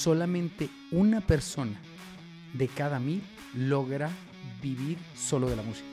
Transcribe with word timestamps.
solamente 0.00 0.70
una 0.92 1.20
persona 1.20 1.78
de 2.54 2.68
cada 2.68 2.98
mil 2.98 3.22
logra 3.54 4.10
vivir 4.62 4.96
solo 5.14 5.50
de 5.50 5.56
la 5.56 5.62
música. 5.62 5.86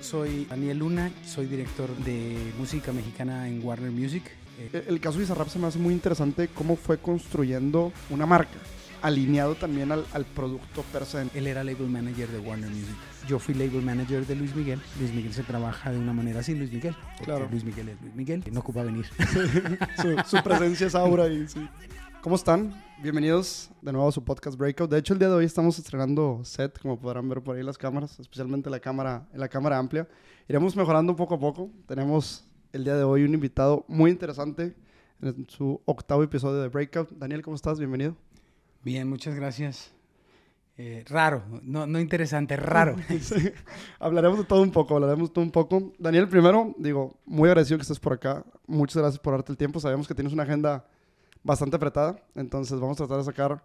Soy 0.00 0.44
Daniel 0.44 0.78
Luna, 0.78 1.10
soy 1.26 1.46
director 1.46 1.88
de 2.04 2.36
música 2.58 2.92
mexicana 2.92 3.48
en 3.48 3.64
Warner 3.64 3.90
Music. 3.90 4.24
El, 4.72 5.00
caso 5.00 5.16
de 5.16 5.24
Bizarrap 5.24 5.48
se 5.48 5.58
me 5.58 5.68
hace 5.68 5.78
muy 5.78 5.94
interesante 5.94 6.48
cómo 6.48 6.76
fue 6.76 6.98
construyendo 6.98 7.94
una 8.10 8.26
marca, 8.26 8.58
alineado 9.00 9.54
también 9.54 9.90
al, 9.90 10.04
al 10.12 10.26
producto 10.26 10.82
per 10.92 11.06
se. 11.06 11.26
Él 11.34 11.46
era 11.46 11.64
label 11.64 11.88
manager 11.88 12.28
de 12.28 12.40
Warner 12.40 12.68
Music. 12.68 12.96
Yo 13.26 13.38
fui 13.38 13.54
label 13.54 13.80
manager 13.80 14.26
de 14.26 14.36
Luis 14.36 14.54
Miguel. 14.54 14.80
Luis 14.98 15.14
Miguel 15.14 15.32
se 15.32 15.44
trabaja 15.44 15.90
de 15.90 15.98
una 15.98 16.12
manera 16.12 16.40
así, 16.40 16.54
Luis 16.54 16.70
Miguel. 16.70 16.94
Claro. 17.24 17.48
Luis 17.50 17.64
Miguel 17.64 17.88
es 17.88 18.00
Luis 18.02 18.14
Miguel. 18.14 18.44
No 18.52 18.60
ocupa 18.60 18.82
venir. 18.82 19.06
su, 19.96 20.36
su 20.36 20.42
presencia 20.42 20.88
es 20.88 20.94
aura 20.94 21.26
y 21.28 21.48
sí. 21.48 21.66
¿Cómo 22.22 22.36
están? 22.36 22.74
Bienvenidos 23.02 23.70
de 23.80 23.92
nuevo 23.92 24.06
a 24.06 24.12
su 24.12 24.22
podcast 24.22 24.58
Breakout. 24.58 24.90
De 24.90 24.98
hecho, 24.98 25.14
el 25.14 25.18
día 25.18 25.28
de 25.30 25.36
hoy 25.36 25.46
estamos 25.46 25.78
estrenando 25.78 26.42
set, 26.44 26.78
como 26.78 27.00
podrán 27.00 27.26
ver 27.30 27.40
por 27.40 27.56
ahí 27.56 27.62
las 27.62 27.78
cámaras, 27.78 28.20
especialmente 28.20 28.68
la 28.68 28.78
cámara, 28.78 29.26
la 29.32 29.48
cámara 29.48 29.78
amplia. 29.78 30.06
Iremos 30.46 30.76
mejorando 30.76 31.16
poco 31.16 31.36
a 31.36 31.40
poco. 31.40 31.70
Tenemos 31.86 32.46
el 32.74 32.84
día 32.84 32.94
de 32.94 33.04
hoy 33.04 33.24
un 33.24 33.32
invitado 33.32 33.86
muy 33.88 34.10
interesante 34.10 34.76
en 35.22 35.46
su 35.48 35.80
octavo 35.86 36.22
episodio 36.22 36.60
de 36.60 36.68
Breakout. 36.68 37.10
Daniel, 37.12 37.40
¿cómo 37.40 37.56
estás? 37.56 37.78
Bienvenido. 37.78 38.14
Bien, 38.84 39.08
muchas 39.08 39.34
gracias. 39.34 39.90
Eh, 40.76 41.04
raro, 41.08 41.42
no, 41.62 41.86
no 41.86 41.98
interesante, 41.98 42.54
raro. 42.54 42.96
Sí. 43.20 43.50
Hablaremos 43.98 44.40
de 44.40 44.44
todo 44.44 44.60
un 44.60 44.72
poco, 44.72 44.94
hablaremos 44.94 45.30
de 45.30 45.34
todo 45.34 45.44
un 45.44 45.52
poco. 45.52 45.94
Daniel, 45.98 46.28
primero, 46.28 46.74
digo, 46.76 47.16
muy 47.24 47.48
agradecido 47.48 47.78
que 47.78 47.82
estés 47.82 47.98
por 47.98 48.12
acá. 48.12 48.44
Muchas 48.66 48.98
gracias 48.98 49.18
por 49.18 49.32
darte 49.32 49.52
el 49.52 49.56
tiempo. 49.56 49.80
Sabemos 49.80 50.06
que 50.06 50.14
tienes 50.14 50.34
una 50.34 50.42
agenda 50.42 50.84
bastante 51.42 51.76
apretada, 51.76 52.22
entonces 52.34 52.78
vamos 52.78 52.96
a 53.00 53.06
tratar 53.06 53.18
de 53.18 53.24
sacar 53.24 53.64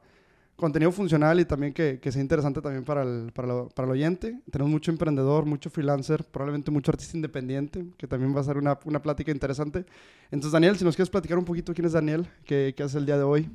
contenido 0.56 0.90
funcional 0.94 1.38
y 1.42 1.46
también 1.46 1.74
que, 1.74 2.00
que 2.00 2.12
sea 2.14 2.22
interesante 2.22 2.62
también 2.62 2.86
para 2.86 3.04
el, 3.04 3.32
para, 3.34 3.48
lo- 3.48 3.70
para 3.70 3.88
el 3.88 3.92
oyente. 3.92 4.40
Tenemos 4.50 4.72
mucho 4.72 4.90
emprendedor, 4.90 5.45
mucho 5.45 5.70
freelancer, 5.70 6.23
probablemente 6.23 6.72
mucho 6.72 6.92
artista 6.92 7.17
independiente, 7.17 7.86
que 7.98 8.08
también 8.08 8.34
va 8.34 8.40
a 8.40 8.45
ser 8.45 8.58
una, 8.58 8.80
una 8.86 9.02
plática 9.02 9.32
interesante. 9.32 9.86
Entonces, 10.32 10.54
Daniel, 10.54 10.78
si 10.78 10.86
nos 10.86 10.95
quieres 10.95 11.09
platicar 11.09 11.38
un 11.38 11.44
poquito 11.44 11.73
quién 11.73 11.86
es 11.86 11.92
Daniel, 11.92 12.26
qué, 12.45 12.73
qué 12.76 12.84
hace 12.84 12.98
el 12.98 13.06
día 13.06 13.17
de 13.17 13.23
hoy. 13.23 13.50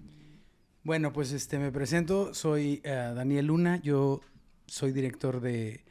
Bueno, 0.85 1.13
pues 1.13 1.33
este 1.33 1.59
me 1.59 1.73
presento, 1.73 2.35
soy 2.35 2.81
eh, 2.85 3.13
Daniel 3.15 3.47
Luna, 3.47 3.81
yo 3.83 4.21
soy 4.67 4.93
director 4.93 5.41
de, 5.41 5.85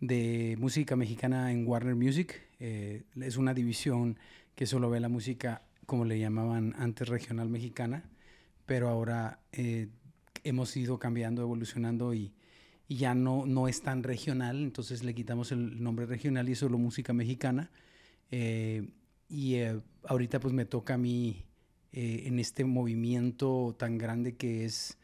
de 0.00 0.56
música 0.60 0.94
mexicana 0.94 1.50
en 1.50 1.66
Warner 1.66 1.96
Music. 1.96 2.40
Eh, 2.60 3.02
es 3.20 3.36
una 3.36 3.52
división 3.52 4.16
que 4.54 4.66
solo 4.66 4.90
ve 4.90 5.00
la 5.00 5.08
música, 5.08 5.62
como 5.86 6.04
le 6.04 6.18
llamaban 6.18 6.74
antes, 6.78 7.08
regional 7.08 7.48
mexicana, 7.48 8.04
pero 8.66 8.88
ahora 8.88 9.40
eh, 9.52 9.88
hemos 10.44 10.76
ido 10.76 10.98
cambiando, 10.98 11.42
evolucionando 11.42 12.14
y, 12.14 12.32
ya 12.88 13.14
no, 13.14 13.46
no 13.46 13.68
es 13.68 13.80
tan 13.80 14.02
regional, 14.02 14.62
entonces 14.62 15.02
le 15.02 15.14
quitamos 15.14 15.50
el 15.50 15.82
nombre 15.82 16.04
regional 16.04 16.46
y 16.50 16.52
es 16.52 16.58
solo 16.58 16.76
música 16.76 17.14
mexicana. 17.14 17.70
Eh, 18.30 18.86
y 19.30 19.54
eh, 19.54 19.80
ahorita 20.04 20.40
pues 20.40 20.52
me 20.52 20.66
toca 20.66 20.94
a 20.94 20.98
mí 20.98 21.46
eh, 21.92 22.24
en 22.26 22.38
este 22.38 22.64
movimiento 22.64 23.74
tan 23.78 23.96
grande 23.96 24.36
que 24.36 24.66
es, 24.66 24.98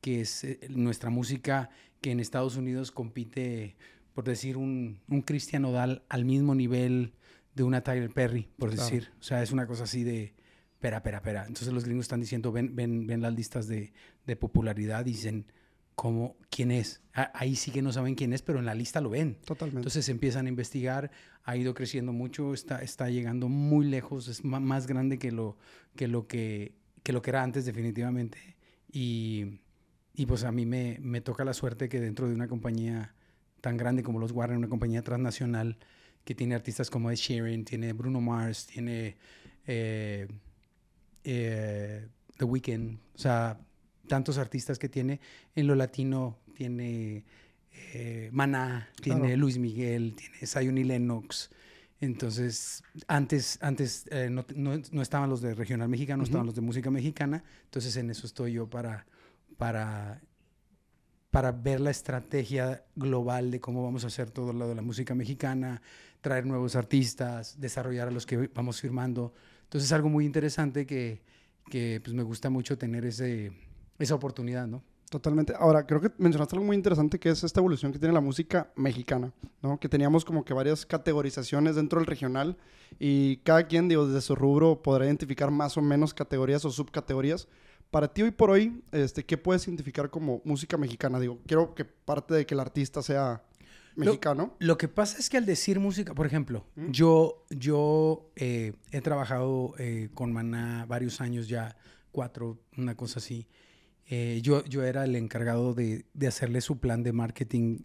que 0.00 0.22
es 0.22 0.46
nuestra 0.70 1.10
música, 1.10 1.68
que 2.00 2.12
en 2.12 2.20
Estados 2.20 2.56
Unidos 2.56 2.90
compite, 2.90 3.76
por 4.14 4.24
decir, 4.24 4.56
un, 4.56 5.00
un 5.08 5.20
Cristian 5.20 5.66
Odal 5.66 6.02
al 6.08 6.24
mismo 6.24 6.54
nivel 6.54 7.12
de 7.54 7.62
una 7.62 7.82
Tyler 7.82 8.10
Perry, 8.10 8.48
por 8.58 8.70
Claro. 8.70 8.84
decir. 8.84 9.10
O 9.20 9.22
sea, 9.22 9.42
es 9.42 9.52
una 9.52 9.66
cosa 9.66 9.84
así 9.84 10.02
de, 10.04 10.34
espera, 10.74 10.98
espera, 10.98 11.18
espera. 11.18 11.40
Entonces 11.46 11.72
los 11.72 11.84
gringos 11.84 12.04
están 12.06 12.20
diciendo, 12.20 12.52
ven, 12.52 12.74
ven, 12.74 13.06
ven 13.06 13.20
las 13.22 13.34
listas 13.34 13.68
de, 13.68 13.92
de 14.26 14.36
popularidad 14.36 15.04
dicen, 15.04 15.46
¿cómo? 15.94 16.36
¿Quién 16.50 16.70
es? 16.72 17.02
Ah, 17.14 17.30
ahí 17.34 17.54
sí 17.54 17.70
que 17.70 17.80
no 17.82 17.92
saben 17.92 18.16
quién 18.16 18.32
es, 18.32 18.42
pero 18.42 18.58
en 18.58 18.66
la 18.66 18.74
lista 18.74 19.00
lo 19.00 19.10
ven. 19.10 19.36
Totalmente. 19.44 19.78
Entonces 19.78 20.08
empiezan 20.08 20.46
a 20.46 20.48
investigar, 20.48 21.10
ha 21.44 21.56
ido 21.56 21.74
creciendo 21.74 22.12
mucho, 22.12 22.52
está, 22.54 22.82
está 22.82 23.08
llegando 23.10 23.48
muy 23.48 23.86
lejos, 23.86 24.26
es 24.28 24.42
más 24.44 24.86
grande 24.88 25.18
que 25.18 25.30
lo 25.30 25.56
que, 25.94 26.08
lo 26.08 26.26
que, 26.26 26.74
que 27.04 27.12
lo 27.12 27.22
que 27.22 27.30
era 27.30 27.42
antes 27.44 27.64
definitivamente. 27.64 28.56
Y, 28.90 29.60
y 30.14 30.26
pues 30.26 30.42
a 30.44 30.50
mí 30.52 30.66
me, 30.66 30.98
me 31.00 31.20
toca 31.20 31.44
la 31.44 31.54
suerte 31.54 31.88
que 31.88 32.00
dentro 32.00 32.28
de 32.28 32.34
una 32.34 32.48
compañía 32.48 33.14
tan 33.60 33.76
grande 33.76 34.02
como 34.02 34.18
los 34.18 34.32
Warner, 34.32 34.58
una 34.58 34.68
compañía 34.68 35.02
transnacional 35.02 35.78
que 36.24 36.34
tiene 36.34 36.54
artistas 36.54 36.90
como 36.90 37.10
Ed 37.10 37.16
Sheeran, 37.16 37.64
tiene 37.64 37.92
Bruno 37.92 38.20
Mars, 38.20 38.66
tiene 38.66 39.16
eh, 39.66 40.26
eh, 41.24 42.08
The 42.36 42.44
Weeknd, 42.44 42.98
o 43.14 43.18
sea, 43.18 43.58
tantos 44.08 44.38
artistas 44.38 44.78
que 44.78 44.88
tiene 44.88 45.20
en 45.54 45.66
lo 45.66 45.74
latino, 45.74 46.38
tiene 46.54 47.24
eh, 47.92 48.28
Maná, 48.32 48.88
tiene. 49.00 49.36
Luis 49.36 49.58
Miguel, 49.58 50.14
tiene 50.16 50.46
Zion 50.46 50.78
y 50.78 50.84
Lennox. 50.84 51.50
Entonces, 52.00 52.82
antes, 53.06 53.58
antes 53.62 54.06
eh, 54.10 54.28
no, 54.30 54.44
no- 54.54 54.80
no 54.90 55.02
estaban 55.02 55.30
los 55.30 55.40
de 55.40 55.54
regional 55.54 55.88
mexicano, 55.88 56.22
estaban 56.24 56.46
los 56.46 56.54
de 56.54 56.60
música 56.60 56.90
mexicana. 56.90 57.42
Entonces, 57.64 57.96
en 57.96 58.10
eso 58.10 58.26
estoy 58.26 58.52
yo 58.52 58.68
para, 58.68 59.06
para, 59.56 60.20
para 61.30 61.52
ver 61.52 61.80
la 61.80 61.90
estrategia 61.90 62.84
global 62.94 63.50
de 63.50 63.60
cómo 63.60 63.82
vamos 63.82 64.04
a 64.04 64.08
hacer 64.08 64.30
todo 64.30 64.52
lo 64.52 64.68
de 64.68 64.74
la 64.74 64.82
música 64.82 65.14
mexicana, 65.14 65.80
traer 66.24 66.46
nuevos 66.46 66.74
artistas, 66.74 67.60
desarrollar 67.60 68.08
a 68.08 68.10
los 68.10 68.24
que 68.24 68.48
vamos 68.54 68.80
firmando. 68.80 69.34
Entonces, 69.64 69.88
es 69.88 69.92
algo 69.92 70.08
muy 70.08 70.24
interesante 70.24 70.86
que, 70.86 71.22
que 71.70 72.00
pues, 72.02 72.14
me 72.14 72.22
gusta 72.22 72.48
mucho 72.48 72.78
tener 72.78 73.04
ese, 73.04 73.52
esa 73.98 74.14
oportunidad, 74.14 74.66
¿no? 74.66 74.82
Totalmente. 75.10 75.52
Ahora, 75.56 75.86
creo 75.86 76.00
que 76.00 76.10
mencionaste 76.16 76.56
algo 76.56 76.64
muy 76.64 76.76
interesante 76.76 77.20
que 77.20 77.28
es 77.28 77.44
esta 77.44 77.60
evolución 77.60 77.92
que 77.92 77.98
tiene 77.98 78.14
la 78.14 78.22
música 78.22 78.72
mexicana, 78.74 79.34
¿no? 79.60 79.78
Que 79.78 79.86
teníamos 79.86 80.24
como 80.24 80.46
que 80.46 80.54
varias 80.54 80.86
categorizaciones 80.86 81.76
dentro 81.76 82.00
del 82.00 82.06
regional 82.06 82.56
y 82.98 83.36
cada 83.38 83.66
quien, 83.66 83.86
digo, 83.86 84.06
desde 84.06 84.22
su 84.22 84.34
rubro 84.34 84.82
podrá 84.82 85.04
identificar 85.04 85.50
más 85.50 85.76
o 85.76 85.82
menos 85.82 86.14
categorías 86.14 86.64
o 86.64 86.70
subcategorías. 86.70 87.48
Para 87.90 88.08
ti 88.08 88.22
hoy 88.22 88.30
por 88.30 88.48
hoy, 88.48 88.82
este, 88.92 89.26
¿qué 89.26 89.36
puedes 89.36 89.68
identificar 89.68 90.08
como 90.08 90.40
música 90.42 90.78
mexicana? 90.78 91.20
Digo, 91.20 91.38
quiero 91.46 91.74
que 91.74 91.84
parte 91.84 92.32
de 92.32 92.46
que 92.46 92.54
el 92.54 92.60
artista 92.60 93.02
sea 93.02 93.44
mexicano. 93.96 94.54
Lo 94.58 94.76
que 94.78 94.88
pasa 94.88 95.18
es 95.18 95.30
que 95.30 95.36
al 95.36 95.46
decir 95.46 95.78
música, 95.80 96.14
por 96.14 96.26
ejemplo, 96.26 96.66
Mm. 96.76 96.90
yo, 96.90 97.44
yo 97.50 98.30
eh, 98.36 98.72
he 98.92 99.00
trabajado 99.00 99.74
eh, 99.78 100.08
con 100.14 100.32
Maná 100.32 100.84
varios 100.86 101.20
años 101.20 101.48
ya, 101.48 101.76
cuatro, 102.12 102.58
una 102.76 102.96
cosa 102.96 103.18
así. 103.18 103.46
Eh, 104.06 104.40
yo, 104.42 104.64
yo 104.64 104.84
era 104.84 105.04
el 105.04 105.16
encargado 105.16 105.74
de, 105.74 106.04
de 106.14 106.26
hacerle 106.26 106.60
su 106.60 106.78
plan 106.78 107.02
de 107.02 107.12
marketing 107.12 107.80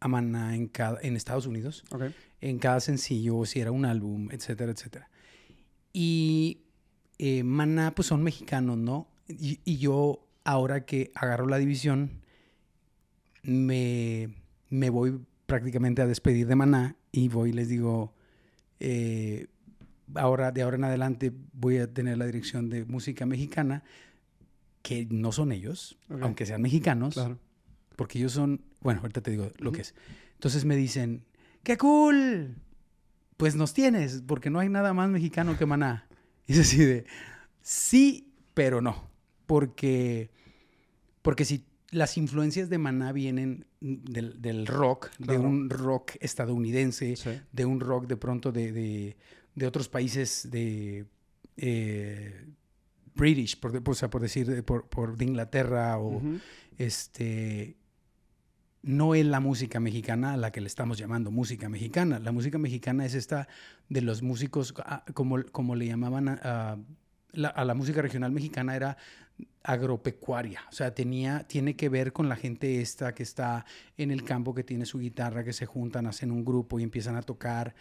a 0.00 0.08
Maná 0.08 0.54
en, 0.54 0.68
cada, 0.68 1.00
en 1.02 1.16
Estados 1.16 1.46
Unidos, 1.46 1.82
Ok. 1.90 2.04
en 2.40 2.58
cada 2.58 2.80
sencillo, 2.80 3.44
si 3.44 3.60
era 3.60 3.72
un 3.72 3.84
álbum, 3.84 4.28
etcétera, 4.30 4.70
etcétera. 4.72 5.08
Y 5.92 6.60
Maná, 7.44 7.94
pues 7.94 8.08
son 8.08 8.22
mexicanos, 8.22 8.76
¿no? 8.76 9.08
Y, 9.28 9.60
y 9.64 9.78
yo, 9.78 10.26
ahora 10.44 10.84
que 10.84 11.10
agarro 11.14 11.46
la 11.46 11.56
división, 11.58 12.20
me, 13.42 14.28
me 14.68 14.90
voy 14.90 15.20
prácticamente 15.46 16.02
a 16.02 16.06
despedir 16.06 16.46
de 16.46 16.56
Maná 16.56 16.96
y 17.12 17.28
voy 17.28 17.50
y 17.50 17.52
les 17.52 17.68
digo, 17.68 18.14
eh, 18.80 19.46
ahora, 20.14 20.52
de 20.52 20.62
ahora 20.62 20.76
en 20.76 20.84
adelante 20.84 21.32
voy 21.52 21.78
a 21.78 21.92
tener 21.92 22.18
la 22.18 22.26
dirección 22.26 22.68
de 22.70 22.84
música 22.84 23.26
mexicana, 23.26 23.82
que 24.82 25.06
no 25.10 25.32
son 25.32 25.52
ellos, 25.52 25.98
aunque 26.20 26.44
sean 26.44 26.60
mexicanos, 26.60 27.14
Claro. 27.14 27.38
porque 27.96 28.18
ellos 28.18 28.32
son, 28.32 28.60
bueno, 28.80 29.00
ahorita 29.00 29.22
te 29.22 29.30
digo 29.30 29.50
lo 29.58 29.72
que 29.72 29.80
es. 29.80 29.94
Entonces 30.34 30.64
me 30.66 30.76
dicen, 30.76 31.24
¡qué 31.62 31.78
cool! 31.78 32.56
Pues 33.38 33.56
nos 33.56 33.72
tienes, 33.72 34.22
porque 34.26 34.50
no 34.50 34.58
hay 34.58 34.68
nada 34.68 34.92
más 34.92 35.08
mexicano 35.08 35.56
que 35.56 35.66
Maná. 35.66 36.06
Y 36.46 36.52
es 36.52 36.58
así 36.60 36.76
de, 36.84 37.06
sí, 37.62 38.30
pero 38.52 38.82
no, 38.82 39.08
porque, 39.46 40.30
porque 41.22 41.46
si 41.46 41.64
las 41.94 42.16
influencias 42.18 42.68
de 42.68 42.78
Maná 42.78 43.12
vienen 43.12 43.66
del, 43.80 44.40
del 44.42 44.66
rock, 44.66 45.10
de 45.18 45.38
un 45.38 45.70
rock 45.70 46.12
estadounidense, 46.20 47.16
Sí. 47.16 47.30
de 47.52 47.64
un 47.64 47.80
rock 47.80 48.06
de 48.06 48.16
pronto 48.16 48.52
de, 48.52 48.72
de, 48.72 49.16
de 49.54 49.66
otros 49.66 49.88
países 49.88 50.48
de 50.50 51.06
eh, 51.56 52.46
British, 53.14 53.58
por, 53.60 53.80
o 53.88 53.94
sea, 53.94 54.10
por 54.10 54.20
decir, 54.22 54.46
de- 54.46 54.62
por, 54.62 54.88
por 54.88 55.16
de 55.16 55.24
Inglaterra 55.24 55.98
o 55.98 56.20
este 56.78 57.76
no 58.82 59.14
es 59.14 59.24
la 59.24 59.40
música 59.40 59.80
mexicana 59.80 60.34
a 60.34 60.36
la 60.36 60.52
que 60.52 60.60
le 60.60 60.66
estamos 60.66 60.98
llamando 60.98 61.30
música 61.30 61.70
mexicana. 61.70 62.18
La 62.18 62.32
música 62.32 62.58
mexicana 62.58 63.06
es 63.06 63.14
esta 63.14 63.48
de 63.88 64.02
los 64.02 64.22
músicos, 64.22 64.74
ah, 64.84 65.04
como, 65.14 65.42
como 65.52 65.74
le 65.74 65.86
llamaban 65.86 66.28
a, 66.28 66.34
a 66.42 66.78
la, 67.32 67.48
a 67.48 67.64
la 67.64 67.72
música 67.74 68.02
regional 68.02 68.30
mexicana, 68.32 68.76
era 68.76 68.98
agropecuaria. 69.62 70.60
O 70.68 70.72
sea, 70.72 70.94
tenía, 70.94 71.44
tiene 71.48 71.74
que 71.76 71.88
ver 71.88 72.12
con 72.12 72.28
la 72.28 72.36
gente 72.36 72.80
esta 72.80 73.14
que 73.14 73.22
está 73.22 73.64
en 73.96 74.10
el 74.10 74.24
campo, 74.24 74.54
que 74.54 74.62
tiene 74.64 74.84
su 74.86 74.98
guitarra, 74.98 75.44
que 75.44 75.52
se 75.52 75.66
juntan, 75.66 76.06
hacen 76.06 76.30
un 76.30 76.44
grupo 76.44 76.78
y 76.78 76.82
empiezan 76.82 77.16
a 77.16 77.22
tocar. 77.22 77.74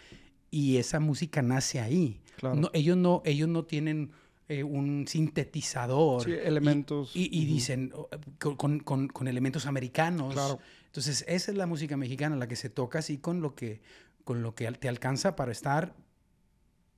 Y 0.50 0.78
esa 0.78 1.00
música 1.00 1.42
nace 1.42 1.80
ahí. 1.82 2.22
Claro. 2.38 2.56
No, 2.56 2.70
ellos, 2.74 2.96
no, 2.98 3.22
ellos 3.26 3.50
no 3.50 3.66
tienen 3.66 4.12
eh, 4.48 4.64
un 4.64 5.06
sintetizador. 5.08 6.24
Sí, 6.24 6.32
elementos. 6.32 7.16
Y, 7.16 7.24
y- 7.36 7.42
y 7.42 7.46
dicen, 7.46 7.92
con, 8.40 8.80
con- 8.80 9.08
con 9.08 9.28
elementos 9.28 9.66
americanos. 9.66 10.34
Claro. 10.34 10.60
Entonces, 10.86 11.26
esa 11.28 11.52
es 11.52 11.58
la 11.58 11.66
música 11.66 11.98
mexicana, 11.98 12.36
la 12.36 12.48
que 12.48 12.56
se 12.56 12.70
toca 12.70 13.00
así 13.00 13.18
con 13.18 13.42
lo 13.42 13.56
que, 13.56 13.82
con 14.24 14.42
lo 14.44 14.54
que 14.56 14.72
te 14.74 14.88
alcanza 14.88 15.36
para 15.36 15.52
estar 15.52 15.96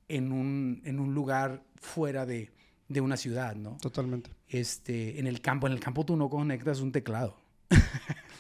en 0.10 0.32
un, 0.32 0.82
en 0.86 1.00
un 1.00 1.14
lugar 1.16 1.64
fuera 1.76 2.26
de, 2.26 2.52
de 2.88 3.02
una 3.02 3.18
ciudad, 3.18 3.56
¿no? 3.56 3.78
Totalmente. 3.82 4.30
Este, 4.48 5.20
en 5.20 5.28
el 5.28 5.42
campo, 5.42 5.68
en 5.68 5.74
el 5.74 5.80
campo 5.80 6.06
tú 6.06 6.16
no 6.16 6.30
conectas 6.30 6.80
un 6.80 6.92
teclado. 6.92 7.38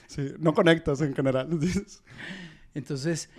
Sí, 0.08 0.34
no 0.38 0.54
conectas 0.54 1.02
en 1.02 1.16
general. 1.16 1.50
dices. 1.60 2.04
Entonces, 2.76 3.30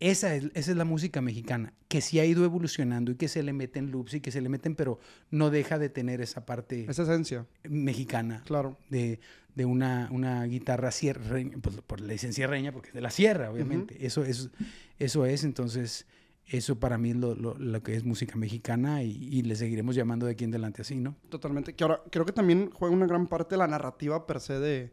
esa 0.00 0.34
es, 0.34 0.44
esa 0.54 0.70
es 0.70 0.76
la 0.76 0.84
música 0.84 1.20
mexicana, 1.20 1.74
que 1.88 2.00
sí 2.00 2.20
ha 2.20 2.24
ido 2.24 2.44
evolucionando 2.44 3.12
y 3.12 3.16
que 3.16 3.28
se 3.28 3.42
le 3.42 3.52
meten 3.52 3.90
loops 3.90 4.14
y 4.14 4.20
que 4.20 4.30
se 4.30 4.40
le 4.40 4.48
meten, 4.48 4.74
pero 4.74 4.98
no 5.30 5.50
deja 5.50 5.78
de 5.78 5.88
tener 5.88 6.20
esa 6.20 6.46
parte 6.46 6.86
Esa 6.88 7.02
esencia, 7.02 7.46
mexicana 7.64 8.42
claro. 8.46 8.78
de, 8.90 9.20
de 9.54 9.64
una, 9.64 10.08
una 10.12 10.44
guitarra 10.44 10.92
sierreña, 10.92 11.58
pues 11.60 11.80
por 11.80 12.00
le 12.00 12.12
dicen 12.12 12.32
sierreña 12.32 12.72
porque 12.72 12.88
es 12.88 12.94
de 12.94 13.00
la 13.00 13.10
sierra, 13.10 13.50
obviamente. 13.50 14.06
Eso, 14.06 14.24
es, 14.24 14.50
eso 14.98 15.26
es, 15.26 15.42
entonces, 15.42 16.06
eso 16.50 16.78
para 16.80 16.96
mí 16.98 17.10
es 17.10 17.16
lo, 17.16 17.34
lo- 17.34 17.58
lo 17.58 17.82
que 17.82 17.94
es 17.94 18.04
música 18.04 18.36
mexicana 18.36 19.02
y, 19.02 19.10
y 19.30 19.42
le 19.42 19.54
seguiremos 19.56 19.94
llamando 19.94 20.26
de 20.26 20.32
aquí 20.32 20.44
en 20.44 20.50
adelante 20.50 20.82
así, 20.82 20.96
¿no? 20.96 21.14
Totalmente. 21.28 21.74
Que 21.74 21.84
ahora 21.84 22.02
creo 22.10 22.24
que 22.24 22.32
también 22.32 22.70
juega 22.72 22.94
una 22.94 23.06
gran 23.06 23.26
parte 23.26 23.56
la 23.56 23.66
narrativa 23.66 24.26
per 24.26 24.40
se 24.40 24.58
de, 24.58 24.92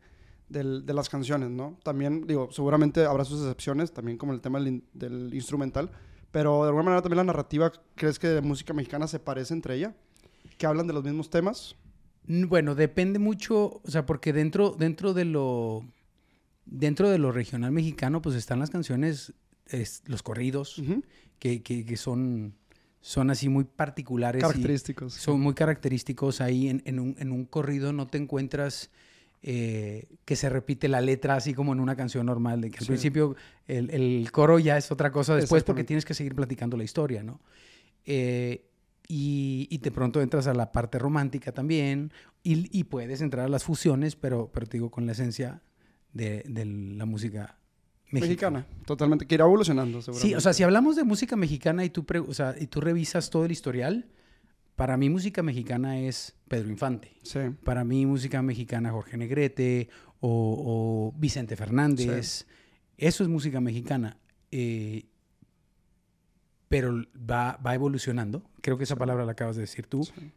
del- 0.50 0.86
de 0.86 0.94
las 0.94 1.08
canciones, 1.10 1.50
¿no? 1.50 1.78
También, 1.84 2.28
digo, 2.28 2.50
seguramente 2.52 3.06
habrá 3.06 3.24
sus 3.26 3.40
excepciones, 3.42 3.94
también 3.94 4.18
como 4.18 4.34
el 4.34 4.42
tema 4.42 4.60
del, 4.60 4.84
del 4.94 5.34
instrumental, 5.34 5.92
pero 6.32 6.62
de 6.64 6.68
alguna 6.68 6.84
manera 6.84 7.02
también 7.02 7.18
la 7.18 7.24
narrativa, 7.24 7.72
¿crees 7.96 8.20
que 8.20 8.28
de 8.28 8.42
música 8.42 8.74
mexicana 8.74 9.08
se 9.08 9.20
parece 9.20 9.54
entre 9.54 9.76
ella? 9.76 9.96
Que 10.58 10.66
hablan 10.68 10.88
de 10.88 10.94
los 10.94 11.04
mismos 11.04 11.30
temas. 11.30 11.76
Bueno, 12.28 12.76
depende 12.76 13.18
mucho, 13.20 13.82
o 13.82 13.88
sea, 13.88 14.06
porque 14.06 14.34
dentro, 14.34 14.72
dentro 14.78 15.14
de 15.14 15.24
lo 15.26 15.86
dentro 16.66 17.10
de 17.10 17.20
lo 17.20 17.32
regional 17.32 17.72
mexicano, 17.72 18.22
pues 18.22 18.36
están 18.36 18.60
las 18.60 18.72
canciones, 18.72 19.34
es- 19.70 20.04
los 20.06 20.24
corridos, 20.24 20.82
que, 21.40 21.62
que- 21.64 21.86
que 21.86 21.98
son, 21.98 22.54
son 23.02 23.30
así 23.30 23.50
muy 23.50 23.64
particulares. 23.66 24.42
Característicos. 24.42 25.14
son 25.14 25.42
muy 25.42 25.54
característicos 25.54 26.42
ahí. 26.42 26.70
En, 26.70 26.82
en 26.86 27.00
un, 27.00 27.16
en 27.20 27.32
un 27.32 27.46
corrido 27.46 27.94
no 27.94 28.08
te 28.08 28.18
encuentras 28.18 28.90
eh, 29.48 30.08
que 30.26 30.36
se 30.36 30.50
repite 30.50 30.88
la 30.88 31.02
letra 31.02 31.36
así 31.36 31.54
como 31.54 31.72
en 31.74 31.80
una 31.80 31.96
canción 31.96 32.26
normal, 32.26 32.62
de 32.62 32.72
que 32.72 32.78
al 32.80 32.84
Sí. 32.86 32.88
principio 32.88 33.36
el, 33.68 33.92
el 33.92 34.32
coro 34.32 34.58
ya 34.58 34.76
es 34.78 34.92
otra 34.92 35.12
cosa 35.12 35.36
después 35.36 35.64
porque 35.64 35.84
tienes 35.84 36.04
que 36.04 36.16
seguir 36.16 36.34
platicando 36.34 36.76
la 36.78 36.84
historia, 36.84 37.22
¿no? 37.22 37.40
Eh, 38.06 38.66
y, 39.08 39.68
y 39.70 39.78
de 39.78 39.92
pronto 39.92 40.20
entras 40.20 40.48
a 40.48 40.54
la 40.56 40.72
parte 40.72 40.98
romántica 40.98 41.52
también 41.52 42.12
y, 42.42 42.76
y 42.76 42.86
puedes 42.86 43.22
entrar 43.22 43.46
a 43.46 43.50
las 43.50 43.64
fusiones, 43.64 44.16
pero, 44.16 44.50
pero 44.52 44.66
te 44.66 44.78
digo 44.78 44.90
con 44.90 45.06
la 45.06 45.12
esencia 45.12 45.62
de, 46.12 46.44
de 46.48 46.66
la 46.66 47.06
música 47.06 47.60
mexicana. 48.12 48.60
Mexicana, 48.60 48.86
totalmente. 48.86 49.26
Que 49.28 49.36
irá 49.36 49.46
evolucionando, 49.46 50.00
Sí, 50.02 50.06
seguramente. 50.06 50.38
o 50.38 50.42
sea, 50.42 50.54
si 50.54 50.64
hablamos 50.64 50.96
de 50.96 51.04
música 51.04 51.36
mexicana 51.36 51.84
y 51.86 51.90
tú, 51.90 52.06
o 52.28 52.34
sea, 52.34 52.56
y 52.60 52.68
tú 52.68 52.82
revisas 52.82 53.30
todo 53.30 53.46
el 53.46 53.52
historial, 53.52 54.06
para 54.76 54.98
mí 54.98 55.10
música 55.10 55.42
mexicana 55.44 56.00
es 56.00 56.36
Pedro 56.48 56.70
Infante. 56.70 57.12
Sí, 57.24 57.40
Para 57.64 57.84
mí 57.84 58.06
música 58.06 58.42
mexicana 58.42 58.92
Jorge 58.92 59.18
Negrete 59.18 59.90
o, 60.20 61.12
o 61.14 61.20
Vicente 61.20 61.56
Fernández. 61.56 62.46
Eso 62.98 63.24
es 63.24 63.30
música 63.30 63.60
mexicana. 63.62 64.18
Eh, 64.52 65.06
pero 66.68 67.04
va, 67.18 67.58
va 67.66 67.76
evolucionando. 67.76 68.44
Creo 68.62 68.78
que 68.78 68.84
esa 68.86 68.96
palabra 68.96 69.26
la 69.26 69.34
acabas 69.34 69.56
de 69.56 69.62
decir 69.64 69.88
tú. 69.88 70.04
sí. 70.04 70.32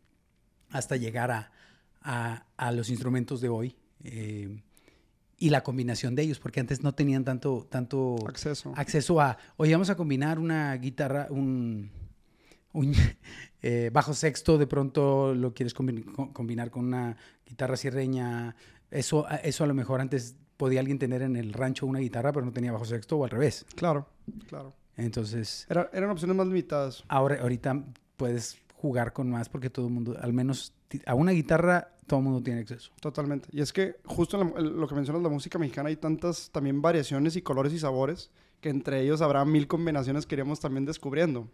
Hasta 0.70 0.96
llegar 0.96 1.30
a, 1.30 1.50
a- 2.02 2.44
a 2.58 2.72
los 2.72 2.90
instrumentos 2.90 3.40
de 3.40 3.48
hoy. 3.48 3.74
eh, 4.04 4.62
y 5.38 5.50
la 5.50 5.62
combinación 5.62 6.14
de 6.14 6.22
ellos, 6.22 6.38
porque 6.40 6.60
antes 6.60 6.82
no 6.82 6.94
tenían 6.94 7.24
tanto, 7.24 7.66
tanto 7.70 8.16
Acceso. 8.26 8.72
acceso 8.76 9.20
a, 9.20 9.38
oye, 9.56 9.72
vamos 9.72 9.88
a 9.90 9.96
combinar 9.96 10.38
una 10.38 10.74
guitarra, 10.76 11.28
un, 11.30 11.90
un, 12.72 12.92
eh, 13.62 13.90
bajo 13.92 14.14
sexto, 14.14 14.58
de 14.58 14.66
pronto 14.66 15.34
lo 15.34 15.54
quieres 15.54 15.74
combi- 15.76 16.04
co- 16.12 16.32
combinar 16.32 16.70
con 16.70 16.84
una 16.86 17.16
guitarra 17.46 17.76
sierreña. 17.76 18.56
Eso, 18.90 19.26
eso 19.44 19.64
a 19.64 19.66
lo 19.66 19.74
mejor 19.74 20.00
antes 20.00 20.34
podía 20.56 20.80
alguien 20.80 20.98
tener 20.98 21.22
en 21.22 21.36
el 21.36 21.52
rancho 21.52 21.86
una 21.86 22.00
guitarra, 22.00 22.32
pero 22.32 22.44
no 22.44 22.52
tenía 22.52 22.72
bajo 22.72 22.84
sexto 22.84 23.16
o 23.18 23.24
al 23.24 23.30
revés. 23.30 23.64
Claro, 23.76 24.08
claro. 24.48 24.74
Entonces, 24.96 25.66
Era- 25.70 25.88
eran 25.92 26.10
opciones 26.10 26.36
más 26.36 26.46
limitadas. 26.48 27.04
ahora, 27.08 27.40
ahorita 27.40 27.84
puedes 28.16 28.58
jugar 28.74 29.12
con 29.12 29.30
más 29.30 29.48
porque 29.48 29.70
todo 29.70 29.86
el 29.86 29.92
mundo, 29.92 30.16
al 30.20 30.32
menos 30.32 30.72
a 31.06 31.14
una 31.14 31.32
guitarra, 31.32 31.94
todo 32.06 32.20
el 32.20 32.24
mundo 32.24 32.42
tiene 32.42 32.60
acceso. 32.60 32.90
Totalmente. 33.00 33.48
Y 33.52 33.60
es 33.60 33.72
que 33.72 33.96
justo 34.04 34.40
en 34.40 34.48
la- 34.54 34.58
en 34.60 34.80
lo 34.80 34.88
que 34.88 34.94
mencionas, 34.94 35.22
la 35.22 35.28
música 35.28 35.58
mexicana, 35.58 35.88
hay 35.90 35.96
tantas 35.96 36.50
también 36.50 36.80
variaciones 36.80 37.36
y 37.36 37.42
colores 37.42 37.72
y 37.72 37.78
sabores 37.78 38.30
que 38.60 38.70
entre 38.70 39.00
ellos 39.02 39.20
habrá 39.20 39.44
mil 39.44 39.66
combinaciones 39.68 40.26
que 40.26 40.34
iremos 40.34 40.58
también 40.60 40.84
descubriendo. 40.84 41.48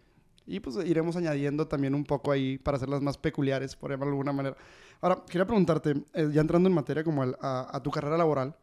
Y 0.47 0.59
pues 0.59 0.75
iremos 0.85 1.15
añadiendo 1.15 1.67
también 1.67 1.95
un 1.95 2.03
poco 2.03 2.31
ahí 2.31 2.57
para 2.59 2.77
hacerlas 2.77 3.01
más 3.01 3.17
peculiares, 3.17 3.75
por 3.75 3.89
llamarlo 3.91 4.11
de 4.11 4.17
alguna 4.17 4.31
manera. 4.31 4.55
Ahora, 5.01 5.23
quería 5.27 5.45
preguntarte, 5.45 5.95
eh, 6.13 6.29
ya 6.31 6.41
entrando 6.41 6.69
en 6.69 6.75
materia 6.75 7.03
como 7.03 7.23
a, 7.23 7.75
a 7.75 7.83
tu 7.83 7.89
carrera 7.91 8.15
laboral, 8.17 8.55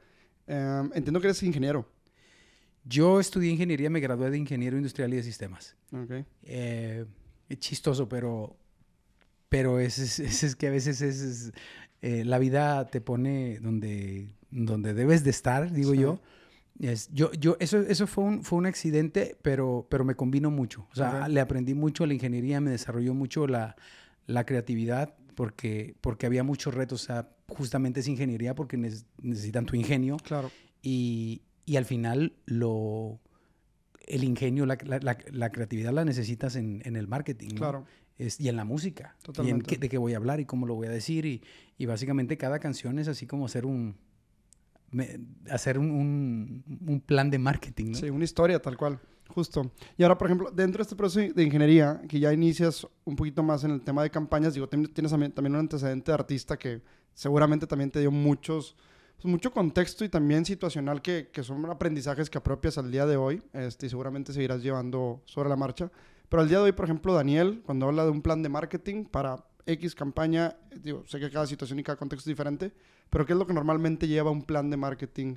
eh, 0.47 0.83
entiendo 0.95 1.21
que 1.21 1.27
eres 1.27 1.43
ingeniero. 1.43 1.87
Yo 2.85 3.21
estudié 3.21 3.51
ingeniería, 3.51 3.91
me 3.91 4.01
gradué 4.01 4.31
de 4.31 4.39
ingeniero 4.39 4.77
industrial 4.77 5.13
y 5.13 5.17
de 5.17 5.23
sistemas. 5.23 5.77
Ok. 5.93 6.25
eh, 6.45 7.05
es 7.49 7.59
chistoso, 7.59 8.09
pero, 8.09 8.57
pero 9.53 9.79
es, 9.79 9.99
es, 9.99 10.43
es- 10.43 10.57
que 10.57 10.67
a 10.67 10.71
veces 10.71 11.01
es, 11.03 11.53
eh, 12.01 12.25
la 12.25 12.39
vida 12.39 12.87
te 12.87 13.01
pone 13.03 13.59
donde, 13.61 14.35
donde 14.51 14.95
debes 14.95 15.23
de 15.25 15.31
estar, 15.31 15.71
digo 15.73 15.93
Sí. 15.93 15.99
yo. 16.01 16.21
Yo, 17.13 17.31
yo, 17.33 17.57
eso, 17.61 17.79
eso 17.81 18.07
fue 18.07 18.25
un, 18.25 18.43
fue 18.43 18.59
un 18.59 18.67
accidente, 18.67 19.37
pero, 19.43 19.87
pero 19.91 20.05
me 20.05 20.15
combinó 20.17 20.51
mucho. 20.51 20.89
O 20.91 20.95
sea, 20.97 21.29
le 21.29 21.39
aprendí 21.41 21.75
mucho 21.75 22.03
a 22.03 22.07
la 22.09 22.15
ingeniería, 22.15 22.61
me 22.61 22.71
desarrolló 22.73 23.15
mucho 23.15 23.47
la, 23.47 23.77
la 24.27 24.45
creatividad, 24.47 25.15
porque, 25.37 25.95
porque 26.01 26.27
había 26.27 26.43
muchos 26.43 26.75
retos. 26.75 27.03
O 27.03 27.05
sea, 27.05 27.29
justamente 27.49 28.01
es 28.01 28.09
ingeniería 28.09 28.55
porque 28.55 28.77
neces- 28.79 29.05
necesitan 29.21 29.67
tu 29.67 29.77
ingenio 29.77 30.17
Claro. 30.25 30.51
y, 30.83 31.43
y 31.67 31.77
al 31.77 31.85
final 31.85 32.33
lo 32.47 33.21
el 34.09 34.25
ingenio, 34.25 34.67
la, 34.67 34.77
la- 34.85 34.99
la- 34.99 35.19
la 35.31 35.53
creatividad 35.53 35.93
la 35.93 36.05
necesitas 36.05 36.57
en, 36.57 36.83
en 36.85 36.97
el 36.97 37.07
marketing, 37.07 37.51
¿no? 37.51 37.55
Claro. 37.61 37.85
Es- 38.27 38.41
y 38.41 38.49
en 38.49 38.57
la 38.57 38.65
música. 38.65 39.15
Y 39.15 39.19
en 39.19 39.23
Totalmente. 39.23 39.67
qué- 39.71 39.79
de 39.79 39.89
qué 39.89 39.99
voy 39.99 40.15
a 40.15 40.17
hablar 40.17 40.41
y 40.41 40.45
cómo 40.45 40.67
lo 40.67 40.75
voy 40.75 40.87
a 40.87 40.91
decir. 40.91 41.25
Y, 41.27 41.43
y 41.79 41.87
básicamente 41.87 42.37
cada 42.37 42.59
canción 42.59 42.99
es 42.99 43.09
así 43.09 43.27
como 43.27 43.47
hacer 43.47 43.67
un 43.67 43.97
me- 44.91 45.19
hacer 45.51 45.79
un, 45.79 45.91
un- 45.91 46.65
un 46.87 47.01
plan 47.01 47.31
de 47.31 47.39
marketing, 47.39 47.93
¿no? 47.93 47.95
Sí, 47.99 48.11
una 48.11 48.25
historia 48.25 48.61
tal 48.61 48.77
cual, 48.77 49.01
justo. 49.29 49.71
Y 49.97 50.03
ahora, 50.03 50.19
por 50.19 50.29
ejemplo, 50.29 50.51
dentro 50.51 50.79
de 50.79 50.83
este 50.83 50.95
proceso 50.97 51.33
de 51.35 51.43
ingeniería, 51.43 52.03
que 52.09 52.21
ya 52.21 52.31
inicias 52.33 52.87
un 53.05 53.17
poquito 53.17 53.43
más 53.43 53.65
en 53.65 53.71
el 53.71 53.81
tema 53.81 54.03
de 54.03 54.11
campañas, 54.11 54.53
digo, 54.53 54.69
tien- 54.69 54.93
tienes 54.93 55.11
también, 55.11 55.33
también 55.33 55.55
un 55.55 55.61
antecedente 55.61 56.11
de 56.11 56.15
artista 56.15 56.59
que 56.59 56.83
seguramente 57.15 57.67
también 57.67 57.91
te 57.91 58.01
dio 58.01 58.11
muchos, 58.11 58.77
pues, 59.17 59.25
mucho 59.25 59.51
contexto 59.51 60.05
y 60.05 60.11
también 60.11 60.45
situacional 60.45 61.01
que, 61.01 61.31
que 61.33 61.43
son 61.43 61.65
aprendizajes 61.71 62.29
que 62.29 62.37
apropias 62.37 62.77
al 62.77 62.91
día 62.93 63.07
de 63.07 63.17
hoy 63.17 63.43
este, 63.55 63.87
y 63.87 63.89
seguramente 63.89 64.35
seguirás 64.35 64.63
llevando 64.63 65.23
sobre 65.25 65.49
la 65.49 65.57
marcha. 65.57 65.91
Pero 66.33 66.41
al 66.41 66.49
día 66.49 66.57
de 66.57 66.65
hoy, 66.65 66.73
por 66.73 66.87
ejemplo, 66.87 67.13
Daniel, 67.13 67.61
cuando 67.63 67.87
habla 67.87 68.05
de 68.05 68.11
un 68.11 68.23
plan 68.23 68.43
de 68.43 68.49
marketing 68.49 69.05
para 69.05 69.45
X 69.67 69.95
campaña, 69.95 70.57
eh, 70.71 70.79
digo, 70.83 71.05
sé 71.07 71.21
que 71.21 71.31
cada 71.31 71.47
situación 71.47 71.79
y 71.79 71.83
cada 71.83 71.99
contexto 71.99 72.31
es 72.31 72.33
diferente, 72.33 72.73
pero 73.11 73.27
¿qué 73.27 73.35
es 73.35 73.39
lo 73.39 73.47
que 73.47 73.53
normalmente 73.53 74.09
lleva 74.09 74.31
un 74.31 74.43
plan 74.43 74.71
de 74.71 74.79
marketing 74.79 75.37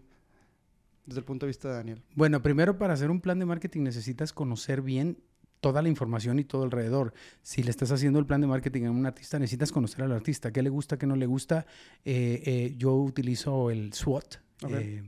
desde 1.06 1.20
el 1.20 1.25
punto 1.25 1.46
de 1.46 1.50
vista 1.50 1.68
de 1.68 1.74
Daniel? 1.74 2.02
Bueno, 2.16 2.42
primero 2.42 2.78
para 2.78 2.94
hacer 2.94 3.12
un 3.12 3.20
plan 3.20 3.38
de 3.40 3.46
marketing 3.46 3.82
necesitas 3.82 4.32
conocer 4.32 4.82
bien 4.82 5.18
toda 5.60 5.82
la 5.82 5.90
información 5.90 6.40
y 6.40 6.46
todo 6.46 6.64
alrededor. 6.64 7.14
Si 7.42 7.62
le 7.62 7.72
estás 7.72 7.92
haciendo 7.92 8.18
el 8.20 8.25
plan 8.25 8.40
de 8.40 8.48
marketing 8.48 8.86
a 8.86 8.92
un 8.92 9.06
artista, 9.06 9.38
necesitas 9.38 9.74
conocer 9.74 10.02
al 10.02 10.14
artista, 10.14 10.54
qué 10.54 10.62
le 10.62 10.70
gusta, 10.70 10.98
qué 10.98 11.08
no 11.08 11.18
le 11.18 11.25
gusta. 11.25 11.66
Eh, 12.06 12.42
eh, 12.46 12.74
yo 12.78 12.96
utilizo 12.96 13.70
el 13.70 13.92
SWOT, 13.92 14.36
eh, 14.70 15.04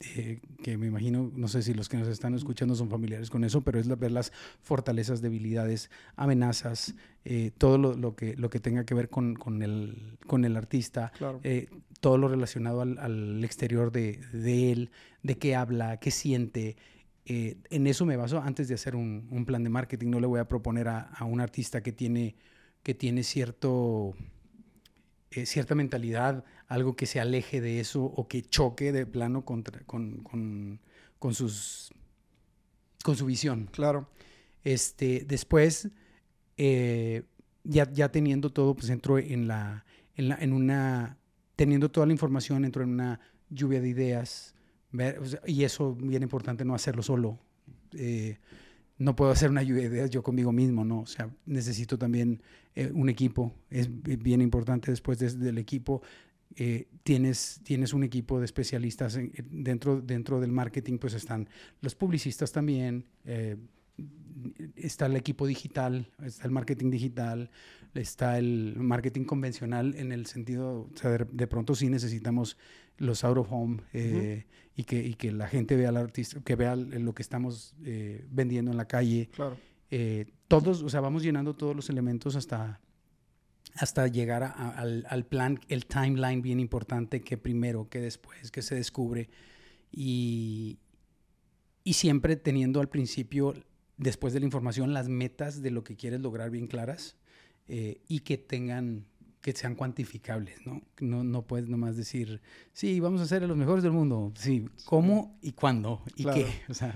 eh, 0.00 0.40
que 0.62 0.78
me 0.78 0.86
imagino, 0.86 1.30
no 1.34 1.46
sé 1.48 1.62
si 1.62 1.74
los 1.74 1.88
que 1.90 1.98
nos 1.98 2.08
están 2.08 2.34
escuchando 2.34 2.74
son 2.74 2.88
familiares 2.88 3.28
con 3.28 3.44
eso, 3.44 3.60
pero 3.60 3.78
es 3.78 3.86
la- 3.86 3.96
ver 3.96 4.10
las 4.12 4.32
fortalezas, 4.62 5.20
debilidades, 5.20 5.90
amenazas, 6.16 6.94
eh, 7.24 7.50
todo 7.58 7.76
lo, 7.76 7.94
lo 7.94 8.16
que, 8.16 8.34
lo 8.36 8.48
que 8.48 8.60
tenga 8.60 8.84
que 8.84 8.94
ver 8.94 9.10
con, 9.10 9.34
con 9.34 9.62
el, 9.62 10.16
con 10.26 10.44
el 10.46 10.56
artista 10.56 11.12
Claro. 11.18 11.40
eh, 11.42 11.68
todo 12.00 12.16
lo 12.16 12.28
relacionado 12.28 12.80
al, 12.80 12.98
al 12.98 13.44
exterior 13.44 13.92
de, 13.92 14.20
de 14.32 14.72
él, 14.72 14.90
de 15.22 15.36
qué 15.36 15.54
habla, 15.54 15.98
qué 15.98 16.10
siente. 16.10 16.76
En 17.26 17.86
eso 17.86 18.06
me 18.06 18.16
baso 18.16 18.40
antes 18.40 18.66
de 18.68 18.74
hacer 18.74 18.96
un, 18.96 19.28
un 19.30 19.44
plan 19.44 19.62
de 19.62 19.68
marketing. 19.70 20.08
No 20.10 20.18
le 20.18 20.26
voy 20.26 20.40
a 20.40 20.48
proponer 20.48 20.88
a, 20.88 21.00
a 21.02 21.24
un 21.26 21.40
artista 21.40 21.80
que 21.82 21.92
tiene, 21.92 22.34
que 22.82 22.94
tiene 22.94 23.22
cierto, 23.22 24.14
eh, 25.30 25.46
cierta 25.46 25.74
mentalidad, 25.76 26.44
algo 26.70 26.94
que 26.94 27.06
se 27.06 27.18
aleje 27.18 27.60
de 27.60 27.80
eso 27.80 28.04
o 28.04 28.28
que 28.28 28.42
choque 28.42 28.92
de 28.92 29.04
plano 29.04 29.44
contra, 29.44 29.80
con, 29.80 30.22
con, 30.22 30.80
con 31.18 31.34
sus, 31.34 31.90
con 33.02 33.16
su 33.16 33.26
visión. 33.26 33.68
Claro. 33.72 34.08
Este, 34.62 35.24
después, 35.26 35.88
eh, 36.56 37.24
ya, 37.64 37.90
ya 37.92 38.12
teniendo 38.12 38.50
todo, 38.50 38.76
pues 38.76 38.88
entro 38.88 39.18
en 39.18 39.48
la, 39.48 39.84
en 40.14 40.28
la, 40.28 40.36
en 40.36 40.52
una, 40.52 41.18
teniendo 41.56 41.90
toda 41.90 42.06
la 42.06 42.12
información, 42.12 42.64
entro 42.64 42.84
en 42.84 42.90
una 42.90 43.18
lluvia 43.48 43.80
de 43.80 43.88
ideas, 43.88 44.54
y 45.46 45.64
eso 45.64 45.96
bien 45.96 46.22
importante, 46.22 46.64
no 46.64 46.76
hacerlo 46.76 47.02
solo. 47.02 47.40
Eh, 47.94 48.38
no 48.98 49.16
puedo 49.16 49.32
hacer 49.32 49.50
una 49.50 49.64
lluvia 49.64 49.88
de 49.88 49.96
ideas 49.96 50.10
yo 50.10 50.22
conmigo 50.22 50.52
mismo, 50.52 50.84
¿no? 50.84 51.00
O 51.00 51.06
sea, 51.06 51.30
necesito 51.46 51.98
también 51.98 52.42
eh, 52.76 52.92
un 52.94 53.08
equipo. 53.08 53.52
Es 53.70 53.88
bien 53.90 54.40
importante 54.40 54.92
después 54.92 55.18
del 55.18 55.58
equipo. 55.58 56.02
Eh, 56.56 56.88
tienes, 57.02 57.60
tienes 57.62 57.92
un 57.92 58.02
equipo 58.02 58.38
de 58.38 58.44
especialistas 58.44 59.18
dentro, 59.50 60.00
dentro 60.00 60.40
del 60.40 60.52
marketing, 60.52 60.98
pues 60.98 61.14
están 61.14 61.48
los 61.80 61.94
publicistas 61.94 62.50
también, 62.50 63.06
está 64.76 65.06
el 65.06 65.16
equipo 65.16 65.46
digital, 65.46 66.10
está 66.22 66.44
el 66.44 66.50
marketing 66.50 66.90
digital, 66.90 67.50
está 67.94 68.38
el 68.38 68.74
marketing 68.78 69.24
convencional 69.24 69.94
en 69.96 70.12
el 70.12 70.26
sentido, 70.26 70.88
o 70.92 70.96
sea, 70.96 71.10
de, 71.10 71.46
pronto 71.46 71.74
sí 71.74 71.88
necesitamos 71.88 72.56
los 72.98 73.24
out 73.24 73.38
of 73.38 73.48
home 73.50 73.82
eh, 73.92 74.46
y, 74.76 74.84
que, 74.84 75.04
y 75.04 75.14
que 75.14 75.32
la 75.32 75.48
gente 75.48 75.76
vea 75.76 75.88
al 75.88 75.96
artista, 75.96 76.40
que 76.40 76.54
vea 76.54 76.76
lo 76.76 77.14
que 77.14 77.22
estamos 77.22 77.74
eh, 77.84 78.26
vendiendo 78.30 78.70
en 78.70 78.76
la 78.76 78.86
calle. 78.86 79.28
Claro. 79.34 79.56
Eh, 79.90 80.26
todos, 80.46 80.82
o 80.82 80.88
sea, 80.88 81.00
vamos 81.00 81.22
llenando 81.22 81.54
todos 81.54 81.74
los 81.74 81.90
elementos 81.90 82.36
hasta, 82.36 82.80
hasta 83.76 84.06
llegar 84.08 84.42
al, 84.42 85.06
al, 85.08 85.26
plan, 85.26 85.60
el 85.68 85.86
timeline 85.86 86.42
bien 86.42 86.60
importante, 86.60 87.20
que 87.20 87.38
primero, 87.38 87.88
que 87.88 88.00
después, 88.00 88.50
que 88.50 88.62
se 88.62 88.74
descubre. 88.74 89.30
Y, 89.92 90.78
y 91.84 91.94
siempre 91.94 92.36
teniendo 92.36 92.80
al 92.80 92.88
principio 92.88 93.54
después 94.00 94.32
de 94.32 94.40
la 94.40 94.46
información, 94.46 94.94
las 94.94 95.08
metas 95.08 95.62
de 95.62 95.70
lo 95.70 95.84
que 95.84 95.94
quieres 95.94 96.20
lograr 96.20 96.50
bien 96.50 96.66
claras 96.66 97.16
eh, 97.68 98.00
y 98.08 98.20
que 98.20 98.38
tengan, 98.38 99.04
que 99.42 99.52
sean 99.52 99.74
cuantificables, 99.74 100.66
¿no? 100.66 100.82
¿no? 101.00 101.22
No 101.22 101.46
puedes 101.46 101.68
nomás 101.68 101.96
decir, 101.96 102.40
sí, 102.72 102.98
vamos 102.98 103.20
a 103.20 103.26
ser 103.26 103.42
los 103.42 103.56
mejores 103.56 103.82
del 103.82 103.92
mundo. 103.92 104.32
Sí, 104.36 104.66
¿cómo 104.86 105.38
y 105.42 105.52
cuándo? 105.52 106.02
¿Y 106.16 106.24
qué? 106.24 106.46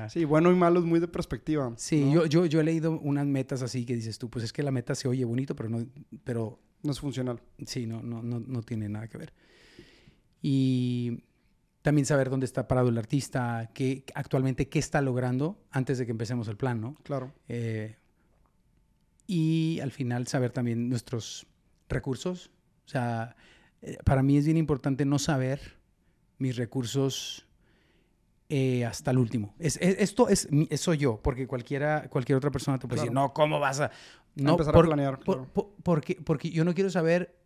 sí, 0.09 0.25
bueno 0.25 0.51
y 0.51 0.55
malo 0.55 0.81
es 0.81 0.87
muy 0.87 0.99
de 0.99 1.09
perspectiva. 1.09 1.75
Sí, 1.77 2.11
yo, 2.11 2.27
yo, 2.27 2.47
yo 2.47 2.61
he 2.61 2.65
leído 2.65 2.99
unas 3.01 3.27
metas 3.27 3.63
así 3.63 3.85
que 3.85 3.95
dices 3.95 4.19
tú, 4.19 4.31
pues 4.31 4.45
es 4.45 4.53
que 4.53 4.63
la 4.63 4.71
meta 4.71 4.95
se 4.95 5.07
oye 5.07 5.25
bonito, 5.25 5.55
pero 5.55 5.69
no... 5.69 5.87
Pero, 6.25 6.59
no 6.85 6.93
es 6.93 7.01
funcional. 7.01 7.41
Sí, 7.67 7.87
no, 7.87 8.03
no, 8.03 8.23
no, 8.23 8.41
no 8.41 8.63
tiene 8.63 8.89
nada 8.89 9.09
que 9.09 9.19
ver. 9.19 9.33
Y 10.41 11.25
también 11.83 12.07
saber 12.07 12.31
dónde 12.31 12.47
está 12.47 12.69
parado 12.69 12.89
el 12.89 12.99
artista, 12.99 13.71
qué, 13.75 14.05
actualmente 14.15 14.69
qué 14.69 14.79
está 14.79 15.01
logrando 15.01 15.59
antes 15.71 15.99
de 15.99 16.07
que 16.07 16.13
empecemos 16.13 16.49
el 16.49 16.57
plan, 16.57 16.81
¿no? 16.81 16.95
Claro. 17.03 17.33
Eh, 17.49 17.97
y 19.27 19.81
al 19.81 19.91
final 19.91 20.27
saber 20.27 20.53
también 20.53 20.89
nuestros 20.89 21.47
recursos. 21.89 22.51
O 22.87 22.89
sea, 22.89 23.37
eh, 23.83 23.99
para 24.05 24.23
mí 24.23 24.37
es 24.37 24.45
bien 24.45 24.57
importante 24.57 25.05
no 25.05 25.19
saber 25.19 25.79
mis 26.39 26.57
recursos 26.57 27.47
eh, 28.49 28.85
hasta 28.85 29.11
el 29.11 29.19
último. 29.19 29.55
Es, 29.59 29.79
esto 29.81 30.29
es, 30.29 30.49
soy 30.77 30.99
yo, 30.99 31.21
porque 31.23 31.47
cualquiera, 31.47 32.09
cualquier 32.09 32.37
otra 32.37 32.51
persona 32.51 32.79
te 32.79 32.87
puede 32.87 33.01
decir, 33.01 33.15
no, 33.15 33.33
¿cómo 33.33 33.61
vas 33.61 33.81
a...? 33.81 33.91
No, 34.35 34.53
empezar 34.53 34.77
a 34.77 34.83
planear. 34.83 35.21
porque, 35.83 36.17
porque 36.25 36.51
yo 36.51 36.65
no 36.65 36.75
quiero 36.75 36.91
saber 36.91 37.37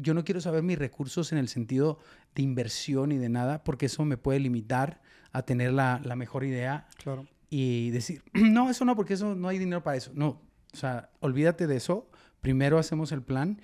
yo 0.00 0.14
no 0.14 0.24
quiero 0.24 0.40
saber 0.40 0.62
mis 0.62 0.78
recursos 0.78 1.32
en 1.32 1.38
el 1.38 1.48
sentido 1.48 1.98
de 2.34 2.42
inversión 2.42 3.12
y 3.12 3.18
de 3.18 3.28
nada, 3.28 3.64
porque 3.64 3.86
eso 3.86 4.04
me 4.04 4.16
puede 4.16 4.40
limitar 4.40 5.00
a 5.32 5.42
tener 5.42 5.72
la, 5.72 6.00
la 6.04 6.16
mejor 6.16 6.44
idea 6.44 6.86
claro. 7.02 7.26
y 7.50 7.90
decir, 7.90 8.22
no, 8.32 8.70
eso 8.70 8.84
no, 8.84 8.96
porque 8.96 9.14
eso 9.14 9.34
no 9.34 9.48
hay 9.48 9.58
dinero 9.58 9.82
para 9.82 9.96
eso. 9.96 10.12
No, 10.14 10.40
o 10.72 10.76
sea, 10.76 11.10
olvídate 11.20 11.66
de 11.66 11.76
eso. 11.76 12.08
Primero 12.40 12.78
hacemos 12.78 13.12
el 13.12 13.22
plan 13.22 13.60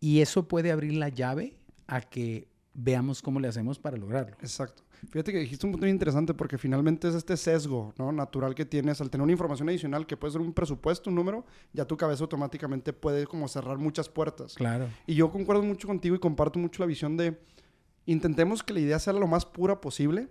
y 0.00 0.20
eso 0.20 0.48
puede 0.48 0.70
abrir 0.70 0.94
la 0.94 1.08
llave 1.08 1.56
a 1.86 2.02
que 2.02 2.48
veamos 2.74 3.22
cómo 3.22 3.40
le 3.40 3.48
hacemos 3.48 3.78
para 3.78 3.96
lograrlo. 3.96 4.36
Exacto. 4.40 4.82
Fíjate 5.10 5.32
que 5.32 5.38
dijiste 5.38 5.66
un 5.66 5.72
punto 5.72 5.84
muy 5.84 5.90
interesante 5.90 6.34
porque 6.34 6.58
finalmente 6.58 7.08
es 7.08 7.14
este 7.14 7.36
sesgo 7.36 7.94
¿no? 7.98 8.12
natural 8.12 8.54
que 8.54 8.64
tienes 8.64 9.00
al 9.00 9.10
tener 9.10 9.22
una 9.22 9.32
información 9.32 9.68
adicional 9.68 10.06
que 10.06 10.16
puede 10.16 10.32
ser 10.32 10.40
un 10.40 10.52
presupuesto, 10.52 11.10
un 11.10 11.16
número, 11.16 11.44
ya 11.72 11.84
tu 11.84 11.96
cabeza 11.96 12.24
automáticamente 12.24 12.92
puede 12.92 13.26
como 13.26 13.48
cerrar 13.48 13.78
muchas 13.78 14.08
puertas. 14.08 14.54
Claro. 14.54 14.88
Y 15.06 15.14
yo 15.14 15.30
concuerdo 15.30 15.62
mucho 15.62 15.86
contigo 15.86 16.16
y 16.16 16.18
comparto 16.18 16.58
mucho 16.58 16.82
la 16.82 16.86
visión 16.86 17.16
de 17.16 17.38
intentemos 18.06 18.62
que 18.62 18.72
la 18.72 18.80
idea 18.80 18.98
sea 18.98 19.12
lo 19.12 19.26
más 19.26 19.44
pura 19.44 19.80
posible 19.80 20.28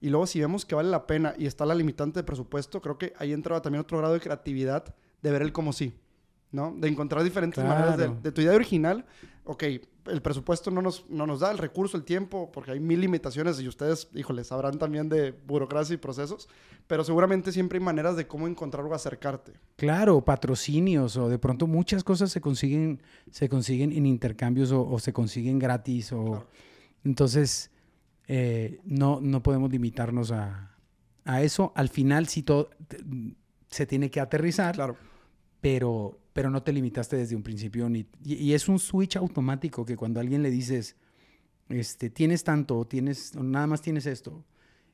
y 0.00 0.10
luego 0.10 0.26
si 0.26 0.40
vemos 0.40 0.64
que 0.64 0.74
vale 0.74 0.90
la 0.90 1.06
pena 1.06 1.34
y 1.38 1.46
está 1.46 1.66
la 1.66 1.74
limitante 1.74 2.20
de 2.20 2.24
presupuesto, 2.24 2.80
creo 2.80 2.98
que 2.98 3.12
ahí 3.18 3.32
entra 3.32 3.60
también 3.60 3.80
otro 3.80 3.98
grado 3.98 4.14
de 4.14 4.20
creatividad 4.20 4.94
de 5.22 5.30
ver 5.30 5.42
el 5.42 5.52
como 5.52 5.72
sí. 5.72 5.92
¿no? 6.50 6.74
De 6.76 6.88
encontrar 6.88 7.22
diferentes 7.22 7.62
maneras 7.62 8.22
de, 8.22 8.32
tu 8.32 8.40
idea 8.40 8.54
original. 8.54 9.04
Ok, 9.50 9.64
el 10.04 10.20
presupuesto 10.20 10.70
no 10.70 10.82
nos, 10.82 11.08
no 11.08 11.26
nos 11.26 11.40
da 11.40 11.50
el 11.50 11.56
recurso, 11.56 11.96
el 11.96 12.04
tiempo, 12.04 12.52
porque 12.52 12.72
hay 12.72 12.80
mil 12.80 13.00
limitaciones 13.00 13.58
y 13.60 13.66
ustedes, 13.66 14.06
híjole, 14.14 14.44
sabrán 14.44 14.78
también 14.78 15.08
de 15.08 15.30
burocracia 15.30 15.94
y 15.94 15.96
procesos, 15.96 16.50
pero 16.86 17.02
seguramente 17.02 17.50
siempre 17.50 17.78
hay 17.78 17.84
maneras 17.86 18.14
de 18.14 18.26
cómo 18.26 18.46
encontrar 18.46 18.84
o 18.84 18.92
acercarte. 18.92 19.54
Claro, 19.76 20.22
patrocinios 20.22 21.16
o 21.16 21.30
de 21.30 21.38
pronto 21.38 21.66
muchas 21.66 22.04
cosas 22.04 22.30
se 22.30 22.42
consiguen, 22.42 23.00
se 23.30 23.48
consiguen 23.48 23.90
en 23.92 24.04
intercambios 24.04 24.70
o, 24.70 24.98
se 24.98 25.14
consiguen 25.14 25.58
gratis 25.58 26.12
o... 26.12 26.46
Entonces, 27.02 27.70
eh, 28.26 28.80
no, 28.84 29.18
no 29.22 29.42
podemos 29.42 29.70
limitarnos 29.70 30.30
a, 30.30 30.76
a 31.24 31.40
eso. 31.40 31.72
Al 31.74 31.88
final, 31.88 32.26
si 32.26 32.42
todo 32.42 32.68
se 33.70 33.86
tiene 33.86 34.10
que 34.10 34.20
aterrizar. 34.20 34.74
Claro. 34.74 34.98
Pero 35.62 36.18
pero 36.38 36.50
no 36.50 36.62
te 36.62 36.72
limitaste 36.72 37.16
desde 37.16 37.34
un 37.34 37.42
principio. 37.42 37.88
Ni, 37.88 38.06
y, 38.24 38.52
es 38.52 38.68
un 38.68 38.78
switch 38.78 39.16
automático 39.16 39.84
que 39.84 39.96
cuando 39.96 40.20
alguien 40.20 40.40
le 40.40 40.52
dices, 40.52 40.94
este, 41.68 42.10
tienes 42.10 42.44
tanto, 42.44 42.86
tienes, 42.86 43.34
nada 43.34 43.66
más 43.66 43.82
tienes 43.82 44.06
esto, 44.06 44.44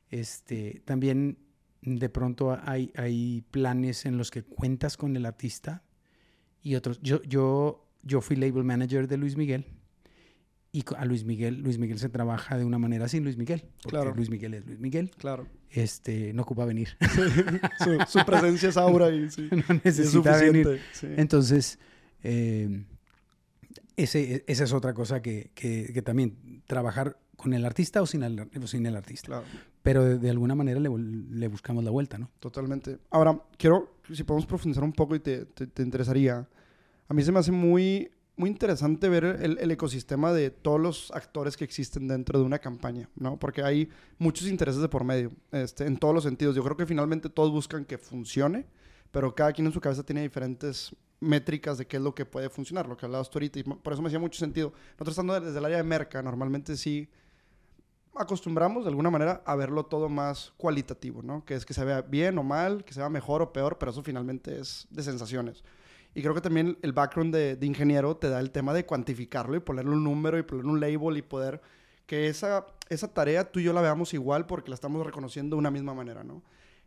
este, 0.08 0.80
también 0.86 1.36
de 1.82 2.08
pronto 2.08 2.58
hay, 2.62 2.90
hay 2.96 3.44
planes 3.50 4.06
en 4.06 4.16
los 4.16 4.30
que 4.30 4.42
cuentas 4.42 4.96
con 4.96 5.14
el 5.18 5.26
artista 5.26 5.82
y 6.62 6.76
otros. 6.76 6.98
Yo, 7.02 7.22
yo, 7.24 7.90
yo 8.02 8.22
fui 8.22 8.36
label 8.36 8.64
manager 8.64 9.06
de 9.06 9.18
Luis 9.18 9.36
Miguel 9.36 9.66
y 10.74 10.84
a 10.96 11.04
Luis 11.04 11.24
Miguel, 11.24 11.60
Luis 11.62 11.78
Miguel 11.78 12.00
se 12.00 12.08
trabaja 12.08 12.58
de 12.58 12.64
una 12.64 12.78
manera 12.78 13.06
sin 13.06 13.22
Luis 13.22 13.36
Miguel. 13.36 13.62
Porque 13.80 13.96
claro. 13.96 14.12
Luis 14.12 14.28
Miguel 14.28 14.54
es 14.54 14.66
Luis 14.66 14.80
Miguel. 14.80 15.12
Claro. 15.18 15.46
Este, 15.70 16.32
no 16.32 16.42
ocupa 16.42 16.64
venir. 16.64 16.96
su, 18.08 18.24
presencia 18.26 18.70
es 18.70 18.76
aura 18.76 19.08
y 19.08 19.30
sí. 19.30 19.48
No 19.68 19.80
necesita 19.84 20.36
venir. 20.36 20.80
Entonces, 21.16 21.78
eh, 22.24 22.82
ese, 23.94 24.42
esa 24.48 24.64
es 24.64 24.72
otra 24.72 24.94
cosa 24.94 25.22
que, 25.22 25.52
que, 25.54 26.02
también, 26.02 26.62
trabajar 26.66 27.20
con 27.36 27.54
el 27.54 27.64
artista 27.64 28.02
o 28.02 28.06
sin 28.06 28.24
el, 28.24 28.50
sin 28.64 28.84
el 28.84 28.96
artista. 28.96 29.26
Claro. 29.26 29.44
Pero 29.84 30.18
de, 30.18 30.28
alguna 30.28 30.56
manera 30.56 30.80
le, 30.80 30.90
le, 30.98 31.46
buscamos 31.46 31.84
la 31.84 31.92
vuelta, 31.92 32.18
¿no? 32.18 32.32
Totalmente. 32.40 32.98
Ahora, 33.10 33.40
quiero, 33.58 33.94
si 34.12 34.24
podemos 34.24 34.44
profundizar 34.44 34.82
un 34.82 34.92
poco 34.92 35.14
y 35.14 35.20
te, 35.20 35.44
te, 35.44 35.68
te 35.68 35.82
interesaría, 35.82 36.48
a 37.06 37.14
mí 37.14 37.22
se 37.22 37.30
me 37.30 37.38
hace 37.38 37.52
muy 37.52 38.10
muy 38.36 38.50
interesante 38.50 39.08
ver 39.08 39.24
el, 39.24 39.70
ecosistema 39.70 40.32
de 40.32 40.50
todos 40.50 40.80
los 40.80 41.10
actores 41.12 41.56
que 41.56 41.64
existen 41.64 42.08
dentro 42.08 42.38
de 42.38 42.44
una 42.44 42.58
campaña, 42.58 43.08
¿no? 43.14 43.38
Porque 43.38 43.62
hay 43.62 43.88
muchos 44.18 44.48
intereses 44.48 44.82
de 44.82 44.88
por 44.88 45.04
medio, 45.04 45.30
este, 45.52 45.86
en 45.86 45.96
todos 45.96 46.14
los 46.14 46.24
sentidos. 46.24 46.56
Yo 46.56 46.64
creo 46.64 46.76
que 46.76 46.86
finalmente 46.86 47.28
todos 47.28 47.52
buscan 47.52 47.84
que 47.84 47.96
funcione, 47.96 48.66
pero 49.12 49.34
cada 49.34 49.52
quien 49.52 49.66
en 49.66 49.72
su 49.72 49.80
cabeza 49.80 50.02
tiene 50.02 50.22
diferentes 50.22 50.94
métricas 51.20 51.78
de 51.78 51.86
qué 51.86 51.98
es 51.98 52.02
lo 52.02 52.14
que 52.14 52.26
puede 52.26 52.50
funcionar, 52.50 52.88
lo 52.88 52.96
que 52.96 53.06
hablabas 53.06 53.30
tú 53.30 53.38
ahorita, 53.38 53.60
y 53.60 53.62
por 53.62 53.92
eso 53.92 54.02
me 54.02 54.08
hacía 54.08 54.18
mucho 54.18 54.38
sentido. 54.38 54.72
Nosotros 54.92 55.10
estando 55.10 55.40
desde 55.40 55.58
el 55.58 55.64
área 55.64 55.76
de 55.76 55.84
merca, 55.84 56.20
normalmente 56.22 56.76
sí 56.76 57.08
acostumbramos 58.16 58.84
de 58.84 58.90
alguna 58.90 59.10
manera 59.10 59.42
a 59.44 59.56
verlo 59.56 59.86
todo 59.86 60.08
más 60.08 60.52
cualitativo, 60.56 61.22
¿no? 61.22 61.44
Que 61.44 61.54
es 61.54 61.64
que 61.64 61.74
se 61.74 61.84
vea 61.84 62.02
bien 62.02 62.38
o 62.38 62.42
mal, 62.42 62.84
que 62.84 62.94
se 62.94 63.00
vea 63.00 63.08
mejor 63.08 63.42
o 63.42 63.52
peor, 63.52 63.78
pero 63.78 63.90
eso 63.92 64.02
finalmente 64.02 64.58
es 64.58 64.86
de 64.90 65.02
sensaciones. 65.02 65.64
Y 66.14 66.22
creo 66.22 66.34
que 66.34 66.40
también 66.40 66.78
el 66.82 66.92
background 66.92 67.34
de, 67.34 67.66
ingeniero 67.66 68.16
te 68.16 68.28
da 68.28 68.38
el 68.40 68.50
tema 68.50 68.72
de 68.72 68.86
cuantificarlo 68.86 69.56
y 69.56 69.60
ponerle 69.60 69.92
un 69.92 70.04
número 70.04 70.38
y 70.38 70.42
ponerle 70.42 70.70
un 70.70 70.80
label 70.80 71.16
y 71.16 71.22
poder 71.22 71.60
que 72.06 72.28
esa, 72.28 72.66
esa 72.88 73.12
tarea 73.12 73.50
tú 73.50 73.60
y 73.60 73.64
yo 73.64 73.72
la 73.72 73.80
veamos 73.80 74.14
igual 74.14 74.46
porque 74.46 74.70
la 74.70 74.74
estamos 74.74 75.04
reconociendo 75.04 75.56
de 75.56 75.60
una 75.60 75.70
misma 75.70 75.94
manera, 75.94 76.22
¿no? 76.22 76.42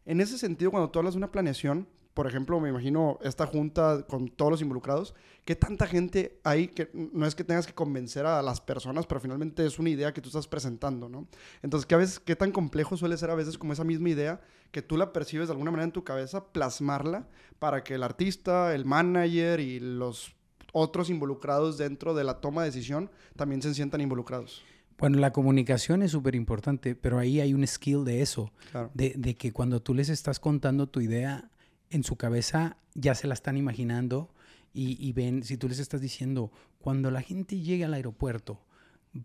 En 0.06 0.22
ese 0.22 0.38
sentido, 0.38 0.72
cuando 0.72 0.90
tú 0.90 1.00
hablas 1.00 1.16
de 1.16 1.18
una 1.18 1.32
planeación, 1.32 1.88
por 2.18 2.26
ejemplo, 2.26 2.60
me 2.60 2.70
imagino 2.70 3.20
esta 3.22 3.46
junta 3.46 4.02
con 4.10 4.28
todos 4.28 4.50
los 4.50 4.62
involucrados, 4.64 5.14
¿qué 5.46 5.56
tanta 5.56 5.86
gente 5.86 6.40
hay 6.44 6.68
que 6.70 6.90
no 6.92 7.28
es 7.28 7.36
que 7.36 7.44
tengas 7.44 7.68
que 7.68 7.76
convencer 7.76 8.26
a 8.26 8.42
las 8.42 8.60
personas, 8.60 9.06
pero 9.06 9.22
finalmente 9.22 9.64
es 9.64 9.78
una 9.78 9.92
idea 9.92 10.12
que 10.16 10.20
tú 10.20 10.30
estás 10.30 10.48
presentando, 10.48 11.10
¿no? 11.10 11.28
Entonces, 11.62 11.86
¿qué, 11.86 11.94
a 11.94 12.00
veces, 12.00 12.20
qué 12.20 12.36
tan 12.36 12.52
complejo 12.52 12.98
suele 12.98 13.18
ser 13.18 13.30
a 13.30 13.36
veces 13.36 13.60
como 13.60 13.72
esa 13.72 13.84
misma 13.84 14.10
idea 14.10 14.42
que 14.72 14.82
tú 14.82 14.98
la 14.98 15.14
percibes 15.14 15.48
de 15.48 15.52
alguna 15.52 15.70
manera 15.70 15.84
en 15.84 15.92
tu 15.92 16.04
cabeza, 16.04 16.44
plasmarla 16.52 17.28
para 17.60 17.84
que 17.84 17.94
el 17.94 18.02
artista, 18.02 18.74
el 18.74 18.84
manager 18.84 19.60
y 19.60 19.80
los 19.80 20.34
otros 20.74 21.12
involucrados 21.12 21.78
dentro 21.78 22.16
de 22.16 22.24
la 22.24 22.42
toma 22.42 22.64
de 22.64 22.70
decisión 22.70 23.12
también 23.36 23.62
se 23.62 23.76
sientan 23.76 24.02
involucrados? 24.02 24.66
Bueno, 24.98 25.20
la 25.20 25.32
comunicación 25.32 26.02
es 26.02 26.10
súper 26.10 26.34
importante, 26.34 26.96
pero 26.96 27.20
ahí 27.20 27.42
hay 27.42 27.54
un 27.54 27.68
skill 27.68 28.06
de 28.06 28.24
eso, 28.24 28.52
de, 28.96 29.14
de 29.16 29.36
que 29.36 29.54
cuando 29.54 29.84
tú 29.84 29.94
les 29.94 30.10
estás 30.10 30.40
contando 30.40 30.88
tu 30.88 31.00
idea, 31.00 31.52
en 31.90 32.04
su 32.04 32.16
cabeza 32.16 32.78
ya 32.96 33.16
se 33.16 33.28
la 33.28 33.34
están 33.34 33.58
imaginando 33.58 34.34
y, 34.74 34.98
y 35.06 35.14
ven, 35.14 35.44
si 35.44 35.58
tú 35.58 35.68
les 35.70 35.80
estás 35.80 36.02
diciendo, 36.02 36.52
cuando 36.80 37.12
la 37.12 37.22
gente 37.22 37.60
llegue 37.60 37.86
al 37.86 37.94
aeropuerto, 37.94 38.62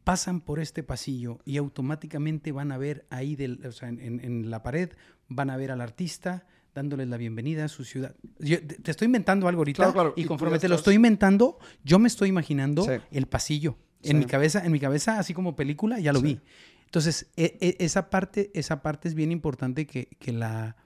pasan 0.04 0.40
por 0.40 0.60
este 0.60 0.82
pasillo 0.82 1.40
y 1.44 1.56
automáticamente 1.58 2.52
van 2.52 2.72
a 2.72 2.78
ver 2.78 3.04
ahí, 3.10 3.36
del, 3.36 3.64
o 3.66 3.72
sea, 3.72 3.88
en, 3.88 4.50
la 4.50 4.62
pared, 4.62 4.90
van 5.28 5.50
a 5.50 5.56
ver 5.56 5.70
al 5.70 5.80
artista 5.80 6.46
dándoles 6.74 7.08
la 7.08 7.18
bienvenida 7.18 7.66
a 7.66 7.68
su 7.68 7.84
ciudad. 7.84 8.14
Yo 8.38 8.58
te 8.66 8.90
estoy 8.90 9.06
inventando 9.06 9.46
algo 9.48 9.60
ahorita 9.60 9.76
Claro, 9.76 9.92
claro, 9.92 10.14
y 10.16 10.24
conforme 10.24 10.58
te 10.58 10.68
lo 10.68 10.76
estoy 10.76 10.94
inventando, 10.94 11.58
yo 11.84 11.98
me 11.98 12.08
estoy 12.08 12.30
imaginando 12.30 12.84
Sí. 12.84 12.92
el 13.10 13.26
pasillo. 13.26 13.76
Sí. 14.02 14.10
En 14.10 14.18
mi 14.20 14.24
cabeza, 14.24 14.64
en 14.64 14.72
mi 14.72 14.80
cabeza, 14.80 15.18
así 15.18 15.34
como 15.34 15.54
película, 15.54 16.00
ya 16.00 16.12
lo 16.14 16.20
Sí. 16.20 16.24
vi. 16.26 16.40
Entonces, 16.86 17.30
e- 17.36 17.58
e- 17.60 17.76
esa, 17.84 18.08
parte, 18.08 18.50
esa 18.54 18.80
parte 18.82 19.08
es 19.08 19.14
bien 19.14 19.32
importante 19.32 19.86
que, 19.86 20.06
que 20.18 20.32
la, 20.32 20.76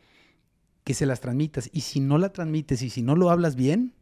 que 0.87 0.95
se 0.95 1.05
las 1.05 1.21
transmitas. 1.21 1.69
Y 1.73 1.81
si 1.81 1.99
no 1.99 2.17
la 2.17 2.33
transmites 2.33 2.81
y 2.81 2.91
si 2.91 3.03
no 3.03 3.17
lo 3.17 3.29
hablas 3.31 3.57
bien, 3.57 3.93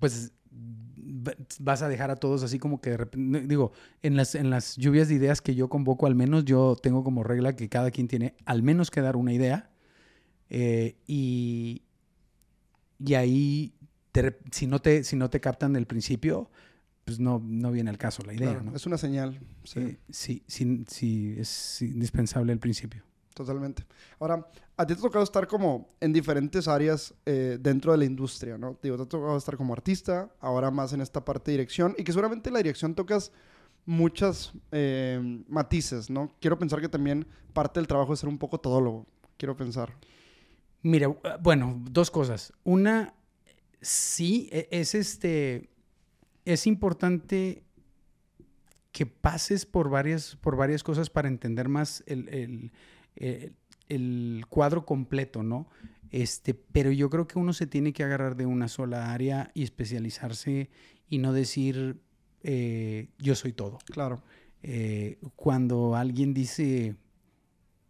pues 0.00 0.32
va- 0.52 1.36
vas 1.60 1.82
a 1.82 1.88
dejar 1.88 2.10
a 2.10 2.16
todos 2.16 2.42
así 2.42 2.58
como 2.58 2.80
que 2.80 2.90
de 2.90 2.96
repente, 2.96 3.46
digo, 3.46 3.70
en 4.02 4.16
las, 4.16 4.34
en 4.34 4.50
las 4.50 4.74
lluvias 4.76 5.06
de 5.08 5.14
ideas 5.14 5.40
que 5.40 5.54
yo 5.54 5.68
convoco, 5.68 6.06
al 6.08 6.16
menos 6.16 6.44
yo 6.46 6.74
tengo 6.82 7.04
como 7.04 7.22
regla 7.22 7.54
que 7.54 7.68
cada 7.68 7.92
quien 7.92 8.08
tiene 8.08 8.34
al 8.44 8.64
menos 8.64 8.90
que 8.90 9.00
dar 9.00 9.14
una 9.14 9.32
idea. 9.32 9.70
eh, 10.50 10.96
y, 11.06 11.82
y 12.98 13.14
ahí, 13.14 13.72
rep- 14.14 14.38
si, 14.50 14.66
no 14.66 14.80
te, 14.80 15.04
si 15.04 15.14
no 15.14 15.30
te 15.30 15.40
captan 15.40 15.72
del 15.74 15.86
principio, 15.86 16.50
pues 17.04 17.20
no, 17.20 17.40
no 17.46 17.70
viene 17.70 17.90
al 17.90 17.98
caso 17.98 18.24
la 18.24 18.34
idea. 18.34 18.50
Claro, 18.50 18.64
¿no? 18.64 18.74
Es 18.76 18.84
una 18.84 18.98
señal. 18.98 19.38
Sí. 19.62 19.78
Eh, 19.78 19.98
sí, 20.10 20.42
sí, 20.48 20.84
sí, 20.88 21.36
es 21.38 21.82
indispensable 21.82 22.52
el 22.52 22.58
principio. 22.58 23.04
Totalmente. 23.36 23.84
Ahora, 24.18 24.48
a 24.78 24.86
ti 24.86 24.94
te 24.94 24.98
ha 24.98 25.02
tocado 25.02 25.22
estar 25.22 25.46
como 25.46 25.90
en 26.00 26.10
diferentes 26.10 26.66
áreas 26.68 27.12
eh, 27.26 27.58
dentro 27.60 27.92
de 27.92 27.98
la 27.98 28.06
industria, 28.06 28.56
¿no? 28.56 28.78
Digo, 28.82 28.96
te 28.96 29.02
ha 29.02 29.06
tocado 29.06 29.36
estar 29.36 29.58
como 29.58 29.74
artista, 29.74 30.30
ahora 30.40 30.70
más 30.70 30.94
en 30.94 31.02
esta 31.02 31.22
parte 31.22 31.50
de 31.50 31.58
dirección, 31.58 31.94
y 31.98 32.04
que 32.04 32.12
seguramente 32.12 32.48
en 32.48 32.54
la 32.54 32.60
dirección 32.60 32.94
tocas 32.94 33.32
muchas 33.84 34.54
eh, 34.72 35.20
matices, 35.48 36.08
¿no? 36.08 36.32
Quiero 36.40 36.58
pensar 36.58 36.80
que 36.80 36.88
también 36.88 37.26
parte 37.52 37.78
del 37.78 37.86
trabajo 37.86 38.14
es 38.14 38.20
ser 38.20 38.30
un 38.30 38.38
poco 38.38 38.58
todólogo, 38.58 39.04
quiero 39.36 39.54
pensar. 39.54 39.94
Mira, 40.80 41.10
uh, 41.10 41.18
bueno, 41.42 41.78
dos 41.90 42.10
cosas. 42.10 42.54
Una, 42.64 43.12
sí, 43.82 44.48
e- 44.50 44.66
es 44.70 44.94
este, 44.94 45.68
es 46.46 46.66
importante 46.66 47.64
que 48.92 49.04
pases 49.04 49.66
por 49.66 49.90
varias, 49.90 50.36
por 50.36 50.56
varias 50.56 50.82
cosas 50.82 51.10
para 51.10 51.28
entender 51.28 51.68
más 51.68 52.02
el- 52.06 52.72
el- 53.16 53.54
el 53.88 54.44
cuadro 54.48 54.84
completo, 54.84 55.42
¿no? 55.42 55.68
Este, 56.10 56.54
pero 56.54 56.90
yo 56.92 57.10
creo 57.10 57.26
que 57.26 57.38
uno 57.38 57.52
se 57.52 57.66
tiene 57.66 57.92
que 57.92 58.02
agarrar 58.04 58.36
de 58.36 58.46
una 58.46 58.68
sola 58.68 59.12
área 59.12 59.50
y 59.54 59.62
especializarse 59.62 60.70
y 61.08 61.18
no 61.18 61.32
decir 61.32 62.00
eh, 62.42 63.08
yo 63.18 63.34
soy 63.34 63.52
todo. 63.52 63.78
Claro. 63.86 64.22
Eh, 64.62 65.18
cuando 65.34 65.96
alguien 65.96 66.32
dice 66.34 66.94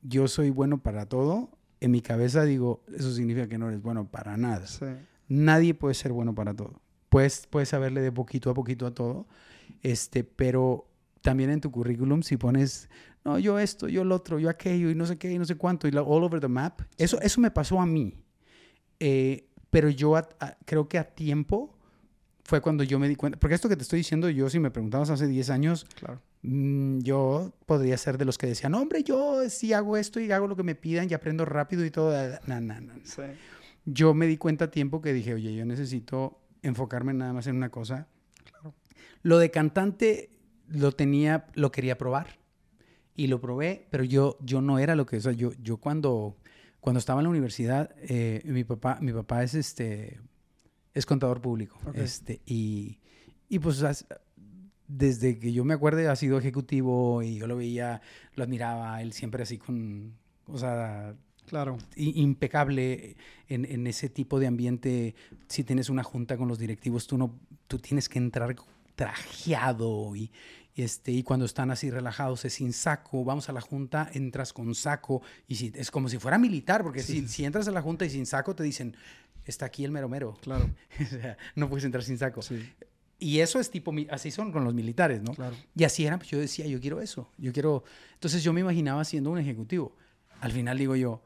yo 0.02 0.28
soy 0.28 0.50
bueno 0.50 0.82
para 0.82 1.06
todo, 1.06 1.50
en 1.80 1.90
mi 1.90 2.00
cabeza 2.00 2.44
digo, 2.44 2.82
eso 2.96 3.12
significa 3.12 3.48
que 3.48 3.58
no 3.58 3.68
eres 3.68 3.82
bueno 3.82 4.08
para 4.10 4.36
nada. 4.36 4.66
Sí. 4.66 4.86
Nadie 5.28 5.74
puede 5.74 5.94
ser 5.94 6.12
bueno 6.12 6.34
para 6.34 6.54
todo. 6.54 6.80
Puedes, 7.08 7.46
puedes 7.48 7.68
saberle 7.70 8.00
de 8.00 8.12
poquito 8.12 8.50
a 8.50 8.54
poquito 8.54 8.86
a 8.86 8.94
todo, 8.94 9.26
este, 9.82 10.24
pero 10.24 10.88
también 11.26 11.50
en 11.50 11.60
tu 11.60 11.72
currículum 11.72 12.22
si 12.22 12.36
pones, 12.36 12.88
no, 13.24 13.36
yo 13.40 13.58
esto, 13.58 13.88
yo 13.88 14.04
lo 14.04 14.14
otro, 14.14 14.38
yo 14.38 14.48
aquello 14.48 14.88
y 14.90 14.94
no 14.94 15.04
sé 15.06 15.18
qué 15.18 15.32
y 15.32 15.38
no 15.38 15.44
sé 15.44 15.56
cuánto, 15.56 15.88
y 15.88 15.90
la- 15.90 16.02
all 16.02 16.22
over 16.22 16.38
the 16.40 16.46
map, 16.48 16.82
eso, 16.96 17.20
eso 17.20 17.40
me 17.40 17.50
pasó 17.50 17.80
a 17.80 17.86
mí. 17.86 18.22
Eh, 19.00 19.48
pero 19.70 19.90
yo 19.90 20.14
a- 20.16 20.28
a- 20.38 20.56
creo 20.64 20.88
que 20.88 20.98
a 20.98 21.04
tiempo 21.04 21.76
fue 22.44 22.60
cuando 22.60 22.84
yo 22.84 23.00
me 23.00 23.08
di 23.08 23.16
cuenta, 23.16 23.38
porque 23.40 23.56
esto 23.56 23.68
que 23.68 23.74
te 23.76 23.82
estoy 23.82 23.98
diciendo, 23.98 24.28
yo 24.30 24.48
si 24.48 24.60
me 24.60 24.70
preguntabas 24.70 25.10
hace 25.10 25.26
10 25.26 25.50
años, 25.50 25.84
Claro. 25.98 26.20
Mm, 26.42 27.00
yo 27.00 27.52
podría 27.66 27.96
ser 27.98 28.18
de 28.18 28.24
los 28.24 28.38
que 28.38 28.46
decían, 28.46 28.72
hombre, 28.74 29.02
yo 29.02 29.40
sí 29.50 29.72
hago 29.72 29.96
esto 29.96 30.20
y 30.20 30.30
hago 30.30 30.46
lo 30.46 30.54
que 30.54 30.62
me 30.62 30.76
pidan 30.76 31.08
y 31.10 31.14
aprendo 31.14 31.44
rápido 31.44 31.84
y 31.84 31.90
todo. 31.90 32.12
No, 32.46 32.60
no, 32.60 32.80
no. 32.80 32.92
Sí. 33.02 33.22
Yo 33.84 34.14
me 34.14 34.28
di 34.28 34.36
cuenta 34.36 34.66
a 34.66 34.70
tiempo 34.70 35.00
que 35.02 35.12
dije, 35.12 35.34
oye, 35.34 35.52
yo 35.56 35.64
necesito 35.66 36.38
enfocarme 36.62 37.14
nada 37.14 37.32
más 37.32 37.48
en 37.48 37.56
una 37.56 37.70
cosa. 37.70 38.06
Lo 39.22 39.38
de 39.38 39.50
cantante 39.50 40.30
lo 40.68 40.92
tenía, 40.92 41.46
lo 41.54 41.70
quería 41.70 41.98
probar 41.98 42.38
y 43.14 43.28
lo 43.28 43.40
probé, 43.40 43.86
pero 43.90 44.04
yo, 44.04 44.36
yo 44.40 44.60
no 44.60 44.78
era 44.78 44.94
lo 44.94 45.06
que, 45.06 45.16
o 45.16 45.20
sea, 45.20 45.32
yo, 45.32 45.52
yo 45.62 45.78
cuando, 45.78 46.36
cuando 46.80 46.98
estaba 46.98 47.20
en 47.20 47.24
la 47.24 47.30
universidad, 47.30 47.94
eh, 48.02 48.42
mi 48.44 48.64
papá, 48.64 48.98
mi 49.00 49.12
papá 49.12 49.42
es 49.42 49.54
este, 49.54 50.20
es 50.94 51.06
contador 51.06 51.40
público, 51.40 51.78
este, 51.94 52.40
y, 52.46 52.98
y 53.48 53.58
pues 53.58 53.82
desde 54.88 55.38
que 55.38 55.52
yo 55.52 55.64
me 55.64 55.74
acuerde 55.74 56.08
ha 56.08 56.16
sido 56.16 56.38
ejecutivo 56.38 57.22
y 57.22 57.36
yo 57.38 57.46
lo 57.46 57.56
veía, 57.56 58.00
lo 58.34 58.44
admiraba, 58.44 59.00
él 59.02 59.12
siempre 59.12 59.42
así 59.42 59.58
con, 59.58 60.14
o 60.46 60.58
sea, 60.58 61.16
Claro. 61.46 61.78
impecable 61.94 63.16
en, 63.48 63.64
en 63.66 63.86
ese 63.86 64.08
tipo 64.08 64.40
de 64.40 64.48
ambiente. 64.48 65.14
Si 65.46 65.62
tienes 65.62 65.88
una 65.88 66.02
junta 66.02 66.36
con 66.36 66.48
los 66.48 66.58
directivos, 66.58 67.06
tú 67.06 67.16
no, 67.16 67.38
tú 67.68 67.78
tienes 67.78 68.08
que 68.08 68.18
entrar 68.18 68.56
trajeado 68.96 70.16
y, 70.16 70.30
este, 70.74 71.12
y 71.12 71.22
cuando 71.22 71.46
están 71.46 71.70
así 71.70 71.90
relajados 71.90 72.44
es 72.44 72.54
sin 72.54 72.72
saco. 72.72 73.24
Vamos 73.24 73.48
a 73.48 73.52
la 73.52 73.60
junta, 73.60 74.10
entras 74.12 74.52
con 74.52 74.74
saco 74.74 75.22
y 75.46 75.54
si, 75.54 75.72
es 75.74 75.90
como 75.90 76.08
si 76.08 76.18
fuera 76.18 76.38
militar, 76.38 76.82
porque 76.82 77.02
Sí, 77.02 77.28
si, 77.28 77.44
entras 77.44 77.68
a 77.68 77.70
la 77.70 77.82
junta 77.82 78.04
y 78.04 78.10
sin 78.10 78.26
saco 78.26 78.54
te 78.56 78.64
dicen, 78.64 78.96
está 79.44 79.66
aquí 79.66 79.84
el 79.84 79.92
mero 79.92 80.08
mero. 80.08 80.36
Claro. 80.42 80.68
O 81.00 81.04
sea, 81.04 81.36
no 81.54 81.68
puedes 81.68 81.84
entrar 81.84 82.02
sin 82.02 82.18
saco. 82.18 82.42
Sí. 82.42 82.68
Y 83.18 83.38
eso 83.40 83.58
es 83.60 83.70
tipo, 83.70 83.92
así 84.10 84.30
son 84.30 84.52
con 84.52 84.64
los 84.64 84.74
militares, 84.74 85.22
¿no? 85.22 85.32
Claro. 85.32 85.56
Y 85.74 85.84
así 85.84 86.04
era, 86.04 86.18
pues 86.18 86.28
yo 86.28 86.38
decía, 86.38 86.66
yo 86.66 86.80
quiero 86.80 87.00
eso, 87.00 87.30
yo 87.38 87.50
quiero... 87.52 87.82
Entonces 88.12 88.42
yo 88.42 88.52
me 88.52 88.60
imaginaba 88.60 89.02
siendo 89.04 89.30
un 89.30 89.38
ejecutivo. 89.38 89.96
Al 90.40 90.52
final 90.52 90.76
digo 90.76 90.96
yo, 90.96 91.22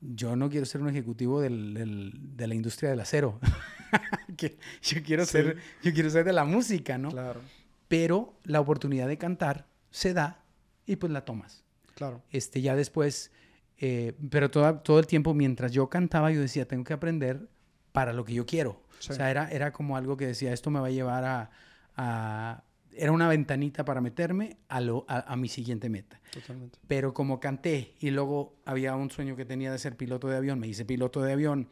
yo 0.00 0.36
no 0.36 0.48
quiero 0.48 0.64
ser 0.66 0.80
un 0.82 0.88
ejecutivo 0.90 1.40
del- 1.40 1.74
del- 1.74 2.12
de 2.36 2.46
la 2.46 2.54
industria 2.54 2.90
del 2.90 3.00
acero. 3.00 3.40
Que 4.36 4.56
yo, 4.82 5.02
quiero 5.02 5.24
Sí. 5.24 5.32
ser, 5.32 5.56
yo 5.82 5.92
quiero 5.92 6.10
ser 6.10 6.24
de 6.24 6.32
la 6.32 6.44
música, 6.44 6.98
¿no? 6.98 7.10
Claro. 7.10 7.40
Pero 7.88 8.34
la 8.44 8.60
oportunidad 8.60 9.08
de 9.08 9.18
cantar 9.18 9.66
se 9.90 10.12
da 10.14 10.42
y 10.86 10.96
pues 10.96 11.12
la 11.12 11.24
tomas. 11.24 11.64
Claro. 11.94 12.22
Este, 12.30 12.60
ya 12.60 12.74
después, 12.74 13.30
eh, 13.78 14.14
pero 14.30 14.50
toda- 14.50 14.82
todo 14.82 14.98
el 14.98 15.06
tiempo 15.06 15.34
mientras 15.34 15.72
yo 15.72 15.88
cantaba, 15.88 16.30
yo 16.32 16.40
decía, 16.40 16.66
tengo 16.66 16.84
que 16.84 16.92
aprender 16.92 17.48
para 17.92 18.12
lo 18.12 18.24
que 18.24 18.34
yo 18.34 18.46
quiero. 18.46 18.82
Sí. 18.98 19.12
O 19.12 19.14
sea, 19.14 19.30
era, 19.30 19.48
era 19.50 19.72
como 19.72 19.96
algo 19.96 20.16
que 20.16 20.26
decía, 20.26 20.52
esto 20.52 20.70
me 20.70 20.80
va 20.80 20.88
a 20.88 20.90
llevar 20.90 21.24
a... 21.24 21.50
a- 21.96 22.64
era 22.96 23.10
una 23.10 23.26
ventanita 23.28 23.84
para 23.84 24.00
meterme 24.00 24.56
a, 24.68 24.80
lo, 24.80 25.04
a, 25.08 25.32
a 25.32 25.34
mi 25.36 25.48
siguiente 25.48 25.88
meta. 25.88 26.20
Totalmente. 26.32 26.78
Pero 26.86 27.12
como 27.12 27.40
canté 27.40 27.94
y 27.98 28.10
luego 28.10 28.54
había 28.64 28.94
un 28.94 29.10
sueño 29.10 29.34
que 29.34 29.44
tenía 29.44 29.72
de 29.72 29.78
ser 29.80 29.96
piloto 29.96 30.28
de 30.28 30.36
avión, 30.36 30.60
me 30.60 30.68
hice 30.68 30.84
piloto 30.84 31.20
de 31.20 31.32
avión. 31.32 31.68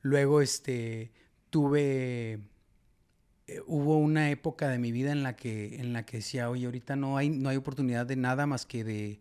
Luego 0.00 0.40
este, 0.40 1.12
tuve... 1.50 2.40
eh, 3.46 3.60
hubo 3.66 3.98
una 3.98 4.30
época 4.30 4.68
de 4.68 4.78
mi 4.78 4.92
vida 4.92 5.12
en 5.12 5.22
la 5.22 5.36
que, 5.36 5.76
en 5.80 5.92
la 5.92 6.04
que 6.04 6.18
decía, 6.18 6.50
oye, 6.50 6.66
ahorita 6.66 6.96
no 6.96 7.16
hay, 7.16 7.30
no 7.30 7.48
hay 7.48 7.56
oportunidad 7.56 8.06
de 8.06 8.16
nada 8.16 8.46
más 8.46 8.66
que 8.66 8.84
de, 8.84 9.20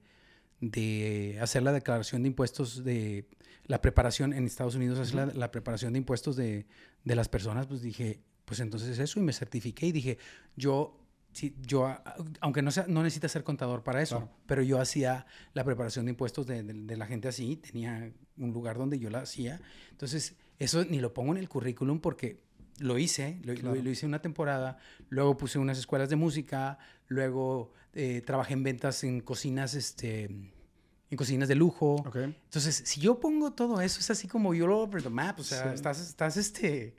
de 0.60 1.38
hacer 1.42 1.64
la 1.64 1.72
declaración 1.72 2.24
de 2.24 2.28
impuestos 2.30 2.84
de 2.84 3.26
la 3.66 3.82
preparación 3.82 4.34
en 4.34 4.46
Estados 4.46 4.76
Unidos, 4.76 5.00
hacer 5.00 5.16
la, 5.16 5.26
la 5.28 5.52
preparación 5.52 5.94
de 5.94 6.00
impuestos 6.00 6.36
de, 6.36 6.66
de 7.04 7.16
las 7.16 7.30
personas, 7.30 7.68
pues 7.68 7.82
dije, 7.82 8.22
pues 8.46 8.60
entonces 8.62 8.98
eso 9.00 9.20
y 9.20 9.24
me 9.24 9.34
certifiqué 9.34 9.88
y 9.88 9.92
dije, 9.92 10.18
yo, 10.56 10.98
sí, 11.34 11.54
yo 11.62 11.94
aunque 12.40 12.62
no, 12.62 12.72
sea, 12.72 12.86
no 12.88 13.04
necesitas 13.04 13.32
ser 13.34 13.44
contador 13.44 13.84
para 13.84 14.02
eso, 14.02 14.18
Claro. 14.20 14.32
pero 14.46 14.62
yo 14.64 14.80
hacía 14.80 15.26
la 15.54 15.64
preparación 15.66 16.06
de 16.06 16.12
impuestos 16.12 16.48
de, 16.48 16.64
de- 16.64 16.74
de 16.74 16.98
la 16.98 17.06
gente 17.08 17.28
así, 17.28 17.58
tenía 17.58 18.12
un 18.38 18.52
lugar 18.54 18.78
donde 18.78 19.00
yo 19.00 19.10
la 19.10 19.20
hacía, 19.20 19.60
entonces 19.92 20.36
eso 20.60 20.84
ni 20.86 21.00
lo 21.00 21.14
pongo 21.14 21.32
en 21.34 21.38
el 21.38 21.50
currículum 21.50 22.00
porque 22.00 22.42
lo 22.80 22.98
hice, 22.98 23.40
lo, 23.44 23.54
lo- 23.54 23.60
Claro. 23.60 23.82
lo 23.82 23.90
hice 23.90 24.06
una 24.06 24.22
temporada, 24.22 24.78
luego 25.10 25.36
puse 25.38 25.58
unas 25.60 25.78
escuelas 25.80 26.10
de 26.10 26.16
música, 26.16 26.78
luego 27.08 27.74
eh, 27.94 28.22
trabajé 28.26 28.54
en 28.54 28.64
ventas 28.64 29.04
en 29.04 29.22
cocinas, 29.22 29.74
este, 29.74 30.26
en 30.26 31.18
cocinas 31.18 31.48
de 31.48 31.56
lujo. 31.56 31.96
Ok. 32.06 32.16
Entonces, 32.18 32.84
si 32.86 33.02
yo 33.02 33.20
pongo 33.20 33.54
todo 33.54 33.82
eso, 33.82 34.00
es 34.00 34.10
así 34.12 34.28
como 34.28 34.54
you're 34.54 34.72
all 34.72 34.82
over 34.82 35.02
the 35.02 35.10
map, 35.10 35.40
o 35.40 35.44
sea, 35.44 35.70
Sí. 35.70 35.76
estás, 35.76 36.00
estás, 36.02 36.38
este, 36.38 36.96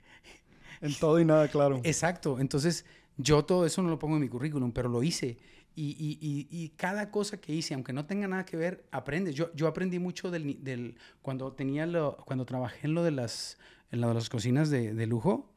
En 0.81 0.95
todo 0.95 1.19
y 1.21 1.25
nada, 1.25 1.49
claro. 1.49 1.81
exacto. 1.85 2.39
Entonces, 2.41 2.85
yo 3.17 3.45
todo 3.45 3.67
eso 3.67 3.83
no 3.83 3.89
lo 3.91 3.99
pongo 3.99 4.15
en 4.17 4.23
mi 4.23 4.29
currículum, 4.29 4.73
pero 4.73 4.89
lo 4.89 5.03
hice. 5.03 5.39
Y, 5.77 5.91
y- 5.99 6.19
y- 6.21 6.49
y 6.51 6.69
cada 6.71 7.11
cosa 7.13 7.41
que 7.41 7.55
hice, 7.55 7.75
aunque 7.75 7.93
no 7.93 8.05
tenga 8.07 8.27
nada 8.27 8.45
que 8.45 8.57
ver, 8.57 8.85
aprendes. 8.91 9.35
Yo, 9.37 9.55
yo 9.55 9.69
aprendí 9.69 9.99
mucho 10.01 10.31
del, 10.31 10.63
del 10.65 10.97
cuando 11.23 11.53
tenía 11.53 11.87
lo, 11.87 12.17
cuando 12.27 12.45
trabajé 12.45 12.89
en 12.89 12.95
lo 12.95 13.05
de 13.05 13.13
las, 13.13 13.59
en 13.93 14.01
lo 14.01 14.09
de 14.09 14.15
las 14.15 14.29
cocinas 14.29 14.71
de, 14.71 14.93
de 14.93 15.07
lujo, 15.07 15.53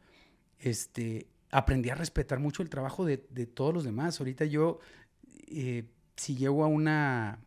este, 0.60 1.28
aprendí 1.50 1.90
a 1.90 1.96
respetar 1.96 2.40
mucho 2.40 2.62
el 2.62 2.70
trabajo 2.70 3.04
de, 3.04 3.26
de 3.32 3.48
todos 3.48 3.74
los 3.74 3.84
demás. 3.84 4.20
Ahorita 4.20 4.46
yo, 4.46 4.80
eh, 5.48 5.86
si 6.16 6.36
llego 6.36 6.64
a 6.64 6.68
una, 6.68 7.40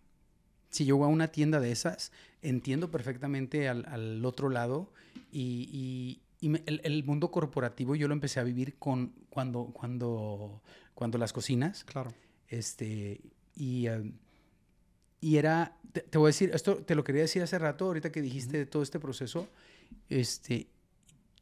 si 0.71 0.85
llego 0.85 1.05
a 1.05 1.09
una 1.09 1.29
tienda 1.29 1.61
de 1.61 1.71
esas, 1.71 2.11
entiendo 2.43 2.91
perfectamente 2.91 3.69
al, 3.69 3.87
al 3.87 4.25
otro 4.25 4.49
lado 4.49 4.93
y, 5.33 5.69
y- 5.73 6.21
el, 6.67 6.83
el 6.85 7.05
mundo 7.05 7.31
corporativo 7.31 7.95
yo 7.97 8.07
lo 8.07 8.13
empecé 8.13 8.39
a 8.39 8.43
vivir 8.43 8.75
con 8.79 9.15
cuando, 9.31 9.67
cuando, 9.73 10.61
cuando 10.95 11.17
las 11.17 11.33
cocinas, 11.33 11.85
Claro. 11.85 12.13
Este, 12.49 13.21
y, 13.55 13.87
eh, 13.87 14.13
y 15.21 15.37
era, 15.37 15.77
te, 15.93 16.01
te 16.03 16.19
voy 16.19 16.27
a 16.27 16.29
decir, 16.29 16.51
esto 16.55 16.77
te 16.77 16.95
lo 16.95 17.05
quería 17.05 17.23
decir 17.23 17.43
hace 17.43 17.59
rato, 17.59 17.87
ahorita 17.87 18.11
que 18.13 18.21
dijiste 18.23 18.59
de 18.59 18.67
todo 18.67 18.83
este 18.83 18.99
proceso, 19.01 19.49
este, 20.09 20.69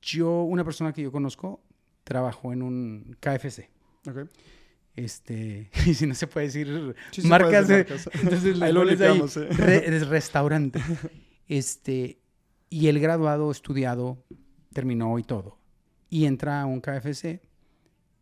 yo, 0.00 0.42
una 0.42 0.64
persona 0.64 0.92
que 0.92 1.02
yo 1.02 1.12
conozco, 1.12 1.60
trabajó 2.04 2.52
en 2.52 2.62
un 2.62 3.16
KFC. 3.20 3.68
Ok. 4.08 4.28
Este, 4.94 5.70
y 5.86 5.94
si 5.94 6.06
no 6.06 6.14
se 6.14 6.26
puede 6.26 6.46
decir 6.46 6.94
Sí, 7.12 7.22
marcas, 7.26 7.66
puedes 7.66 7.70
eh, 7.70 7.94
decir 7.94 8.12
marcas. 8.12 8.22
entonces 8.22 8.62
Ahí 8.62 8.72
lo 8.72 8.80
ahí, 8.82 9.56
re- 9.56 9.96
es 9.96 10.06
restaurante. 10.08 10.80
Este, 11.48 12.18
y 12.70 12.86
el 12.86 12.98
graduado, 12.98 13.50
estudiado, 13.50 14.24
terminó 14.72 15.18
y 15.18 15.22
todo. 15.22 15.58
Y 16.08 16.24
entra 16.24 16.62
a 16.62 16.66
un 16.66 16.80
KFC 16.80 17.42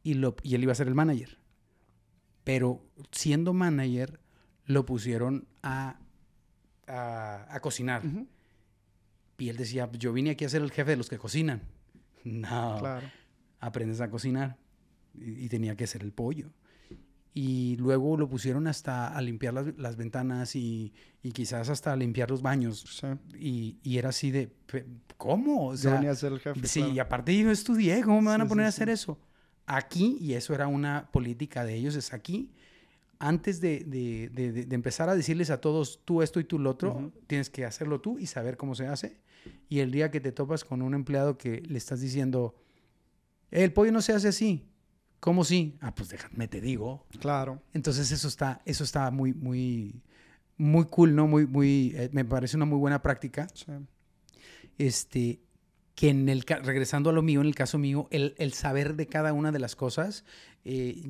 y, 0.03 0.15
lo, 0.15 0.35
y 0.43 0.57
él 0.57 0.63
iba 0.65 0.73
a 0.73 0.75
ser 0.75 0.89
el 0.89 0.95
manager. 0.97 1.39
Pero 2.45 2.83
siendo 3.13 3.53
manager, 3.53 4.21
lo 4.67 4.87
pusieron 4.87 5.47
a, 5.63 5.99
a, 6.87 7.47
a 7.55 7.61
cocinar. 7.61 8.03
Y 9.39 9.49
él 9.49 9.57
decía, 9.57 9.91
yo 9.93 10.13
vine 10.13 10.31
aquí 10.31 10.45
a 10.45 10.49
ser 10.49 10.63
el 10.63 10.71
jefe 10.71 10.91
de 10.93 10.97
los 10.97 11.09
que 11.09 11.19
cocinan. 11.19 11.63
No, 12.23 12.77
Claro. 12.79 13.07
aprendes 13.61 14.01
a 14.03 14.11
cocinar. 14.11 14.59
Y, 15.15 15.45
y 15.47 15.49
tenía 15.49 15.75
que 15.75 15.87
ser 15.87 16.03
el 16.03 16.13
pollo. 16.13 16.51
Y 17.33 17.77
luego 17.77 18.17
lo 18.19 18.29
pusieron 18.29 18.67
hasta 18.67 19.17
a 19.17 19.23
limpiar 19.23 19.55
las, 19.55 19.67
las 19.79 19.97
ventanas 19.97 20.55
y, 20.57 20.93
y 21.23 21.31
quizás 21.33 21.71
hasta 21.71 21.93
a 21.93 21.97
limpiar 21.97 22.31
los 22.31 22.43
baños. 22.43 23.01
Sí. 23.01 23.07
Y, 23.39 23.79
y 23.83 23.97
era 23.99 24.09
así 24.11 24.31
de, 24.33 24.49
"Pe- 24.49 24.85
¿cómo? 25.17 25.69
O 25.69 25.73
Yo 25.73 25.77
sea, 25.79 25.95
venía 25.95 26.11
a 26.11 26.15
ser 26.15 26.33
el 26.33 26.41
jefe. 26.41 26.67
sí, 26.67 26.81
claro. 26.81 26.95
y 26.95 26.99
aparte 26.99 27.39
yo 27.39 27.51
estudié, 27.51 28.03
¿cómo 28.03 28.21
me 28.21 28.27
van 28.29 28.41
a 28.43 28.47
poner 28.49 28.65
sí, 28.65 28.67
a 28.67 28.69
hacer 28.69 28.91
eso? 28.91 29.19
Aquí, 29.73 30.17
y 30.21 30.33
eso 30.35 30.53
era 30.53 30.67
una 30.67 31.09
política 31.13 31.65
de 31.65 31.75
ellos, 31.77 31.95
es 31.95 32.13
aquí, 32.13 32.51
antes 33.21 33.61
de, 33.61 33.85
de- 33.85 34.29
de- 34.53 34.75
empezar 34.75 35.09
a 35.09 35.15
decirles 35.15 35.51
a 35.51 35.61
todos 35.61 36.01
tú 36.05 36.23
esto 36.23 36.41
y 36.41 36.45
tú 36.45 36.59
lo 36.59 36.71
otro, 36.71 37.13
tienes 37.29 37.51
que 37.51 37.65
hacerlo 37.65 38.01
tú 38.01 38.19
y 38.19 38.27
saber 38.27 38.57
cómo 38.57 38.75
se 38.75 38.87
hace. 38.89 39.19
Y 39.69 39.79
el 39.79 39.93
día 39.93 40.11
que 40.11 40.21
te 40.21 40.33
topas 40.33 40.65
con 40.65 40.83
un 40.83 40.93
empleado 40.95 41.39
que 41.39 41.61
le 41.61 41.79
estás 41.79 42.01
diciendo, 42.01 42.57
"Eh, 43.53 43.63
el 43.63 43.73
pollo 43.73 43.93
no 43.93 44.03
se 44.03 44.13
hace 44.13 44.27
así, 44.29 44.67
¿cómo 45.21 45.45
sí? 45.45 45.77
Ah, 45.81 45.95
pues 45.95 46.09
déjame 46.09 46.49
te 46.49 46.61
digo. 46.61 47.07
Claro. 47.21 47.63
Entonces 47.73 48.11
eso 48.11 48.27
está, 48.27 48.61
eso 48.65 48.83
está 48.83 49.11
muy, 49.13 49.33
muy, 49.35 50.03
muy 50.57 50.87
cool, 50.87 51.15
¿no? 51.15 51.29
Muy, 51.29 51.47
muy, 51.47 51.93
eh, 51.95 52.11
me 52.13 52.25
parece 52.25 52.57
una 52.57 52.67
muy 52.67 52.79
buena 52.79 53.01
práctica 53.03 53.47
Sí. 53.55 53.67
este, 54.79 55.41
que 56.01 56.09
en 56.09 56.31
el, 56.31 56.43
regresando 56.43 57.11
a 57.11 57.13
lo 57.13 57.21
mío, 57.21 57.43
en 57.43 57.47
el 57.47 57.55
caso 57.55 57.77
mío, 57.77 58.09
el, 58.11 58.35
el 58.39 58.55
saber 58.55 58.95
de 58.97 59.07
cada 59.07 59.35
una 59.35 59.53
de 59.53 59.59
las 59.59 59.77
cosas, 59.77 60.25
eh, 60.65 61.03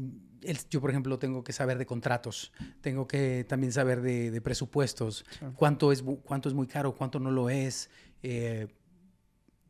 el- 0.42 0.58
yo 0.68 0.80
por 0.80 0.90
ejemplo 0.90 1.16
tengo 1.20 1.44
que 1.44 1.52
saber 1.52 1.78
de 1.78 1.86
contratos, 1.86 2.52
tengo 2.80 3.06
que 3.06 3.44
también 3.48 3.72
saber 3.72 4.00
de, 4.00 4.32
de 4.32 4.40
presupuestos, 4.40 5.24
Sí. 5.38 5.46
cuánto, 5.54 5.92
es, 5.92 6.02
cuánto 6.24 6.48
es 6.48 6.56
muy 6.56 6.66
caro, 6.66 6.96
cuánto 6.96 7.20
no 7.20 7.30
lo 7.30 7.50
es. 7.50 7.88
eh, 8.24 8.66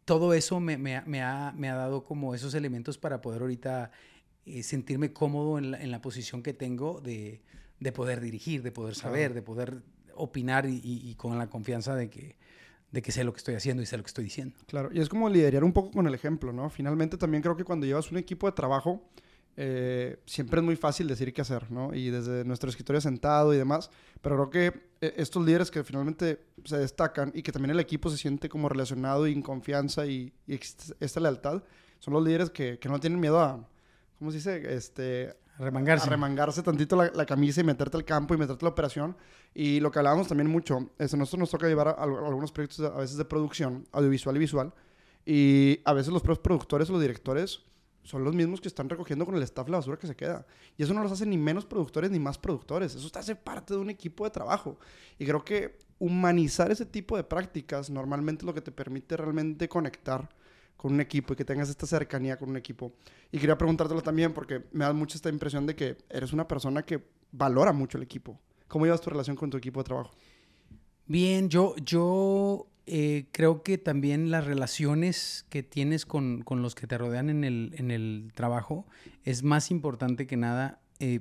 todo 0.06 0.32
eso 0.34 0.58
me, 0.58 0.76
me 0.78 0.96
ha- 0.96 1.04
me 1.06 1.22
ha, 1.22 1.52
me 1.56 1.68
ha 1.68 1.74
dado 1.74 2.02
como 2.02 2.34
esos 2.34 2.54
elementos 2.54 2.96
para 2.98 3.20
poder 3.20 3.42
ahorita 3.42 3.90
eh, 4.46 4.62
sentirme 4.62 5.12
cómodo 5.12 5.58
en 5.58 5.70
la, 5.72 5.80
en 5.82 5.90
la 5.90 6.00
posición 6.00 6.42
que 6.42 6.52
tengo 6.54 7.00
de, 7.00 7.42
de 7.78 7.92
poder 7.92 8.20
dirigir, 8.20 8.62
de 8.62 8.72
poder 8.72 8.94
Claro. 8.94 9.08
saber, 9.10 9.34
de 9.34 9.42
poder 9.42 9.82
opinar 10.14 10.66
y, 10.66 10.80
y- 10.82 11.10
y 11.10 11.14
con 11.14 11.36
la 11.38 11.48
confianza 11.48 11.94
de 11.94 12.08
que, 12.10 12.36
de 12.90 13.02
que 13.02 13.12
sé 13.12 13.24
lo 13.24 13.32
que 13.32 13.38
estoy 13.38 13.54
haciendo 13.54 13.82
y 13.82 13.86
sé 13.86 13.96
lo 13.96 14.02
que 14.02 14.08
estoy 14.08 14.24
diciendo. 14.24 14.56
Claro, 14.66 14.90
y 14.92 15.00
es 15.00 15.08
como 15.08 15.28
liderar 15.28 15.64
un 15.64 15.72
poco 15.72 15.90
con 15.90 16.06
el 16.06 16.14
ejemplo, 16.14 16.52
¿no? 16.52 16.70
Finalmente 16.70 17.16
también 17.16 17.42
creo 17.42 17.56
que 17.56 17.64
cuando 17.64 17.86
llevas 17.86 18.10
un 18.10 18.18
equipo 18.18 18.46
de 18.46 18.52
trabajo, 18.52 19.02
eh, 19.56 20.18
siempre 20.26 20.60
es 20.60 20.64
muy 20.64 20.76
fácil 20.76 21.06
decir 21.06 21.32
qué 21.32 21.42
hacer, 21.42 21.70
¿no? 21.70 21.94
Y 21.94 22.10
desde 22.10 22.44
nuestro 22.44 22.70
escritorio 22.70 23.00
sentado 23.00 23.52
y 23.54 23.58
demás, 23.58 23.90
pero 24.20 24.36
creo 24.36 24.50
que 24.50 24.80
eh, 25.00 25.14
estos 25.16 25.44
líderes 25.44 25.70
que 25.70 25.84
finalmente 25.84 26.40
se 26.64 26.78
destacan 26.78 27.32
y 27.34 27.42
que 27.42 27.52
también 27.52 27.70
el 27.72 27.80
equipo 27.80 28.10
se 28.10 28.16
siente 28.16 28.48
como 28.48 28.68
relacionado 28.68 29.26
y 29.26 29.32
en 29.32 29.42
confianza 29.42 30.06
y, 30.06 30.32
y 30.46 30.54
esta 31.00 31.20
lealtad, 31.20 31.62
son 31.98 32.14
los 32.14 32.24
líderes 32.24 32.50
que, 32.50 32.78
que 32.78 32.88
no 32.88 32.98
tienen 32.98 33.20
miedo 33.20 33.40
a, 33.40 33.68
¿cómo 34.20 34.30
se 34.30 34.36
dice? 34.36 34.74
Este, 34.74 35.34
Remangarse. 35.58 36.06
a 36.06 36.10
remangarse 36.10 36.62
tantito 36.62 36.94
la, 36.94 37.10
la 37.12 37.26
camisa 37.26 37.60
y 37.60 37.64
meterte 37.64 37.96
al 37.96 38.04
campo 38.04 38.34
y 38.34 38.36
meterte 38.36 38.64
a 38.64 38.68
la 38.68 38.70
operación. 38.70 39.16
Y 39.52 39.80
lo 39.80 39.90
que 39.90 39.98
hablábamos 39.98 40.28
también 40.28 40.48
mucho, 40.48 40.90
es, 40.98 41.12
a 41.12 41.16
nosotros 41.16 41.40
nos 41.40 41.50
toca 41.50 41.66
llevar 41.66 41.88
a, 41.88 41.90
a 41.92 42.04
algunos 42.04 42.52
proyectos 42.52 42.80
a 42.80 42.98
veces 42.98 43.16
de 43.16 43.24
producción, 43.24 43.88
audiovisual 43.90 44.36
y 44.36 44.38
visual. 44.38 44.72
Y 45.26 45.80
a 45.84 45.92
veces 45.92 46.12
los 46.12 46.22
propios 46.22 46.38
productores 46.38 46.88
o 46.88 46.92
los 46.92 47.02
directores 47.02 47.62
son 48.02 48.24
los 48.24 48.34
mismos 48.34 48.60
que 48.60 48.68
están 48.68 48.88
recogiendo 48.88 49.26
con 49.26 49.34
el 49.34 49.42
staff 49.42 49.68
la 49.68 49.78
basura 49.78 49.98
que 49.98 50.06
se 50.06 50.16
queda. 50.16 50.46
Y 50.76 50.82
eso 50.82 50.94
no 50.94 51.02
los 51.02 51.12
hace 51.12 51.26
ni 51.26 51.36
menos 51.36 51.66
productores 51.66 52.10
ni 52.10 52.18
más 52.18 52.38
productores. 52.38 52.94
Eso 52.94 53.10
te 53.10 53.18
hace 53.18 53.36
parte 53.36 53.74
de 53.74 53.80
un 53.80 53.90
equipo 53.90 54.24
de 54.24 54.30
trabajo. 54.30 54.78
Y 55.18 55.26
creo 55.26 55.44
que 55.44 55.78
humanizar 55.98 56.70
ese 56.70 56.86
tipo 56.86 57.16
de 57.16 57.24
prácticas 57.24 57.90
normalmente 57.90 58.42
es 58.42 58.46
lo 58.46 58.54
que 58.54 58.62
te 58.62 58.72
permite 58.72 59.16
realmente 59.16 59.68
conectar 59.68 60.28
con 60.80 60.94
un 60.94 61.00
equipo 61.02 61.34
y 61.34 61.36
que 61.36 61.44
tengas 61.44 61.68
esta 61.68 61.86
cercanía 61.86 62.38
con 62.38 62.48
un 62.48 62.56
equipo. 62.56 62.94
Y 63.30 63.38
quería 63.38 63.58
preguntártelo 63.58 64.00
también 64.00 64.32
porque 64.32 64.64
me 64.72 64.86
da 64.86 64.94
mucho 64.94 65.18
esta 65.18 65.28
impresión 65.28 65.66
de 65.66 65.76
que 65.76 65.98
eres 66.08 66.32
una 66.32 66.48
persona 66.48 66.84
que 66.84 67.04
valora 67.32 67.74
mucho 67.74 67.98
el 67.98 68.04
equipo. 68.04 68.40
¿Cómo 68.66 68.86
llevas 68.86 69.02
tu 69.02 69.10
relación 69.10 69.36
con 69.36 69.50
tu 69.50 69.58
equipo 69.58 69.80
de 69.80 69.84
trabajo? 69.84 70.12
Bien, 71.06 71.50
yo, 71.50 71.74
yo 71.84 72.66
eh, 72.86 73.26
creo 73.30 73.62
que 73.62 73.76
también 73.76 74.30
las 74.30 74.46
relaciones 74.46 75.44
que 75.50 75.62
tienes 75.62 76.06
con, 76.06 76.40
con 76.40 76.62
los 76.62 76.74
que 76.74 76.86
te 76.86 76.96
rodean 76.96 77.28
en 77.28 77.44
el, 77.44 77.74
en 77.76 77.90
el 77.90 78.32
trabajo 78.34 78.86
es 79.22 79.42
más 79.42 79.70
importante 79.70 80.26
que 80.26 80.38
nada. 80.38 80.80
eh, 80.98 81.20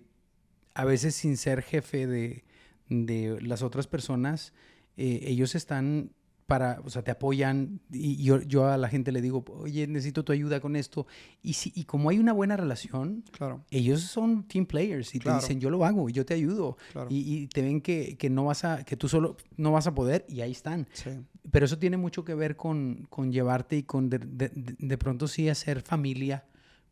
a 0.74 0.86
veces 0.86 1.16
sin 1.16 1.36
ser 1.36 1.64
jefe 1.64 2.08
de, 2.08 2.46
de 2.88 3.42
las 3.42 3.62
otras 3.62 3.88
personas, 3.88 4.54
eh, 4.96 5.20
ellos 5.24 5.54
están 5.54 6.14
para, 6.50 6.82
o 6.84 6.90
sea, 6.90 7.02
te 7.04 7.12
apoyan 7.12 7.80
y 7.94 8.22
yo, 8.24 8.42
yo 8.42 8.68
a 8.68 8.76
la 8.78 8.90
gente 8.90 9.14
le 9.14 9.22
digo, 9.22 9.46
oye, 9.60 9.88
necesito 9.88 10.26
tu 10.26 10.34
ayuda 10.34 10.60
con 10.60 10.76
esto. 10.76 11.08
Y, 11.42 11.54
si, 11.54 11.72
y 11.74 11.86
como 11.86 12.10
hay 12.10 12.20
una 12.20 12.34
buena 12.34 12.58
relación, 12.58 13.24
Claro, 13.32 13.64
ellos 13.72 14.02
son 14.02 14.44
team 14.48 14.66
players 14.66 15.16
y 15.16 15.20
Claro. 15.20 15.38
te 15.40 15.44
dicen, 15.46 15.62
yo 15.62 15.70
lo 15.70 15.86
hago, 15.86 16.10
yo 16.10 16.26
te 16.26 16.34
ayudo. 16.34 16.76
claro. 16.92 17.08
Y, 17.10 17.20
y 17.44 17.48
te 17.48 17.62
ven 17.62 17.80
que, 17.80 18.18
que 18.18 18.30
no 18.30 18.44
vas 18.46 18.66
a, 18.66 18.84
que 18.84 18.98
tú 18.98 19.08
solo 19.08 19.38
no 19.56 19.72
vas 19.72 19.88
a 19.88 19.94
poder 19.96 20.26
y 20.28 20.42
ahí 20.42 20.52
están. 20.52 20.88
sí, 20.92 21.12
Pero 21.52 21.66
eso 21.66 21.78
tiene 21.80 21.96
mucho 21.98 22.26
que 22.26 22.34
ver 22.36 22.56
con, 22.58 23.06
con 23.10 23.32
llevarte 23.32 23.78
y 23.78 23.84
con 23.84 24.10
de, 24.10 24.18
de- 24.20 24.50
de- 24.50 24.76
de 24.78 24.98
pronto 24.98 25.28
sí 25.28 25.48
hacer 25.50 25.82
familia 25.82 26.46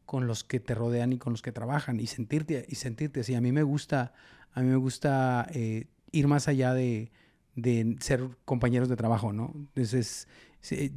con 0.06 0.26
los 0.28 0.44
que 0.46 0.60
te 0.62 0.74
rodean 0.76 1.12
y 1.14 1.18
con 1.18 1.34
los 1.34 1.42
que 1.42 1.52
trabajan 1.52 2.00
y 2.00 2.08
sentirte 2.08 2.66
y 2.70 2.76
sentirte 2.76 3.20
así. 3.22 3.36
A 3.36 3.42
mí 3.42 3.52
me 3.52 3.64
gusta, 3.64 4.14
a 4.54 4.62
mí 4.62 4.70
me 4.70 4.78
gusta 4.78 5.48
eh, 5.52 5.88
ir 6.14 6.28
más 6.28 6.48
allá 6.48 6.74
de, 6.74 7.12
de 7.58 7.98
ser 8.00 8.30
compañeros 8.46 8.88
de 8.88 8.96
trabajo, 8.96 9.34
¿no? 9.34 9.52
Entonces 9.56 10.28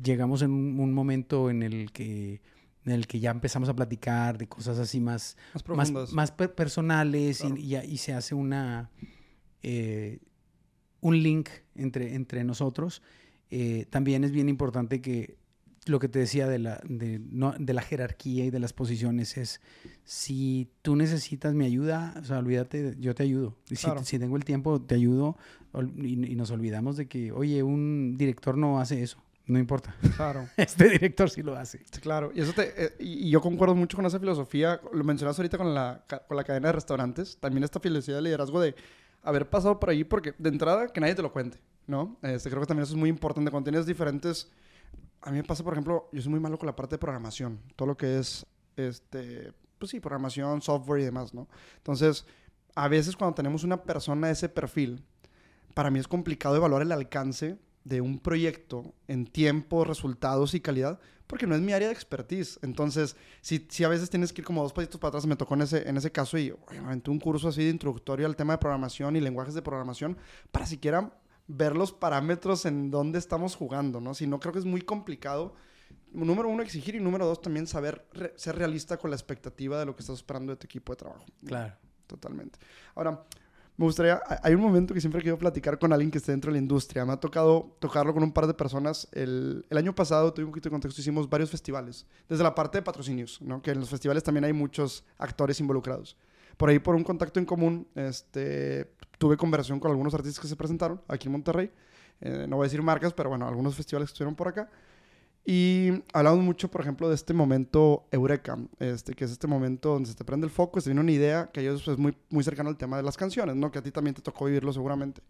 llegamos 0.03 0.43
en 0.43 0.53
un, 0.53 0.93
momento 0.93 1.51
en 1.51 1.63
el 1.65 1.91
que 1.91 2.41
en 2.85 2.93
el 2.93 3.07
que 3.07 3.19
ya 3.21 3.31
empezamos 3.31 3.69
a 3.69 3.75
platicar 3.75 4.39
de 4.39 4.47
cosas 4.49 4.79
así 4.79 5.01
más 5.01 5.37
más 5.53 5.55
más, 5.55 5.63
profundas. 5.63 6.13
más 6.13 6.31
per- 6.33 6.55
personales 6.55 7.41
y- 7.41 7.43
Claro. 7.43 7.57
y, 7.57 7.67
ya- 7.69 7.85
y 7.85 7.97
se 7.99 8.13
hace 8.15 8.35
una 8.35 8.91
eh, 9.63 10.21
un 11.01 11.23
link 11.23 11.49
entre, 11.75 12.15
entre 12.15 12.45
nosotros. 12.45 13.03
Eh, 13.51 13.87
también 13.91 14.23
es 14.25 14.31
bien 14.33 14.49
importante 14.49 15.01
que 15.01 15.37
lo 15.87 15.99
que 15.99 16.09
te 16.09 16.19
decía 16.19 16.47
de 16.47 16.59
la, 16.59 16.81
de, 16.85 17.21
no- 17.31 17.55
de 17.59 17.73
la 17.73 17.83
jerarquía 17.83 18.45
y 18.45 18.51
de 18.51 18.61
las 18.61 18.73
posiciones 18.73 19.37
es 19.39 19.61
si 20.05 20.71
tú 20.83 20.95
necesitas 20.97 21.55
mi 21.55 21.65
ayuda, 21.65 22.15
o 22.21 22.25
sea, 22.25 22.39
olvídate, 22.39 22.97
yo 22.99 23.15
te 23.15 23.23
ayudo. 23.23 23.57
Y 23.71 23.77
Claro. 23.77 24.05
si 24.05 24.19
tengo 24.19 24.37
el 24.37 24.45
tiempo, 24.45 24.81
te 24.81 24.95
ayudo. 24.95 25.37
Y, 25.97 26.33
y 26.33 26.35
nos 26.37 26.51
olvidamos 26.51 26.97
de 26.97 27.07
que, 27.09 27.33
oye, 27.33 27.63
un 27.63 28.17
director 28.19 28.57
no 28.59 28.81
hace 28.81 29.03
eso. 29.03 29.23
No 29.47 29.59
importa. 29.59 29.97
Claro, 30.17 30.47
Este 30.57 30.89
director 30.89 31.29
sí 31.31 31.43
lo 31.43 31.57
hace. 31.57 31.79
claro. 32.03 32.31
Y, 32.35 32.41
eso 32.41 32.53
te, 32.53 32.73
eh, 32.85 32.93
y 33.01 33.31
yo 33.31 33.41
concuerdo 33.41 33.75
mucho 33.75 33.97
con 33.97 34.05
esa 34.07 34.21
filosofía. 34.21 34.81
Lo 34.93 35.03
mencionas 35.03 35.39
ahorita 35.39 35.59
con 35.59 35.75
la, 35.75 36.05
con 36.29 36.37
la 36.37 36.45
cadena 36.45 36.69
de 36.69 36.73
restaurantes. 36.73 37.39
También 37.41 37.65
esta 37.65 37.81
filosofía 37.81 38.17
de 38.17 38.23
liderazgo 38.23 38.61
de 38.61 38.75
haber 39.23 39.49
pasado 39.49 39.81
por 39.81 39.91
ahí, 39.91 40.05
porque 40.05 40.35
de 40.39 40.49
entrada 40.51 40.89
que 40.89 41.01
nadie 41.01 41.15
te 41.15 41.23
lo 41.23 41.33
cuente, 41.33 41.59
¿no? 41.87 42.17
Este, 42.23 42.49
creo 42.51 42.61
que 42.61 42.67
también 42.67 42.85
eso 42.85 42.93
es 42.93 42.99
muy 42.99 43.09
importante. 43.09 43.51
Cuando 43.51 43.71
tienes 43.71 43.87
diferentes... 43.87 44.51
A 45.23 45.31
mí 45.31 45.37
me 45.37 45.45
pasa, 45.45 45.63
por 45.63 45.75
ejemplo, 45.75 46.09
yo 46.13 46.23
soy 46.23 46.31
muy 46.31 46.41
malo 46.41 46.59
con 46.59 46.67
la 46.67 46.77
parte 46.77 46.95
de 46.95 46.99
programación. 46.99 47.61
Todo 47.77 47.89
lo 47.89 47.97
que 47.97 48.19
es, 48.19 48.47
este, 48.77 49.53
pues 49.79 49.91
sí, 49.91 50.01
programación, 50.01 50.63
software 50.63 51.01
y 51.03 51.05
demás, 51.05 51.35
¿no? 51.35 51.49
Entonces, 51.77 52.27
a 52.75 52.89
veces 52.89 53.17
cuando 53.17 53.35
tenemos 53.35 53.65
una 53.65 53.83
persona 53.83 54.29
de 54.29 54.33
ese 54.33 54.49
perfil, 54.49 55.05
para 55.75 55.91
mí 55.91 55.99
es 55.99 56.09
complicado 56.09 56.57
evaluar 56.57 56.83
el 56.83 56.93
alcance 56.93 57.59
de 57.85 58.01
un 58.01 58.19
proyecto 58.19 58.95
en 59.09 59.27
tiempo, 59.27 59.85
resultados 59.85 60.55
y 60.55 60.61
calidad, 60.61 61.01
porque 61.27 61.47
no 61.47 61.55
es 61.55 61.61
mi 61.61 61.73
área 61.73 61.89
de 61.89 61.95
expertise. 61.95 62.59
Entonces, 62.63 63.17
si, 63.41 63.67
si 63.71 63.85
a 63.85 63.89
veces 63.89 64.11
tienes 64.11 64.33
que 64.33 64.41
ir 64.41 64.47
como 64.47 64.63
dos 64.63 64.73
pasitos 64.73 65.01
para 65.01 65.11
atrás, 65.11 65.27
me 65.27 65.37
tocó 65.37 65.55
en 65.55 65.63
ese, 65.63 65.89
en 65.89 65.97
ese 65.97 66.11
caso 66.11 66.39
y 66.39 66.53
aventé 66.85 67.11
un 67.11 67.21
curso 67.21 67.49
así 67.49 67.63
de 67.65 67.71
introductorio 67.71 68.27
al 68.27 68.37
tema 68.37 68.55
de 68.55 68.59
programación 68.59 69.17
y 69.17 69.21
lenguajes 69.21 69.55
de 69.55 69.63
programación 69.63 70.17
para 70.51 70.67
siquiera 70.67 71.13
ver 71.57 71.77
los 71.77 71.93
parámetros 71.93 72.67
en 72.67 72.91
dónde 72.91 73.19
estamos 73.19 73.57
jugando, 73.57 74.01
¿no? 74.01 74.15
Si 74.15 74.27
no, 74.27 74.41
creo 74.41 74.53
que 74.53 74.61
es 74.61 74.65
muy 74.65 74.83
complicado 74.83 75.55
número 76.13 76.49
uno, 76.49 76.63
exigir 76.63 76.95
y 76.95 77.01
número 77.01 77.27
dos, 77.27 77.41
también 77.41 77.67
saber 77.67 78.07
ser 78.37 78.57
realista 78.57 78.97
con 78.97 79.11
la 79.11 79.17
expectativa 79.17 79.79
de 79.79 79.87
lo 79.87 79.95
que 79.95 80.01
estás 80.01 80.17
esperando 80.17 80.53
de 80.53 80.57
tu 80.57 80.65
equipo 80.65 80.93
de 80.93 80.97
trabajo. 80.97 81.25
Claro. 81.45 81.75
Totalmente. 82.07 82.59
Ahora, 82.97 83.25
me 83.77 83.85
gustaría, 83.85 84.21
hay 84.43 84.53
un 84.55 84.61
momento 84.61 84.93
que 84.93 85.01
siempre 85.01 85.23
quiero 85.23 85.39
platicar 85.39 85.79
con 85.79 85.93
alguien 85.93 86.11
que 86.11 86.19
esté 86.19 86.33
dentro 86.33 86.51
de 86.51 86.59
la 86.59 86.63
industria. 86.63 87.05
Me 87.05 87.13
ha 87.13 87.17
tocado 87.19 87.77
tocarlo 87.79 88.13
con 88.13 88.25
un 88.25 88.33
par 88.33 88.49
de 88.49 88.55
personas. 88.55 89.09
El, 89.13 89.65
el 89.71 89.79
año 89.79 89.95
pasado, 89.95 90.35
tuve 90.35 90.45
un 90.45 90.51
poquito 90.51 90.69
de 90.69 90.73
contexto, 90.73 91.01
hicimos 91.01 91.31
varios 91.31 91.51
festivales. 91.51 92.07
Desde 92.29 92.43
la 92.43 92.55
parte 92.55 92.79
de 92.79 92.83
patrocinios, 92.83 93.41
¿no? 93.41 93.63
Que 93.63 93.71
en 93.71 93.79
los 93.79 93.89
festivales 93.89 94.25
también 94.25 94.45
hay 94.45 94.53
muchos 94.53 95.05
actores 95.19 95.61
involucrados. 95.61 96.17
Por 96.57 96.69
ahí, 96.69 96.81
por 96.81 96.97
un 96.97 97.05
contacto 97.05 97.39
en 97.39 97.47
común, 97.47 97.87
este, 97.95 98.93
tuve 99.21 99.37
conversación 99.37 99.79
con 99.79 99.91
algunos 99.91 100.15
artistas 100.15 100.41
que 100.41 100.49
se 100.49 100.57
presentaron 100.57 101.03
aquí 101.07 101.29
en 101.29 101.33
Monterrey. 101.33 101.71
Eh, 102.23 102.47
no 102.49 102.57
voy 102.57 102.65
a 102.65 102.69
decir 102.69 102.81
marcas, 102.81 103.13
pero 103.13 103.29
bueno, 103.29 103.47
algunos 103.47 103.75
festivales 103.75 104.09
que 104.09 104.15
estuvieron 104.15 104.35
por 104.35 104.49
acá. 104.49 104.71
Y 105.45 105.91
hablamos 106.15 106.43
mucho, 106.43 106.71
por 106.71 106.81
ejemplo, 106.81 107.07
de 107.07 107.17
este 107.17 107.35
momento 107.35 108.07
eureka, 108.11 108.57
este, 108.79 109.13
que 109.13 109.27
es 109.27 109.31
este 109.31 109.47
momento 109.47 109.91
donde 109.91 110.09
se 110.09 110.15
te 110.15 110.25
prende 110.25 110.47
el 110.47 110.51
foco, 110.51 110.81
se 110.81 110.89
viene 110.89 111.03
una 111.03 111.13
idea 111.13 111.51
que 111.53 111.61
ellos 111.61 111.87
es 111.87 111.99
muy, 111.99 112.17
muy 112.31 112.43
cercano 112.43 112.71
al 112.71 112.79
tema 112.79 112.97
de 112.97 113.03
las 113.03 113.19
canciones, 113.19 113.57
¿no? 113.57 113.71
Que 113.71 113.81
a 113.81 113.83
ti 113.83 113.91
también 113.91 114.15
te 114.15 114.23
tocó 114.23 114.47
vivirlo 114.47 114.73
seguramente. 114.73 115.21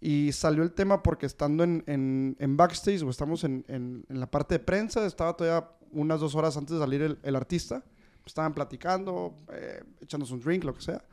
Y 0.00 0.32
salió 0.32 0.64
el 0.64 0.72
tema 0.72 1.00
porque 1.04 1.26
estando 1.26 1.62
en, 1.62 1.84
en, 1.86 2.36
en 2.40 2.56
backstage 2.56 3.04
o 3.04 3.10
estamos 3.10 3.44
en, 3.44 3.64
en, 3.68 4.04
la 4.08 4.28
parte 4.28 4.56
de 4.56 4.58
prensa, 4.58 5.06
estaba 5.06 5.36
todavía 5.36 5.68
unas 5.92 6.18
dos 6.18 6.34
horas 6.34 6.56
antes 6.56 6.74
de 6.74 6.80
salir 6.80 7.02
el, 7.02 7.18
el 7.22 7.36
artista, 7.36 7.84
estaban 8.26 8.52
platicando, 8.52 9.36
eh, 9.52 9.84
echándose 10.00 10.34
un 10.34 10.40
drink, 10.40 10.64
lo 10.64 10.74
que 10.74 10.82
sea. 10.82 11.04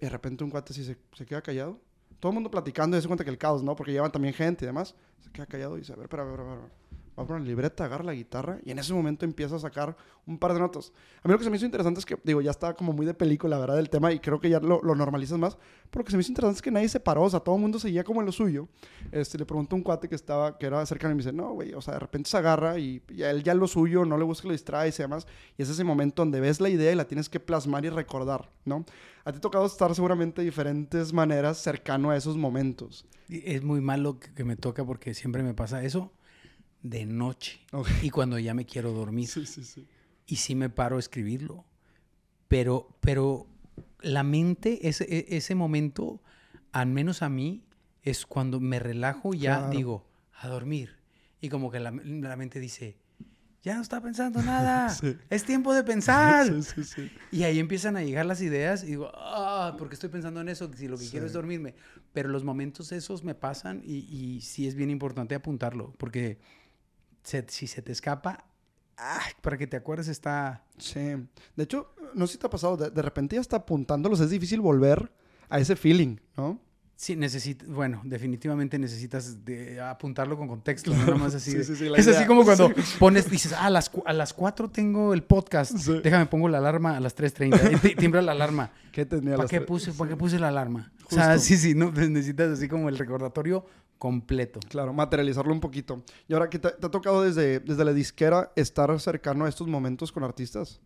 Y 0.00 0.04
de 0.04 0.10
repente 0.10 0.44
un 0.44 0.50
cuate 0.50 0.72
así 0.72 0.84
se, 0.84 1.26
queda 1.26 1.42
callado. 1.42 1.80
Todo 2.20 2.30
el 2.30 2.34
mundo 2.34 2.50
platicando 2.50 2.96
y 2.96 3.00
se 3.00 3.06
cuenta 3.06 3.24
que 3.24 3.30
el 3.30 3.38
caos, 3.38 3.62
¿no? 3.62 3.76
Porque 3.76 3.92
llevan 3.92 4.12
también 4.12 4.34
gente 4.34 4.64
y 4.64 4.66
demás. 4.66 4.94
Se 5.20 5.30
queda 5.30 5.46
callado 5.46 5.76
y 5.76 5.80
dice, 5.80 5.92
a 5.92 5.96
ver, 5.96 6.04
espera, 6.04 6.24
espera, 6.24 6.42
espera 6.42 6.87
va 7.18 7.24
a 7.24 7.26
poner 7.26 7.42
la 7.42 7.48
libreta, 7.48 7.84
agarra 7.84 8.04
la 8.04 8.14
guitarra 8.14 8.58
y 8.64 8.70
en 8.70 8.78
ese 8.78 8.94
momento 8.94 9.24
empieza 9.24 9.56
a 9.56 9.58
sacar 9.58 9.96
un 10.26 10.38
par 10.38 10.52
de 10.52 10.60
notas. 10.60 10.92
A 11.22 11.28
mí 11.28 11.32
lo 11.32 11.38
que 11.38 11.44
se 11.44 11.50
me 11.50 11.56
hizo 11.56 11.66
interesante 11.66 11.98
es 11.98 12.06
que, 12.06 12.16
digo, 12.22 12.40
ya 12.40 12.50
estaba 12.50 12.74
como 12.74 12.92
muy 12.92 13.04
de 13.04 13.14
película, 13.14 13.58
¿verdad? 13.58 13.76
Del 13.76 13.90
tema 13.90 14.12
y 14.12 14.20
creo 14.20 14.38
que 14.38 14.48
ya 14.48 14.60
lo, 14.60 14.80
normalizas 14.94 15.38
más. 15.38 15.56
Pero 15.90 16.00
lo 16.00 16.04
que 16.04 16.10
se 16.12 16.16
me 16.16 16.20
hizo 16.20 16.30
interesante 16.30 16.58
es 16.58 16.62
que 16.62 16.70
nadie 16.70 16.88
se 16.88 17.00
paró, 17.00 17.24
o 17.24 17.30
sea, 17.30 17.40
todo 17.40 17.56
el 17.56 17.60
mundo 17.60 17.78
seguía 17.80 18.04
como 18.04 18.20
en 18.20 18.26
lo 18.26 18.32
suyo. 18.32 18.68
Este, 19.10 19.36
le 19.36 19.46
preguntó 19.46 19.74
a 19.74 19.78
un 19.78 19.82
cuate 19.82 20.08
que 20.08 20.14
estaba, 20.14 20.56
que 20.58 20.66
era 20.66 20.84
cercano 20.86 21.12
y 21.12 21.16
me 21.16 21.22
dice, 21.22 21.32
no, 21.32 21.52
güey, 21.52 21.74
o 21.74 21.80
sea, 21.80 21.94
de 21.94 22.00
repente 22.00 22.30
se 22.30 22.36
agarra 22.36 22.78
y, 22.78 23.02
él 23.16 23.42
ya 23.42 23.54
lo 23.54 23.66
suyo, 23.66 24.04
no 24.04 24.16
le 24.16 24.24
busca, 24.24 24.46
lo 24.46 24.52
distrae 24.52 24.90
y 24.90 24.92
demás. 24.92 25.26
Y 25.56 25.62
es 25.62 25.68
ese 25.68 25.82
momento 25.82 26.22
donde 26.22 26.40
ves 26.40 26.60
la 26.60 26.68
idea 26.68 26.92
y 26.92 26.94
la 26.94 27.06
tienes 27.06 27.28
que 27.28 27.40
plasmar 27.40 27.84
y 27.84 27.88
recordar, 27.88 28.50
¿no? 28.64 28.84
A 29.24 29.32
ti 29.32 29.38
ha 29.38 29.40
tocado 29.40 29.66
estar 29.66 29.94
seguramente 29.94 30.40
de 30.40 30.46
diferentes 30.46 31.12
maneras 31.12 31.58
cercano 31.58 32.10
a 32.10 32.16
esos 32.16 32.36
momentos. 32.36 33.06
Es 33.28 33.62
muy 33.62 33.80
malo 33.80 34.18
que 34.18 34.44
me 34.44 34.56
toca 34.56 34.84
porque 34.84 35.14
siempre 35.14 35.42
me 35.42 35.52
pasa 35.52 35.82
eso 35.82 36.12
de 36.82 37.06
noche 37.06 37.60
y 38.02 38.10
cuando 38.10 38.38
ya 38.38 38.54
me 38.54 38.64
quiero 38.64 38.92
dormir. 38.92 39.28
Sí, 39.28 39.46
sí, 39.46 39.64
sí. 39.64 39.86
Y 40.26 40.36
sí 40.36 40.54
me 40.54 40.68
paro 40.68 40.96
a 40.96 40.98
escribirlo. 41.00 41.64
Pero, 42.48 42.96
pero 43.00 43.46
la 44.00 44.22
mente, 44.22 44.88
ese, 44.88 45.04
e, 45.04 45.36
ese 45.36 45.54
momento, 45.54 46.22
al 46.72 46.86
menos 46.86 47.22
a 47.22 47.28
mí, 47.28 47.64
es 48.02 48.26
cuando 48.26 48.60
me 48.60 48.78
relajo 48.78 49.34
ya 49.34 49.68
digo, 49.70 50.06
a 50.34 50.48
dormir. 50.48 50.96
Y 51.40 51.48
como 51.50 51.70
que 51.70 51.78
la, 51.78 51.90
mente 51.92 52.58
dice, 52.58 52.96
ya 53.62 53.76
no 53.76 53.82
está 53.82 54.00
pensando 54.00 54.42
nada, 54.42 54.94
es 55.30 55.44
tiempo 55.44 55.74
de 55.74 55.84
pensar. 55.84 56.52
y 57.32 57.42
ahí 57.44 57.58
empiezan 57.58 57.96
a 57.96 58.02
llegar 58.02 58.26
las 58.26 58.40
ideas 58.40 58.82
y 58.82 58.88
digo, 58.88 59.10
ah, 59.14 59.76
porque 59.78 59.94
estoy 59.94 60.08
pensando 60.08 60.40
en 60.40 60.48
eso, 60.48 60.70
si 60.74 60.88
lo 60.88 60.98
que 60.98 61.08
quiero 61.08 61.26
es 61.26 61.32
dormirme. 61.32 61.74
Pero 62.12 62.28
los 62.28 62.44
momentos 62.44 62.92
esos 62.92 63.22
me 63.24 63.34
pasan 63.34 63.82
y, 63.84 63.98
y 63.98 64.40
sí 64.40 64.66
es 64.66 64.74
bien 64.74 64.90
importante 64.90 65.34
apuntarlo, 65.34 65.94
porque 65.98 66.38
si 67.22 67.66
se 67.66 67.82
te 67.82 67.92
escapa, 67.92 68.44
para 69.40 69.56
que 69.56 69.66
te 69.66 69.76
acuerdes 69.76 70.08
está... 70.08 70.64
Sí. 70.78 71.00
De 71.56 71.64
hecho, 71.64 71.94
no 72.14 72.26
sé 72.26 72.34
si 72.34 72.38
te 72.38 72.46
ha 72.46 72.50
pasado, 72.50 72.76
de, 72.76 73.02
repente 73.02 73.36
ya 73.36 73.40
está 73.40 73.58
apuntándolos, 73.58 74.20
es 74.20 74.30
difícil 74.30 74.60
volver 74.60 75.10
a 75.48 75.58
ese 75.58 75.76
feeling, 75.76 76.16
¿no? 76.36 76.60
Sí, 76.96 77.14
necesitas, 77.14 77.68
bueno, 77.68 78.00
definitivamente 78.04 78.76
necesitas 78.76 79.44
de 79.44 79.80
apuntarlo 79.80 80.36
con 80.36 80.48
contexto, 80.48 80.92
no 80.92 81.16
más 81.16 81.32
así. 81.32 81.56
es 81.56 82.08
así 82.08 82.26
como 82.26 82.44
cuando 82.44 82.72
pones, 82.98 83.30
dices, 83.30 83.52
ah, 83.52 83.66
a 83.66 83.70
las, 83.70 83.88
a 84.04 84.12
las 84.12 84.34
4 84.34 84.68
tengo 84.70 85.14
el 85.14 85.22
podcast, 85.22 85.74
déjame 85.74 86.26
pongo 86.26 86.48
la 86.48 86.58
alarma 86.58 86.96
a 86.96 87.00
las 87.00 87.16
3.30, 87.16 87.96
tiembla 87.96 88.20
la 88.20 88.32
alarma. 88.32 88.72
¿Qué 88.90 89.06
tenía 89.06 89.36
¿Para 89.36 89.48
qué, 89.48 89.60
puse, 89.60 89.92
¿Para 89.92 90.10
qué 90.10 90.16
puse 90.16 90.40
la 90.40 90.48
alarma? 90.48 90.90
O 91.04 91.14
sea, 91.14 91.38
sí, 91.38 91.56
sí, 91.56 91.72
no, 91.72 91.92
necesitas 91.92 92.50
así 92.50 92.66
como 92.66 92.88
el 92.88 92.98
recordatorio 92.98 93.64
completo. 93.98 94.60
Claro, 94.68 94.92
materializarlo 94.92 95.52
un 95.52 95.60
poquito. 95.60 96.02
Y 96.28 96.34
ahora, 96.34 96.48
¿qué 96.48 96.58
te, 96.58 96.70
te 96.70 96.86
ha 96.86 96.90
tocado 96.90 97.22
desde, 97.22 97.60
desde 97.60 97.84
la 97.84 97.92
disquera 97.92 98.52
estar 98.56 98.98
cercano 99.00 99.44
a 99.44 99.48
estos 99.48 99.66
momentos 99.66 100.12
con 100.12 100.24
artistas? 100.24 100.80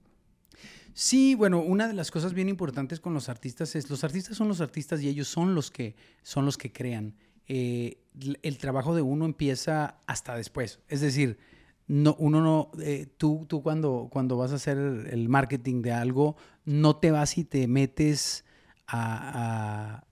Sí, 0.94 1.34
bueno, 1.34 1.60
una 1.60 1.88
de 1.88 1.94
las 1.94 2.10
cosas 2.10 2.34
bien 2.34 2.48
importantes 2.48 3.00
con 3.00 3.14
los 3.14 3.28
artistas 3.28 3.74
es, 3.76 3.88
los 3.88 4.04
artistas 4.04 4.36
son 4.36 4.48
los 4.48 4.60
artistas 4.60 5.00
y 5.00 5.08
ellos 5.08 5.28
son 5.28 5.54
los 5.54 5.70
que, 5.70 5.96
son 6.22 6.44
los 6.44 6.58
que 6.58 6.72
crean. 6.72 7.14
Eh, 7.48 7.98
el 8.42 8.58
trabajo 8.58 8.94
de 8.94 9.02
uno 9.02 9.24
empieza 9.24 9.96
hasta 10.06 10.36
después. 10.36 10.80
Es 10.88 11.00
decir, 11.00 11.38
no, 11.86 12.14
uno 12.18 12.40
no, 12.42 12.70
eh, 12.82 13.06
tú, 13.16 13.46
tú 13.48 13.62
cuando, 13.62 14.08
cuando 14.10 14.36
vas 14.36 14.52
a 14.52 14.56
hacer 14.56 14.78
el 14.78 15.28
marketing 15.28 15.82
de 15.82 15.92
algo, 15.92 16.36
no 16.64 16.96
te 16.96 17.10
vas 17.10 17.38
y 17.38 17.44
te 17.44 17.66
metes 17.68 18.44
a 18.86 20.04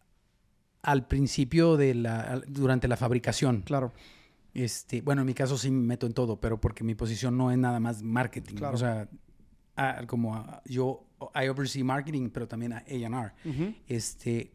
al 0.82 1.06
principio 1.06 1.76
de 1.76 1.94
la, 1.94 2.42
durante 2.46 2.88
la 2.88 2.96
fabricación. 2.96 3.62
Claro. 3.62 3.92
Este, 4.54 5.00
bueno, 5.00 5.22
en 5.22 5.26
mi 5.26 5.34
caso 5.34 5.56
sí 5.56 5.70
me 5.70 5.86
meto 5.86 6.06
en 6.06 6.12
todo, 6.12 6.40
pero 6.40 6.60
porque 6.60 6.84
mi 6.84 6.94
posición 6.94 7.36
no 7.36 7.50
es 7.50 7.58
nada 7.58 7.80
más 7.80 8.02
marketing. 8.02 8.56
Claro. 8.56 8.74
O 8.74 8.78
sea, 8.78 9.08
como 10.06 10.60
yo, 10.64 11.06
I 11.34 11.48
oversee 11.48 11.84
marketing, 11.84 12.30
pero 12.30 12.48
también 12.48 12.72
a 12.72 12.78
A&R. 12.78 13.32
este, 13.86 14.52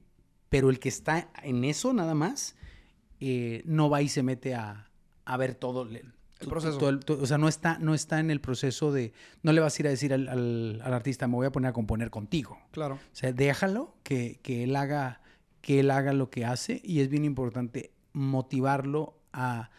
pero 0.49 0.69
el 0.69 0.79
que 0.79 0.89
está 0.89 1.29
en 1.43 1.63
eso 1.63 1.93
nada 1.93 2.13
más, 2.13 2.55
eh, 3.19 3.61
no 3.65 3.89
va 3.89 4.01
y 4.01 4.09
se 4.09 4.23
mete 4.23 4.53
a, 4.55 4.89
a 5.23 5.38
ver 5.38 5.55
todo 5.55 5.83
el, 5.83 6.13
proceso. 6.47 6.79
o 6.79 7.25
sea, 7.25 7.38
no 7.38 7.47
está, 7.47 7.79
no 7.79 7.93
está 7.93 8.19
en 8.19 8.29
el 8.29 8.41
proceso 8.41 8.91
de, 8.91 9.13
no 9.41 9.53
le 9.53 9.61
vas 9.61 9.77
a 9.77 9.81
ir 9.81 9.88
a 9.88 9.89
decir 9.89 10.13
al, 10.13 10.27
al, 10.27 10.81
al, 10.83 10.93
artista, 10.93 11.27
me 11.27 11.35
voy 11.35 11.47
a 11.47 11.51
poner 11.51 11.69
a 11.69 11.73
componer 11.73 12.09
contigo. 12.09 12.59
Claro. 12.71 12.95
O 12.95 13.15
sea, 13.15 13.31
déjalo 13.31 13.95
que, 14.03 14.39
que 14.43 14.65
él 14.65 14.75
haga 14.75 15.21
que 15.65 15.80
él 15.80 15.89
haga 15.89 16.13
lo 16.13 16.30
que 16.30 16.45
hace 16.45 16.80
y 16.84 16.99
es 16.99 17.10
bien 17.10 17.25
importante 17.25 17.91
motivarlo 18.13 19.17
a, 19.34 19.71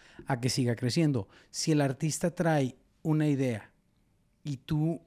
que 0.42 0.48
siga 0.48 0.74
creciendo. 0.74 1.28
Si 1.52 1.70
el 1.70 1.80
artista 1.80 2.34
trae 2.34 2.74
una 3.04 3.28
idea 3.28 3.70
y 4.42 4.56
tú 4.56 5.00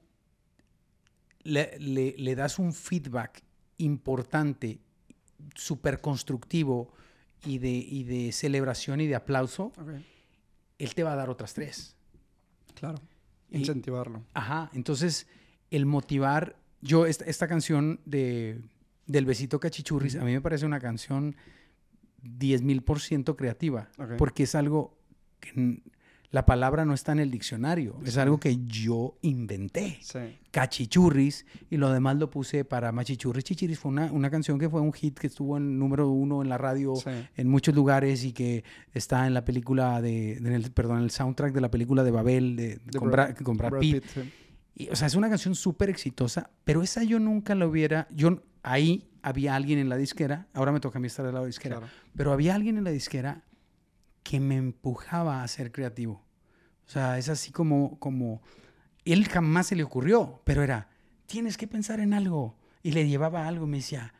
le, 1.42 2.34
das 2.34 2.58
un 2.58 2.72
feedback 2.72 3.42
importante, 3.76 4.80
súper 5.54 6.00
constructivo 6.00 6.94
y 7.44 7.58
de, 7.58 8.04
de 8.10 8.32
celebración 8.32 9.02
y 9.02 9.06
de 9.06 9.16
aplauso, 9.16 9.74
él 10.78 10.94
te 10.94 11.02
va 11.02 11.12
a 11.12 11.16
dar 11.16 11.28
otras 11.28 11.52
tres. 11.52 11.94
Claro. 12.74 12.98
Incentivarlo. 13.50 14.24
ajá. 14.32 14.70
Entonces, 14.72 15.26
el 15.70 15.84
motivar. 15.84 16.56
Yo, 16.80 17.04
esta 17.04 17.46
canción 17.48 18.00
de 18.06 18.62
del 19.10 19.26
Besito 19.26 19.58
Cachichurris, 19.58 20.16
a 20.16 20.24
mí 20.24 20.32
me 20.32 20.40
parece 20.40 20.66
una 20.66 20.78
canción 20.78 21.34
10 22.22 22.62
mil 22.62 22.82
por 22.82 23.00
ciento 23.00 23.36
creativa, 23.36 23.88
porque 24.18 24.44
es 24.44 24.54
algo 24.54 24.96
que 25.40 25.82
la 26.30 26.46
palabra 26.46 26.84
no 26.84 26.94
está 26.94 27.10
en 27.10 27.18
el 27.18 27.30
diccionario, 27.32 27.98
es 28.04 28.16
algo 28.16 28.38
que 28.38 28.58
yo 28.66 29.18
inventé. 29.22 29.98
Cachichurris, 30.52 31.44
y 31.70 31.76
lo 31.76 31.90
demás 31.92 32.16
lo 32.18 32.30
puse 32.30 32.64
para 32.64 32.92
Machichurris. 32.92 33.42
Chichiris 33.42 33.80
fue 33.80 33.90
una, 33.90 34.12
una, 34.12 34.30
canción 34.30 34.56
que 34.56 34.68
fue 34.68 34.80
un 34.80 34.92
hit 34.92 35.18
que 35.18 35.26
estuvo 35.26 35.56
en 35.56 35.76
número 35.76 36.08
uno 36.08 36.40
en 36.42 36.48
la 36.48 36.56
radio 36.56 36.94
en 37.36 37.48
muchos 37.48 37.74
lugares 37.74 38.24
y 38.24 38.32
que 38.32 38.62
está 38.94 39.26
en 39.26 39.34
la 39.34 39.44
película 39.44 40.00
de, 40.00 40.34
el, 40.34 40.70
perdón, 40.70 40.98
en 40.98 41.04
el 41.04 41.10
soundtrack 41.10 41.52
de 41.52 41.60
la 41.60 41.70
película 41.70 42.04
de 42.04 42.10
Babel 42.12 42.54
de, 42.54 42.80
con, 42.96 43.10
Brad, 43.10 43.34
Pitt. 43.80 44.04
y, 44.76 44.88
o 44.88 44.94
sea, 44.94 45.08
es 45.08 45.16
una 45.16 45.28
canción 45.28 45.56
súper 45.56 45.90
exitosa, 45.90 46.50
pero 46.62 46.82
esa 46.84 47.02
yo 47.02 47.18
nunca 47.18 47.56
la 47.56 47.66
hubiera, 47.66 48.06
yo 48.12 48.40
ahí 48.62 49.10
había 49.22 49.54
alguien 49.54 49.78
en 49.78 49.88
la 49.88 49.96
disquera, 49.96 50.48
ahora 50.54 50.72
me 50.72 50.80
toca 50.80 50.98
a 50.98 51.00
mí 51.00 51.06
estar 51.06 51.26
al 51.26 51.32
lado 51.32 51.44
de 51.44 51.48
la 51.48 51.52
disquera, 51.52 51.80
pero 52.16 52.32
había 52.32 52.54
alguien 52.54 52.78
en 52.78 52.84
la 52.84 52.90
disquera 52.90 53.44
que 54.22 54.40
me 54.40 54.56
empujaba 54.56 55.42
a 55.42 55.48
ser 55.48 55.72
creativo. 55.72 56.22
O 56.86 56.90
sea, 56.90 57.18
es 57.18 57.28
así 57.28 57.52
como, 57.52 57.98
como, 57.98 58.42
él 59.04 59.28
jamás 59.28 59.68
se 59.68 59.76
le 59.76 59.82
ocurrió, 59.82 60.42
pero 60.44 60.62
era, 60.62 60.88
tienes 61.26 61.56
que 61.56 61.66
pensar 61.66 62.00
en 62.00 62.12
algo. 62.14 62.56
Y 62.82 62.92
le 62.92 63.06
llevaba 63.06 63.46
algo 63.46 63.66
y 63.66 63.68
me 63.68 63.76
decía, 63.76 64.14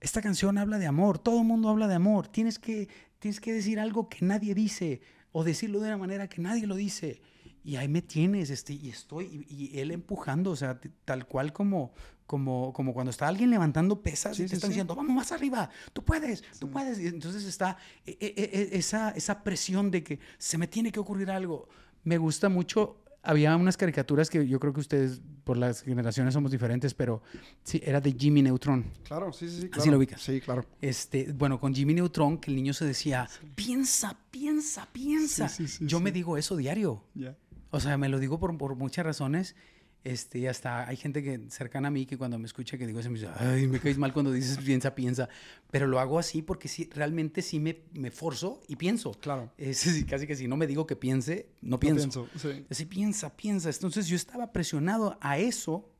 esta 0.00 0.22
canción 0.22 0.56
habla 0.56 0.78
de 0.78 0.86
amor, 0.86 1.18
todo 1.18 1.40
el 1.40 1.46
mundo 1.46 1.68
habla 1.68 1.88
de 1.88 1.94
amor, 1.94 2.28
tienes 2.28 2.58
que, 2.58 2.88
tienes 3.18 3.40
que 3.40 3.52
decir 3.52 3.80
algo 3.80 4.08
que 4.08 4.24
nadie 4.24 4.54
dice 4.54 5.00
o 5.32 5.44
decirlo 5.44 5.80
de 5.80 5.88
una 5.88 5.98
manera 5.98 6.28
que 6.28 6.40
nadie 6.40 6.66
lo 6.66 6.76
dice. 6.76 7.20
Y 7.64 7.76
ahí 7.76 7.88
me 7.88 8.02
tienes, 8.02 8.50
este, 8.50 8.74
y 8.74 8.90
estoy, 8.90 9.46
y, 9.48 9.78
él 9.78 9.90
empujando, 9.90 10.50
o 10.50 10.56
sea, 10.56 10.78
tal 11.06 11.26
cual 11.26 11.52
como, 11.52 11.94
como, 12.26 12.72
como 12.74 12.92
cuando 12.92 13.10
está 13.10 13.26
alguien 13.26 13.50
levantando 13.50 14.02
pesas 14.02 14.38
y 14.38 14.46
te 14.46 14.54
están 14.54 14.68
diciendo, 14.68 14.94
vamos 14.94 15.14
más 15.14 15.32
arriba, 15.32 15.70
tú 15.94 16.04
puedes, 16.04 16.42
tú 16.58 16.70
puedes. 16.70 16.98
Y 17.00 17.06
entonces 17.06 17.44
está 17.44 17.78
e, 18.04 18.18
e, 18.20 18.34
e, 18.36 18.78
esa, 18.78 19.10
esa 19.10 19.42
presión 19.42 19.90
de 19.90 20.04
que 20.04 20.20
se 20.36 20.58
me 20.58 20.66
tiene 20.66 20.92
que 20.92 21.00
ocurrir 21.00 21.30
algo. 21.30 21.68
Me 22.04 22.18
gusta 22.18 22.50
mucho 22.50 23.04
había 23.24 23.56
unas 23.56 23.76
caricaturas 23.76 24.28
que 24.30 24.46
yo 24.46 24.60
creo 24.60 24.72
que 24.72 24.80
ustedes, 24.80 25.20
por 25.44 25.56
las 25.56 25.82
generaciones, 25.82 26.34
somos 26.34 26.50
diferentes, 26.50 26.94
pero 26.94 27.22
sí, 27.62 27.80
era 27.82 28.00
de 28.00 28.12
Jimmy 28.12 28.42
Neutron. 28.42 28.84
Claro, 29.04 29.32
sí, 29.32 29.48
sí, 29.48 29.62
sí. 29.62 29.68
Claro. 29.68 29.82
Así 29.82 29.90
lo 29.90 29.96
ubicas. 29.96 30.20
Sí, 30.20 30.40
claro. 30.40 30.64
Este, 30.80 31.32
bueno, 31.32 31.58
con 31.58 31.74
Jimmy 31.74 31.94
Neutron, 31.94 32.38
que 32.38 32.50
el 32.50 32.56
niño 32.56 32.74
se 32.74 32.84
decía, 32.84 33.28
piensa, 33.54 34.16
piensa, 34.30 34.86
piensa. 34.92 35.48
Sí, 35.48 35.66
sí, 35.66 35.78
sí, 35.78 35.86
yo 35.86 35.98
sí. 35.98 36.04
me 36.04 36.12
digo 36.12 36.36
eso 36.36 36.56
diario. 36.56 37.02
Ya. 37.14 37.36
O 37.74 37.80
sea, 37.80 37.98
me 37.98 38.08
lo 38.08 38.18
digo 38.18 38.38
por, 38.38 38.56
por 38.56 38.76
muchas 38.76 39.04
razones. 39.04 39.56
Este, 40.04 40.38
y 40.40 40.46
hasta 40.46 40.86
hay 40.86 40.96
gente 40.98 41.22
que 41.22 41.40
cercana 41.48 41.88
a 41.88 41.90
mí 41.90 42.04
que 42.04 42.18
cuando 42.18 42.38
me 42.38 42.44
escucha 42.44 42.76
que 42.76 42.86
digo 42.86 43.00
eso 43.00 43.08
me 43.10 43.18
dice, 43.18 43.30
ay, 43.36 43.66
me 43.66 43.80
caes 43.80 43.96
mal 43.96 44.12
cuando 44.12 44.32
dices 44.32 44.58
piensa, 44.58 44.94
piensa. 44.94 45.30
Pero 45.70 45.86
lo 45.86 45.98
hago 45.98 46.18
así 46.18 46.42
porque 46.42 46.68
sí, 46.68 46.90
realmente 46.92 47.40
sí 47.40 47.58
me, 47.58 47.84
me 47.94 48.10
forzo 48.10 48.60
y 48.68 48.76
pienso. 48.76 49.12
Claro. 49.12 49.50
Es 49.58 50.04
casi 50.08 50.26
que 50.26 50.36
si 50.36 50.46
no 50.46 50.58
me 50.58 50.66
digo 50.66 50.86
que 50.86 50.94
piense, 50.94 51.48
no 51.62 51.70
No 51.70 51.80
pienso. 51.80 52.28
sí. 52.36 52.66
Así 52.70 52.84
piensa, 52.84 53.34
piensa. 53.34 53.70
Entonces 53.70 54.06
yo 54.06 54.16
estaba 54.16 54.52
presionado 54.52 55.16
a 55.22 55.38
eso 55.38 55.90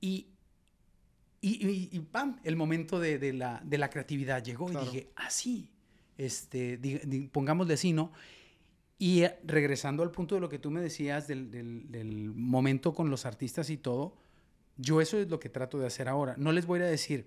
y, 0.00 0.26
y, 1.40 1.64
y- 1.66 1.88
y 1.92 2.00
¡pam! 2.00 2.40
El 2.42 2.56
momento 2.56 2.98
de, 2.98 3.18
de 3.20 3.32
la, 3.32 3.62
de 3.64 3.78
la 3.78 3.88
creatividad 3.88 4.42
llegó 4.42 4.66
Claro. 4.66 4.84
y 4.84 4.90
dije, 4.90 5.10
así, 5.14 5.70
este, 6.18 6.76
di- 6.76 6.98
di- 7.04 7.28
pongámosle 7.28 7.74
así, 7.74 7.92
¿no? 7.92 8.12
Y 9.02 9.24
eh, 9.24 9.36
regresando 9.44 10.04
al 10.04 10.12
punto 10.12 10.36
de 10.36 10.40
lo 10.40 10.48
que 10.48 10.60
tú 10.60 10.70
me 10.70 10.80
decías 10.80 11.26
del, 11.26 11.50
del- 11.50 11.90
del 11.90 12.30
momento 12.30 12.94
con 12.94 13.10
los 13.10 13.26
artistas 13.26 13.68
y 13.68 13.76
todo, 13.76 14.16
yo 14.76 15.00
eso 15.00 15.18
es 15.18 15.28
lo 15.28 15.40
que 15.40 15.48
trato 15.48 15.76
de 15.80 15.86
hacer 15.88 16.08
ahora. 16.08 16.36
No 16.38 16.52
les 16.52 16.66
voy 16.66 16.78
a 16.82 16.84
decir, 16.84 17.26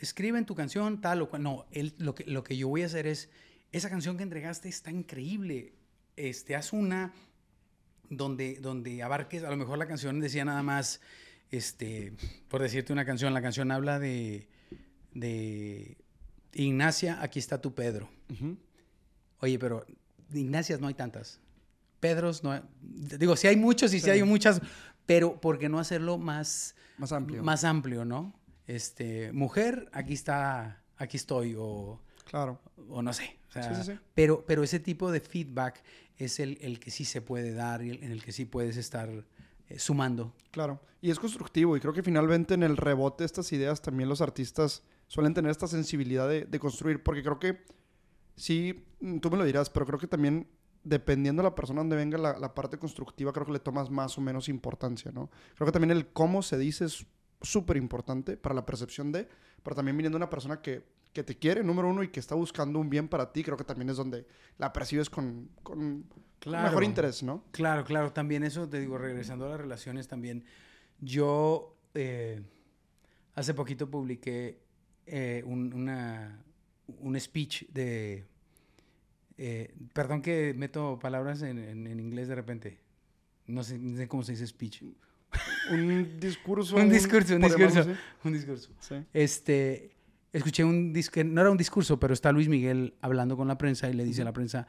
escriben 0.00 0.46
tu 0.46 0.56
canción 0.56 1.00
tal 1.00 1.22
o 1.22 1.28
cual. 1.30 1.44
No, 1.44 1.66
él, 1.70 1.94
lo, 1.98 2.12
que, 2.16 2.24
lo 2.24 2.42
que 2.42 2.56
yo 2.56 2.66
voy 2.66 2.82
a 2.82 2.86
hacer 2.86 3.06
es, 3.06 3.30
esa 3.70 3.88
canción 3.88 4.16
que 4.16 4.24
entregaste 4.24 4.68
está 4.68 4.90
increíble. 4.90 5.74
Este, 6.16 6.56
haz 6.56 6.72
una 6.72 7.12
donde, 8.10 8.56
donde 8.56 9.00
abarques, 9.04 9.44
a 9.44 9.50
lo 9.50 9.56
mejor 9.56 9.78
la 9.78 9.86
canción 9.86 10.18
decía 10.18 10.44
nada 10.44 10.64
más, 10.64 11.00
este, 11.52 12.14
por 12.48 12.62
decirte 12.62 12.92
una 12.92 13.04
canción, 13.04 13.32
la 13.32 13.42
canción 13.42 13.70
habla 13.70 14.00
de, 14.00 14.48
de 15.14 15.96
Ignacia, 16.54 17.22
aquí 17.22 17.38
está 17.38 17.60
tu 17.60 17.74
Pedro. 17.76 18.08
Oye, 19.38 19.56
pero 19.60 19.86
Ignacias 20.32 20.80
no 20.80 20.86
hay 20.88 20.94
tantas. 20.94 21.40
Pedros 22.00 22.44
no 22.44 22.52
hay, 22.52 22.62
digo, 22.80 23.34
sí 23.36 23.46
hay 23.48 23.56
muchos 23.56 23.92
y 23.92 23.98
sí, 23.98 24.04
Sí. 24.04 24.10
hay 24.10 24.22
muchas, 24.22 24.60
pero 25.06 25.40
¿por 25.40 25.58
qué 25.58 25.68
no 25.68 25.78
hacerlo 25.78 26.16
más, 26.18 26.74
Más 26.98 27.12
amplio. 27.12 27.42
más 27.42 27.64
amplio, 27.64 28.04
no? 28.04 28.34
Este, 28.66 29.32
mujer, 29.32 29.88
aquí 29.92 30.12
está, 30.14 30.82
aquí 30.96 31.16
estoy, 31.16 31.54
o, 31.58 32.00
Claro. 32.24 32.60
o 32.88 33.02
no 33.02 33.12
sé. 33.12 33.36
o 33.48 33.52
sea, 33.52 33.74
Sí, 33.74 33.82
sí, 33.82 33.92
sí. 33.92 33.98
Pero, 34.14 34.44
pero 34.46 34.62
ese 34.62 34.78
tipo 34.78 35.10
de 35.10 35.20
feedback 35.20 35.82
es 36.18 36.38
el, 36.38 36.58
el 36.60 36.78
que 36.78 36.90
sí 36.90 37.04
se 37.06 37.22
puede 37.22 37.52
dar 37.54 37.82
y 37.82 37.90
el- 37.90 38.02
en 38.04 38.12
el 38.12 38.22
que 38.22 38.30
sí 38.32 38.44
puedes 38.44 38.76
estar 38.76 39.08
eh, 39.70 39.78
sumando. 39.78 40.34
Claro, 40.50 40.80
y 41.00 41.10
es 41.10 41.18
constructivo 41.18 41.76
y 41.76 41.80
creo 41.80 41.92
que 41.94 42.02
finalmente 42.02 42.54
en 42.54 42.62
el 42.62 42.76
rebote 42.76 43.22
de 43.22 43.26
estas 43.26 43.50
ideas 43.52 43.80
también 43.82 44.08
los 44.08 44.20
artistas 44.20 44.82
suelen 45.08 45.32
tener 45.34 45.50
esta 45.50 45.66
sensibilidad 45.66 46.28
de, 46.28 46.44
de 46.44 46.58
construir, 46.58 47.02
porque 47.02 47.22
creo 47.22 47.38
que 47.38 47.64
sí, 48.38 48.84
mm, 49.00 49.18
tú 49.18 49.30
me 49.30 49.36
lo 49.36 49.44
dirás, 49.44 49.68
pero 49.70 49.84
creo 49.86 49.98
que 49.98 50.06
también 50.06 50.48
dependiendo 50.84 51.42
de 51.42 51.48
la 51.50 51.54
persona 51.54 51.80
donde 51.80 51.96
venga 51.96 52.16
la, 52.16 52.38
la 52.38 52.54
parte 52.54 52.78
constructiva, 52.78 53.32
creo 53.32 53.44
que 53.44 53.52
le 53.52 53.58
tomas 53.58 53.90
más 53.90 54.16
o 54.16 54.20
menos 54.20 54.48
importancia, 54.48 55.12
¿no? 55.12 55.30
Creo 55.56 55.66
que 55.66 55.72
también 55.72 55.90
el 55.90 56.06
cómo 56.08 56.40
se 56.42 56.56
dice 56.56 56.86
es 56.86 57.04
súper 57.42 57.76
importante 57.76 58.36
para 58.36 58.54
la 58.54 58.64
percepción 58.64 59.12
de, 59.12 59.28
pero 59.62 59.76
también 59.76 59.96
viniendo 59.96 60.16
una 60.16 60.30
persona 60.30 60.62
que, 60.62 60.84
que 61.12 61.22
te 61.22 61.36
quiere, 61.36 61.62
número 61.62 61.88
uno, 61.88 62.02
y 62.02 62.08
que 62.08 62.20
está 62.20 62.34
buscando 62.34 62.78
un 62.78 62.88
bien 62.88 63.08
para 63.08 63.32
ti, 63.32 63.42
creo 63.42 63.56
que 63.56 63.64
también 63.64 63.90
es 63.90 63.96
donde 63.96 64.26
la 64.56 64.72
percibes 64.72 65.10
con, 65.10 65.50
con 65.62 66.06
Claro. 66.38 66.68
mejor 66.68 66.84
interés, 66.84 67.22
¿no? 67.22 67.44
Claro, 67.50 67.84
claro, 67.84 68.12
también 68.12 68.44
eso, 68.44 68.68
te 68.68 68.78
digo, 68.80 68.96
regresando 68.96 69.46
a 69.46 69.48
las 69.50 69.60
relaciones 69.60 70.06
también, 70.06 70.44
yo 71.00 71.76
eh, 71.94 72.40
hace 73.34 73.54
poquito 73.54 73.90
publiqué 73.90 74.60
eh, 75.06 75.42
un, 75.44 75.72
una, 75.74 76.44
un 77.00 77.18
speech 77.20 77.66
de, 77.68 78.24
eh, 79.36 79.74
perdón 79.92 80.22
que 80.22 80.54
meto 80.56 80.98
palabras 80.98 81.42
en, 81.42 81.58
en- 81.58 81.86
en 81.86 82.00
inglés 82.00 82.28
de 82.28 82.34
repente, 82.34 82.78
no 83.46 83.62
sé, 83.62 83.78
no 83.78 83.96
sé 83.96 84.08
cómo 84.08 84.22
se 84.22 84.32
dice 84.32 84.46
speech, 84.46 84.82
Un 85.70 86.18
discurso. 86.20 86.76
Un 86.80 86.88
discurso, 86.88 87.34
un 87.36 87.42
discurso. 87.42 87.86
un 88.24 88.32
discurso. 88.32 88.70
Sí. 88.80 88.94
Este, 89.12 89.90
escuché 90.32 90.64
un 90.64 90.92
disco, 90.92 91.22
no 91.22 91.40
era 91.42 91.50
un 91.50 91.58
discurso, 91.58 92.00
pero 92.00 92.14
está 92.14 92.32
Luis 92.32 92.48
Miguel 92.48 92.94
hablando 93.02 93.36
con 93.36 93.46
la 93.48 93.58
prensa 93.58 93.88
y 93.90 93.92
le 93.92 94.04
dice 94.04 94.22
a 94.22 94.24
la 94.24 94.32
prensa, 94.32 94.66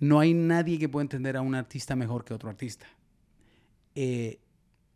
no 0.00 0.18
hay 0.18 0.34
nadie 0.34 0.78
que 0.78 0.88
pueda 0.88 1.02
entender 1.02 1.36
a 1.36 1.40
un 1.42 1.54
artista 1.54 1.94
mejor 1.94 2.24
que 2.24 2.34
otro 2.34 2.50
artista. 2.50 2.86
Eh, 3.94 4.40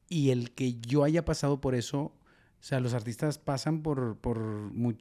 y 0.09 0.31
el 0.31 0.51
que 0.51 0.75
yo 0.81 1.05
haya 1.05 1.25
pasado 1.25 1.61
por 1.61 1.75
eso, 1.77 2.13
o 2.61 2.63
sea, 2.65 2.81
los 2.81 2.95
artistas 2.95 3.39
pasan 3.39 3.83
por, 3.83 4.17
por, 4.17 4.39
mu- 4.39 4.95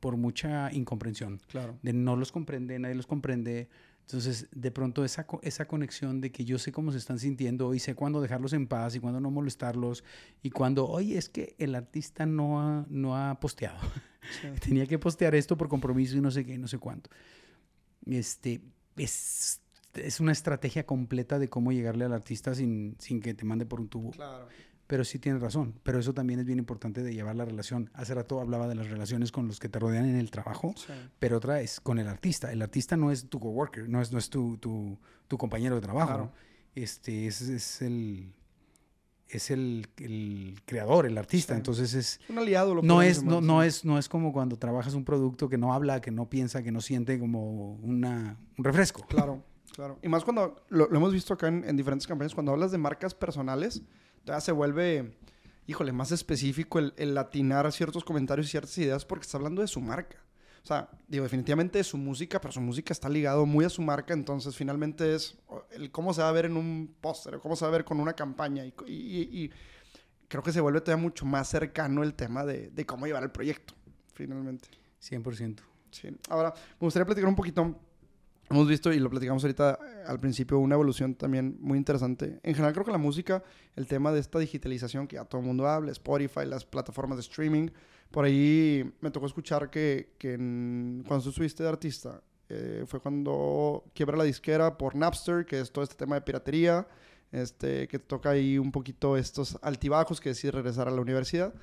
por 0.00 0.16
mucha 0.16 0.72
incomprensión, 0.72 1.40
Claro. 1.48 1.78
de 1.82 1.92
no 1.92 2.16
los 2.16 2.32
comprende, 2.32 2.78
nadie 2.78 2.94
los 2.94 3.06
comprende. 3.06 3.68
Entonces, 4.02 4.48
de 4.52 4.70
pronto 4.72 5.04
esa, 5.04 5.24
co- 5.26 5.38
esa 5.44 5.66
conexión 5.68 6.20
de 6.20 6.32
que 6.32 6.44
yo 6.44 6.58
sé 6.58 6.72
cómo 6.72 6.90
se 6.90 6.98
están 6.98 7.18
sintiendo 7.20 7.72
y 7.74 7.78
sé 7.78 7.94
cuándo 7.94 8.20
dejarlos 8.20 8.52
en 8.54 8.66
paz 8.66 8.96
y 8.96 9.00
cuándo 9.00 9.20
no 9.20 9.30
molestarlos 9.30 10.02
y 10.42 10.50
cuando, 10.50 10.88
oye, 10.88 11.16
es 11.16 11.28
que 11.28 11.54
el 11.58 11.74
artista 11.76 12.26
no 12.26 12.60
ha, 12.60 12.86
no 12.88 13.16
ha 13.16 13.38
posteado. 13.38 13.78
Sí. 14.40 14.48
Tenía 14.68 14.86
que 14.86 14.98
postear 14.98 15.34
esto 15.36 15.56
por 15.56 15.68
compromiso 15.68 16.16
y 16.16 16.20
no 16.20 16.30
sé 16.32 16.44
qué, 16.44 16.58
no 16.58 16.66
sé 16.66 16.78
cuánto. 16.78 17.08
Este, 18.06 18.60
es, 18.96 19.60
es 19.94 20.20
una 20.20 20.32
estrategia 20.32 20.84
completa 20.86 21.38
de 21.38 21.48
cómo 21.48 21.70
llegarle 21.72 22.04
al 22.04 22.12
artista 22.12 22.54
sin, 22.54 22.96
sin 22.98 23.20
que 23.20 23.34
te 23.34 23.44
mande 23.44 23.66
por 23.66 23.80
un 23.80 23.88
tubo. 23.88 24.10
Claro. 24.10 24.48
Pero 24.90 25.04
sí 25.04 25.20
tienes 25.20 25.40
razón. 25.40 25.74
Pero 25.84 26.00
eso 26.00 26.12
también 26.12 26.40
es 26.40 26.46
bien 26.46 26.58
importante 26.58 27.04
de 27.04 27.14
llevar 27.14 27.36
la 27.36 27.44
relación. 27.44 27.90
Hace 27.94 28.12
rato 28.12 28.40
hablaba 28.40 28.66
de 28.66 28.74
las 28.74 28.88
relaciones 28.90 29.30
con 29.30 29.46
los 29.46 29.60
que 29.60 29.68
te 29.68 29.78
rodean 29.78 30.04
en 30.04 30.16
el 30.16 30.32
trabajo, 30.32 30.74
Sí. 30.76 30.92
pero 31.20 31.36
otra 31.36 31.60
es 31.60 31.78
con 31.78 32.00
el 32.00 32.08
artista. 32.08 32.50
El 32.50 32.60
artista 32.60 32.96
no 32.96 33.12
es 33.12 33.28
tu 33.28 33.38
coworker, 33.38 33.88
no 33.88 34.00
es, 34.02 34.10
no 34.10 34.18
es 34.18 34.28
tu, 34.28 34.58
tu, 34.58 34.98
tu 35.28 35.38
compañero 35.38 35.76
de 35.76 35.80
trabajo. 35.80 36.08
Claro. 36.08 36.32
Este 36.74 37.28
es, 37.28 37.40
es 37.42 37.82
el 37.82 38.34
es 39.28 39.52
el, 39.52 39.86
el 39.98 40.60
creador, 40.66 41.06
el 41.06 41.16
artista. 41.16 41.54
Sí. 41.54 41.58
Entonces 41.58 41.94
es 41.94 42.20
Un 42.28 42.38
aliado. 42.38 42.74
Lo 42.74 42.82
no 42.82 43.00
es, 43.00 43.22
no, 43.22 43.40
no 43.40 43.62
es, 43.62 43.84
no 43.84 43.96
es 43.96 44.08
como 44.08 44.32
cuando 44.32 44.56
trabajas 44.58 44.94
un 44.94 45.04
producto 45.04 45.48
que 45.48 45.56
no 45.56 45.72
habla, 45.72 46.00
que 46.00 46.10
no 46.10 46.28
piensa, 46.28 46.64
que 46.64 46.72
no 46.72 46.80
siente 46.80 47.16
como 47.20 47.74
una, 47.76 48.36
un 48.58 48.64
refresco. 48.64 49.06
Claro, 49.06 49.44
claro. 49.72 50.00
Y 50.02 50.08
más 50.08 50.24
cuando 50.24 50.56
lo, 50.68 50.88
lo 50.88 50.96
hemos 50.96 51.12
visto 51.12 51.32
acá 51.34 51.46
en, 51.46 51.62
en 51.64 51.76
diferentes 51.76 52.08
campañas, 52.08 52.34
cuando 52.34 52.50
hablas 52.50 52.72
de 52.72 52.78
marcas 52.78 53.14
personales, 53.14 53.82
ya 54.24 54.40
se 54.40 54.52
vuelve, 54.52 55.16
híjole, 55.66 55.92
más 55.92 56.12
específico 56.12 56.78
el, 56.78 56.94
el 56.96 57.16
atinar 57.18 57.70
ciertos 57.72 58.04
comentarios 58.04 58.46
y 58.46 58.50
ciertas 58.50 58.76
ideas 58.78 59.04
porque 59.04 59.24
está 59.24 59.36
hablando 59.38 59.62
de 59.62 59.68
su 59.68 59.80
marca. 59.80 60.16
O 60.62 60.66
sea, 60.66 60.90
digo, 61.08 61.24
definitivamente 61.24 61.78
de 61.78 61.84
su 61.84 61.96
música, 61.96 62.38
pero 62.40 62.52
su 62.52 62.60
música 62.60 62.92
está 62.92 63.08
ligado 63.08 63.46
muy 63.46 63.64
a 63.64 63.70
su 63.70 63.80
marca, 63.80 64.12
entonces 64.12 64.54
finalmente 64.54 65.14
es 65.14 65.38
el 65.70 65.90
cómo 65.90 66.12
se 66.12 66.20
va 66.20 66.28
a 66.28 66.32
ver 66.32 66.44
en 66.44 66.56
un 66.56 66.94
póster, 67.00 67.34
o 67.36 67.40
cómo 67.40 67.56
se 67.56 67.64
va 67.64 67.70
a 67.70 67.72
ver 67.72 67.84
con 67.84 67.98
una 67.98 68.12
campaña 68.12 68.66
y, 68.66 68.74
y- 68.86 69.44
y 69.44 69.50
creo 70.28 70.42
que 70.42 70.52
se 70.52 70.60
vuelve 70.60 70.80
todavía 70.82 71.02
mucho 71.02 71.24
más 71.24 71.48
cercano 71.48 72.02
el 72.02 72.12
tema 72.14 72.44
de, 72.44 72.68
de 72.70 72.84
cómo 72.86 73.06
llevar 73.06 73.22
el 73.22 73.30
proyecto, 73.30 73.74
finalmente. 74.12 74.68
100%. 75.00 75.62
Sí. 75.90 76.08
Ahora, 76.28 76.52
me 76.78 76.84
gustaría 76.86 77.06
platicar 77.06 77.28
un 77.30 77.36
poquito. 77.36 77.80
Hemos 78.50 78.66
visto, 78.66 78.92
y 78.92 78.98
lo 78.98 79.08
platicamos 79.08 79.44
ahorita 79.44 79.78
eh, 79.80 80.04
al 80.08 80.18
principio, 80.18 80.58
una 80.58 80.74
evolución 80.74 81.14
también 81.14 81.56
muy 81.60 81.78
interesante. 81.78 82.40
En 82.42 82.54
general, 82.54 82.72
creo 82.72 82.84
que 82.84 82.90
la 82.90 82.98
música, 82.98 83.44
el 83.76 83.86
tema 83.86 84.10
de 84.10 84.18
esta 84.18 84.40
digitalización 84.40 85.06
que 85.06 85.14
ya 85.16 85.24
todo 85.24 85.40
el 85.40 85.46
mundo 85.46 85.68
habla, 85.68 85.92
Spotify, 85.92 86.44
las 86.46 86.64
plataformas 86.64 87.16
de 87.18 87.22
streaming, 87.22 87.68
por 88.10 88.24
ahí 88.24 88.92
me 89.00 89.12
tocó 89.12 89.26
escuchar 89.26 89.70
que, 89.70 90.14
que 90.18 90.34
en- 90.34 91.04
cuando 91.06 91.22
tú 91.22 91.30
estuviste 91.30 91.62
de 91.62 91.68
artista, 91.68 92.22
eh, 92.48 92.82
fue 92.88 92.98
cuando 92.98 93.84
quiebra 93.94 94.16
la 94.16 94.24
disquera 94.24 94.76
por 94.76 94.96
Napster, 94.96 95.46
que 95.46 95.60
es 95.60 95.70
todo 95.70 95.84
este 95.84 95.94
tema 95.94 96.16
de 96.16 96.22
piratería, 96.22 96.88
este, 97.30 97.86
que 97.86 98.00
toca 98.00 98.30
ahí 98.30 98.58
un 98.58 98.72
poquito 98.72 99.16
estos 99.16 99.56
altibajos 99.62 100.20
que 100.20 100.30
decides 100.30 100.56
regresar 100.56 100.88
a 100.88 100.90
la 100.90 101.00
universidad. 101.00 101.54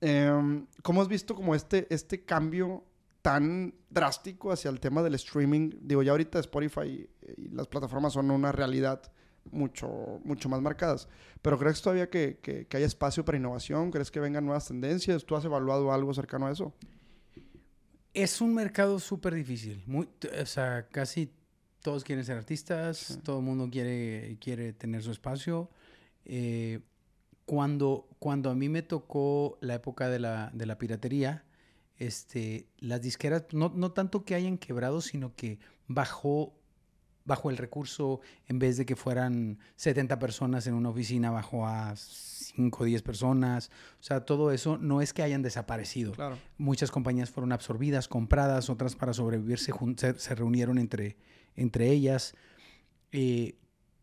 Em, 0.00 0.66
¿Cómo 0.82 1.00
has 1.02 1.06
visto 1.08 1.36
como 1.36 1.54
este, 1.54 1.86
este 1.94 2.24
cambio 2.24 2.82
tan 3.26 3.74
drástico 3.90 4.52
hacia 4.52 4.70
el 4.70 4.78
tema 4.78 5.02
del 5.02 5.16
streaming? 5.16 5.70
Digo, 5.80 6.00
ya 6.04 6.12
ahorita 6.12 6.38
Spotify 6.38 7.08
y 7.36 7.48
las 7.48 7.66
plataformas 7.66 8.12
son 8.12 8.30
una 8.30 8.52
realidad 8.52 9.02
mucho, 9.50 10.20
mucho 10.22 10.48
más 10.48 10.60
marcadas. 10.62 11.08
Pero 11.42 11.58
¿crees 11.58 11.82
todavía 11.82 12.08
que, 12.08 12.38
que, 12.40 12.68
que 12.68 12.76
hay 12.76 12.84
espacio 12.84 13.24
para 13.24 13.36
innovación? 13.36 13.90
¿Crees 13.90 14.12
que 14.12 14.20
vengan 14.20 14.44
nuevas 14.44 14.68
tendencias? 14.68 15.24
¿Tú 15.24 15.34
has 15.34 15.44
evaluado 15.44 15.92
algo 15.92 16.14
cercano 16.14 16.46
a 16.46 16.52
eso? 16.52 16.72
Es 18.14 18.40
un 18.40 18.54
mercado 18.54 19.00
súper 19.00 19.34
difícil. 19.34 19.82
Muy, 19.86 20.08
o 20.40 20.46
sea, 20.46 20.86
casi 20.86 21.32
todos 21.82 22.04
quieren 22.04 22.24
ser 22.24 22.36
artistas, 22.36 22.96
Sí. 22.98 23.16
todo 23.24 23.40
el 23.40 23.44
mundo 23.44 23.68
quiere, 23.72 24.38
quiere 24.40 24.72
tener 24.72 25.02
su 25.02 25.10
espacio. 25.10 25.68
Eh, 26.24 26.78
cuando, 27.44 28.08
cuando 28.20 28.50
a 28.50 28.54
mí 28.54 28.68
me 28.68 28.82
tocó 28.82 29.58
la 29.60 29.74
época 29.74 30.08
de 30.08 30.20
la, 30.20 30.50
de 30.54 30.64
la 30.66 30.78
piratería, 30.78 31.42
este, 31.98 32.66
las 32.78 33.00
disqueras, 33.02 33.44
no, 33.52 33.72
no 33.74 33.92
tanto 33.92 34.24
que 34.24 34.34
hayan 34.34 34.58
quebrado, 34.58 35.00
sino 35.00 35.34
que 35.34 35.58
bajó 35.88 36.52
bajo 37.24 37.50
el 37.50 37.56
recurso, 37.56 38.20
en 38.46 38.60
vez 38.60 38.76
de 38.76 38.86
que 38.86 38.94
fueran 38.94 39.58
70 39.74 40.18
personas 40.20 40.66
en 40.68 40.74
una 40.74 40.90
oficina, 40.90 41.32
bajó 41.32 41.66
a 41.66 41.96
5 41.96 42.82
o 42.82 42.86
10 42.86 43.02
personas. 43.02 43.70
O 43.98 44.02
sea, 44.04 44.24
todo 44.24 44.52
eso 44.52 44.78
no 44.78 45.00
es 45.02 45.12
que 45.12 45.24
hayan 45.24 45.42
desaparecido. 45.42 46.12
Claro. 46.12 46.38
Muchas 46.56 46.92
compañías 46.92 47.30
fueron 47.30 47.50
absorbidas, 47.50 48.06
compradas, 48.06 48.70
otras 48.70 48.94
para 48.94 49.12
sobrevivir 49.12 49.58
se- 49.58 49.72
se 50.18 50.34
reunieron 50.36 50.78
entre, 50.78 51.16
entre 51.56 51.90
ellas. 51.90 52.34
Eh, 53.10 53.56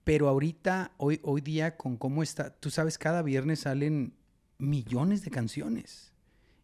pero 0.04 0.28
ahorita, 0.28 0.91
hoy, 0.98 1.22
hoy 1.24 1.39
día, 1.39 1.78
con 1.78 1.96
cómo 1.96 2.24
está, 2.24 2.54
tú 2.54 2.70
sabes, 2.70 2.98
cada 2.98 3.22
viernes 3.22 3.62
salen 3.62 4.16
millones 4.58 5.24
de 5.24 5.32
canciones. 5.32 6.12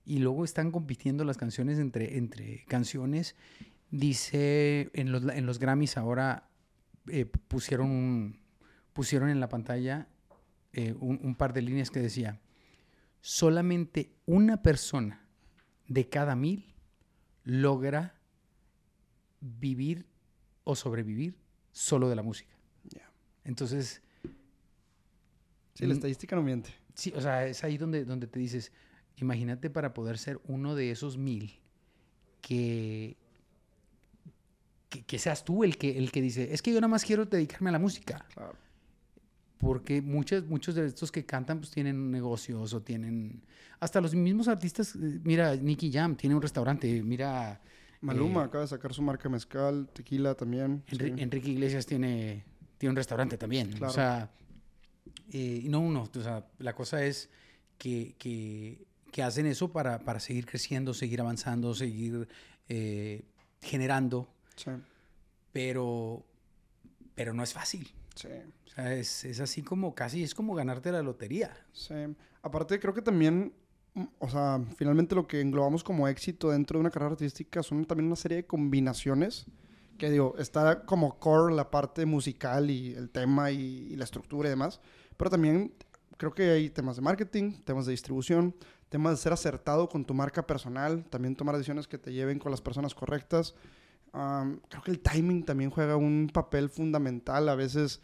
Y 0.10 0.18
luego 0.18 0.44
están 0.44 0.72
compitiendo 0.72 1.24
las 1.24 1.38
canciones 1.38 1.78
entre, 1.78 2.18
entre 2.18 2.66
canciones. 2.66 3.36
Dice, 3.92 4.90
en 4.94 5.12
los, 5.12 5.24
en 5.24 5.46
los 5.46 5.60
Grammys 5.60 5.98
ahora 5.98 6.50
eh, 7.08 7.26
pusieron, 7.26 8.40
pusieron 8.92 9.30
en 9.30 9.40
la 9.40 9.50
pantalla 9.50 10.08
eh, 10.74 10.96
un, 11.00 11.20
un 11.22 11.36
par 11.36 11.54
de 11.54 11.62
líneas 11.62 11.92
que 11.92 12.00
decía, 12.00 12.40
solamente 13.22 14.12
una 14.26 14.64
persona 14.64 15.28
de 15.88 16.10
cada 16.10 16.36
mil 16.36 16.74
logra 17.44 18.16
vivir 19.42 20.08
o 20.64 20.76
sobrevivir 20.76 21.36
solo 21.72 22.10
de 22.10 22.16
la 22.16 22.24
música. 22.24 22.56
Entonces, 23.44 24.02
Sí, 25.76 25.86
la 25.86 25.94
Mm. 25.94 25.98
estadística 25.98 26.36
no 26.36 26.42
miente. 26.42 26.72
sí, 26.96 27.14
o 27.16 27.22
sea, 27.22 27.46
es 27.46 27.64
ahí 27.64 27.78
donde, 27.78 28.06
donde 28.06 28.26
te 28.28 28.40
dices, 28.40 28.72
imagínate 29.22 29.70
para 29.70 29.94
poder 29.94 30.18
ser 30.18 30.40
uno 30.48 30.76
de 30.76 30.92
esos 30.92 31.18
mil 31.18 31.60
que, 32.42 33.18
que, 34.90 35.04
que 35.04 35.20
seas 35.20 35.44
tú 35.44 35.64
el 35.64 35.78
que, 35.78 35.98
el 35.98 36.12
que 36.12 36.22
dice, 36.22 36.54
es 36.54 36.62
que 36.62 36.72
yo 36.72 36.80
nada 36.80 36.90
más 36.90 37.04
quiero 37.04 37.26
dedicarme 37.26 37.70
a 37.70 37.74
la 37.74 37.80
música. 37.80 38.26
Claro. 38.34 38.56
Porque 39.58 40.02
muchos, 40.02 40.48
muchos 40.48 40.74
de 40.76 40.86
estos 40.86 41.12
que 41.12 41.26
cantan 41.26 41.60
pues 41.60 41.70
tienen 41.70 42.12
negocios 42.12 42.74
o 42.74 42.82
tienen... 42.82 43.44
Hasta 43.82 44.00
los 44.00 44.16
mismos 44.16 44.48
artistas, 44.48 44.96
eh, 44.96 45.20
mira, 45.24 45.54
Nicky 45.56 45.92
Jam 45.92 46.16
tiene 46.16 46.36
un 46.36 46.42
restaurante, 46.42 47.04
mira... 47.04 47.62
Maluma 48.02 48.44
eh, 48.44 48.46
acaba 48.46 48.62
de 48.64 48.70
sacar 48.70 48.94
su 48.94 49.02
marca 49.02 49.28
mezcal, 49.28 49.90
tequila 49.92 50.34
también. 50.34 50.82
Enri- 50.88 51.14
sí. 51.14 51.22
Enrique 51.22 51.50
Iglesias 51.50 51.86
tiene, 51.86 52.46
tiene 52.78 52.92
un 52.92 52.96
restaurante 52.96 53.38
también. 53.38 53.72
Claro. 53.72 53.92
O 53.92 53.94
sea, 53.94 54.32
eh, 55.34 55.64
no 55.66 55.82
uno, 55.82 56.04
o 56.04 56.22
sea, 56.22 56.48
la 56.60 56.74
cosa 56.74 57.04
es 57.04 57.30
que, 57.78 58.16
que, 58.18 58.88
que 59.12 59.24
hacen 59.24 59.46
eso 59.46 59.72
para, 59.72 60.00
para 60.00 60.20
seguir 60.20 60.46
creciendo, 60.46 60.94
seguir 60.94 61.22
avanzando, 61.22 61.74
seguir 61.74 62.28
eh, 62.68 63.24
generando, 63.62 64.28
Sí, 64.56 64.72
pero, 65.52 66.26
pero 67.16 67.34
no 67.34 67.44
es 67.44 67.54
fácil. 67.54 67.92
sí, 68.16 68.28
O 68.66 68.70
sea, 68.70 68.94
es, 68.94 69.26
es 69.26 69.40
así 69.40 69.62
como 69.64 69.96
casi, 69.96 70.24
es 70.24 70.36
como 70.36 70.54
ganarte 70.56 70.92
la 70.92 71.02
lotería. 71.02 71.56
sí. 71.74 71.94
Aparte, 72.42 72.80
creo 72.80 72.94
que 72.94 73.02
también, 73.02 73.52
mm, 73.96 74.04
o 74.20 74.30
sea, 74.30 74.62
finalmente 74.78 75.14
lo 75.14 75.28
que 75.28 75.42
englobamos 75.42 75.84
como 75.84 76.08
éxito 76.08 76.52
dentro 76.52 76.78
de 76.78 76.82
una 76.82 76.90
carrera 76.90 77.12
artística 77.12 77.62
son 77.64 77.84
también 77.86 78.08
una 78.08 78.16
serie 78.16 78.38
de 78.38 78.46
combinaciones. 78.46 79.46
Que 79.98 80.10
digo, 80.10 80.36
está 80.38 80.86
como 80.86 81.20
core 81.20 81.54
la 81.54 81.70
parte 81.70 82.06
musical 82.06 82.70
y 82.72 82.94
el 82.94 83.10
tema 83.10 83.52
y, 83.52 83.88
y 83.92 83.96
la 83.98 84.06
estructura 84.06 84.48
y 84.48 84.52
demás. 84.52 84.80
Pero 85.18 85.30
también 85.30 85.74
creo 86.16 86.34
que 86.34 86.50
hay 86.52 86.70
temas 86.70 86.96
de 86.96 87.02
marketing, 87.02 87.62
temas 87.66 87.86
de 87.86 87.92
distribución, 87.92 88.56
temas 88.90 89.14
de 89.14 89.18
ser 89.18 89.34
acertado 89.34 89.88
con 89.88 90.04
tu 90.04 90.14
marca 90.14 90.46
personal, 90.46 91.06
también 91.10 91.36
tomar 91.36 91.56
decisiones 91.56 91.88
que 91.88 91.98
te 91.98 92.12
lleven 92.12 92.40
con 92.40 92.52
las 92.52 92.62
personas 92.62 92.94
correctas. 92.94 93.56
Am, 94.12 94.60
creo 94.68 94.82
que 94.82 94.92
el 94.92 95.00
timing 95.00 95.44
también 95.44 95.70
juega 95.70 95.96
un 95.96 96.30
papel 96.34 96.70
fundamental. 96.70 97.48
A 97.50 97.56
veces, 97.56 98.02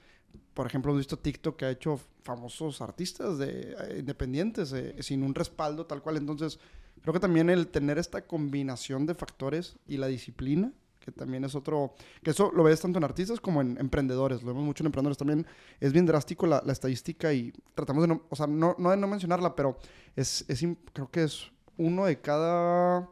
por 0.53 0.67
ejemplo, 0.67 0.93
he 0.93 0.97
visto 0.97 1.17
TikTok 1.17 1.57
que 1.57 1.65
ha 1.65 1.71
hecho 1.71 1.99
famosos 2.21 2.81
artistas 2.81 3.37
de, 3.37 3.75
eh, 3.79 3.97
independientes 3.99 4.71
eh, 4.73 4.95
sin 5.01 5.23
un 5.23 5.33
respaldo 5.33 5.85
tal 5.87 6.01
cual. 6.01 6.17
Entonces, 6.17 6.59
creo 7.01 7.13
que 7.13 7.19
también 7.19 7.49
el 7.49 7.67
tener 7.67 7.97
esta 7.97 8.25
combinación 8.27 9.05
de 9.05 9.15
factores 9.15 9.77
y 9.87 9.97
la 9.97 10.07
disciplina, 10.07 10.71
que 11.05 11.11
también 11.11 11.43
es 11.43 11.53
otro, 11.53 11.93
que 12.23 12.31
eso 12.31 12.51
lo 12.51 12.63
ves 12.63 12.81
tanto 12.81 12.97
en 12.97 13.03
artistas 13.03 13.39
como 13.39 13.61
en 13.61 13.77
emprendedores, 13.79 14.41
lo 14.41 14.47
vemos 14.47 14.63
mucho 14.63 14.81
en 14.81 14.87
emprendedores 14.87 15.17
también, 15.17 15.45
es 15.79 15.93
bien 15.93 16.07
drástico 16.07 16.47
la, 16.47 16.63
estadística 16.67 17.31
y 17.31 17.53
tratamos 17.75 18.03
de 18.03 18.07
no, 18.07 18.23
o 18.29 18.35
sea, 18.35 18.47
no, 18.47 18.75
no 18.79 18.89
de 18.89 18.97
no 18.97 19.07
mencionarla, 19.07 19.55
pero 19.55 19.77
es, 20.15 20.43
es, 20.47 20.65
creo 20.93 21.09
que 21.11 21.23
es 21.23 21.51
uno 21.77 22.05
de 22.05 22.19
cada 22.19 23.07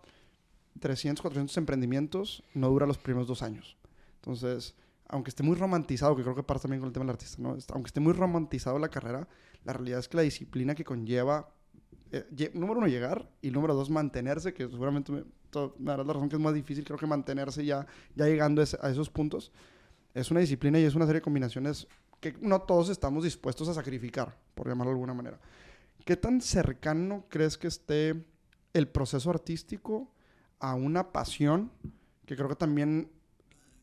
300, 0.79 1.21
400 1.21 1.55
emprendimientos 1.57 2.43
no 2.55 2.69
dura 2.69 2.87
los 2.87 2.97
primeros 2.97 3.27
dos 3.27 3.43
años. 3.43 3.77
Entonces, 4.15 4.75
aunque 5.07 5.29
esté 5.29 5.43
muy 5.43 5.55
romantizado, 5.55 6.15
que 6.15 6.23
creo 6.23 6.35
que 6.35 6.43
pasa 6.43 6.63
también 6.63 6.79
con 6.79 6.87
el 6.87 6.93
tema 6.93 7.05
del 7.05 7.11
artista, 7.11 7.41
¿no? 7.41 7.55
Aunque 7.73 7.87
esté 7.87 7.99
muy 7.99 8.13
romantizado 8.13 8.79
la 8.79 8.89
carrera, 8.89 9.27
la 9.63 9.73
realidad 9.73 9.99
es 9.99 10.07
que 10.07 10.17
la 10.17 10.23
disciplina 10.23 10.73
que 10.73 10.83
conlleva, 10.83 11.49
eh, 12.11 12.51
número 12.53 12.79
uno, 12.79 12.87
llegar, 12.87 13.29
y 13.41 13.51
número 13.51 13.75
dos, 13.75 13.89
mantenerse, 13.89 14.53
que 14.53 14.67
seguramente 14.67 15.11
me, 15.11 15.23
me 15.77 15.91
darás 15.91 16.05
la 16.05 16.13
razón 16.13 16.29
que 16.29 16.35
es 16.35 16.41
más 16.41 16.53
difícil, 16.53 16.83
creo 16.83 16.97
que 16.97 17.07
mantenerse 17.07 17.65
ya, 17.65 17.85
ya 18.15 18.25
llegando 18.25 18.61
a 18.61 18.89
esos 18.89 19.09
puntos, 19.09 19.51
es 20.13 20.29
una 20.31 20.39
disciplina 20.39 20.79
y 20.79 20.83
es 20.83 20.95
una 20.95 21.05
serie 21.05 21.19
de 21.19 21.23
combinaciones 21.23 21.87
que 22.19 22.35
no 22.41 22.61
todos 22.61 22.89
estamos 22.89 23.23
dispuestos 23.23 23.67
a 23.67 23.73
sacrificar, 23.73 24.37
por 24.55 24.67
llamarlo 24.67 24.91
de 24.91 24.95
alguna 24.95 25.13
manera. 25.13 25.39
¿Qué 26.05 26.15
tan 26.15 26.41
cercano 26.41 27.25
crees 27.29 27.57
que 27.57 27.67
esté 27.67 28.25
el 28.73 28.87
proceso 28.87 29.29
artístico 29.29 30.11
a 30.59 30.75
una 30.75 31.11
pasión 31.11 31.71
que 32.25 32.35
creo 32.35 32.47
que 32.47 32.55
también 32.55 33.09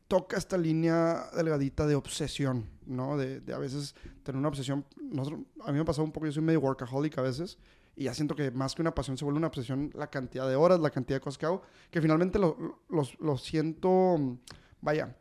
toca 0.09 0.37
esta 0.37 0.59
línea 0.59 1.27
delgadita 1.37 1.87
de 1.87 1.95
obsesión, 1.95 2.69
¿no? 2.87 3.17
De, 3.17 3.41
de 3.41 3.53
a 3.55 3.59
veces 3.59 3.95
tener 4.23 4.39
una 4.39 4.49
obsesión. 4.49 4.85
Nosotros, 5.01 5.43
a 5.63 5.69
mí 5.69 5.75
me 5.75 5.81
ha 5.81 5.85
pasado 5.85 6.05
un 6.05 6.13
poco, 6.13 6.27
yo 6.27 6.33
soy 6.33 6.43
medio 6.43 6.61
workaholic 6.61 7.19
a 7.19 7.23
veces, 7.23 7.59
y 7.97 8.05
ya 8.05 8.15
siento 8.15 8.35
que 8.35 8.51
más 8.51 8.75
que 8.75 8.83
una 8.83 8.95
pasión 8.95 9.17
se 9.19 9.25
vuelve 9.25 9.39
una 9.39 9.49
obsesión 9.49 9.91
la 9.95 10.09
cantidad 10.09 10.49
de 10.49 10.57
horas, 10.57 10.81
la 10.81 10.91
cantidad 10.91 11.17
de 11.17 11.21
cosas 11.21 11.39
que 11.39 11.47
hago, 11.47 11.63
que 11.91 12.01
finalmente 12.01 12.39
lo, 12.39 12.81
lo- 12.89 13.37
siento, 13.39 14.39
vaya, 14.81 15.17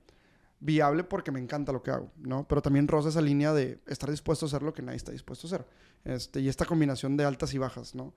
viable 0.59 1.03
porque 1.03 1.31
me 1.31 1.39
encanta 1.39 1.71
lo 1.71 1.81
que 1.81 1.91
hago, 1.91 2.11
¿no? 2.17 2.47
Pero 2.47 2.61
también 2.61 2.87
roza 2.87 3.09
esa 3.09 3.21
línea 3.21 3.53
de 3.53 3.79
estar 3.87 4.09
dispuesto 4.09 4.45
a 4.45 4.47
hacer 4.47 4.63
lo 4.63 4.73
que 4.73 4.81
nadie 4.81 4.97
está 4.97 5.11
dispuesto 5.11 5.47
a 5.47 5.49
hacer. 5.49 5.67
Este, 6.05 6.39
y 6.41 6.47
esta 6.49 6.65
combinación 6.65 7.17
de 7.17 7.25
altas 7.25 7.53
y 7.53 7.57
bajas, 7.57 7.95
¿no? 7.95 8.13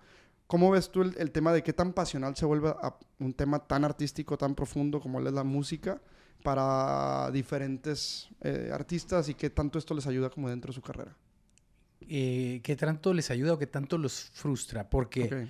¿Cómo 0.47 0.71
ves 0.71 0.91
tú 0.91 1.03
el, 1.03 1.31
tema 1.31 1.53
de 1.53 1.63
qué 1.63 1.73
tan 1.73 1.93
pasional 1.93 2.37
se 2.37 2.45
vuelve 2.45 2.75
un 3.19 3.33
tema 3.33 3.61
tan 3.67 3.85
artístico, 3.85 4.37
tan 4.37 4.55
profundo 4.55 5.01
como 5.01 5.21
es 5.21 5.33
la 5.33 5.45
música 5.45 6.01
para 6.43 7.31
diferentes 7.33 8.29
eh, 8.43 8.71
artistas 8.73 9.29
y 9.29 9.35
qué 9.35 9.49
tanto 9.51 9.79
esto 9.79 9.95
les 9.95 10.07
ayuda 10.07 10.29
como 10.29 10.51
dentro 10.51 10.69
de 10.71 10.75
su 10.75 10.83
carrera? 10.83 11.17
Eh, 12.09 12.61
¿Qué 12.63 12.77
tanto 12.77 13.15
les 13.15 13.31
ayuda 13.31 13.55
o 13.55 13.59
qué 13.59 13.67
tanto 13.67 13.99
los 13.99 14.31
frustra? 14.33 14.91
Porque 14.91 15.49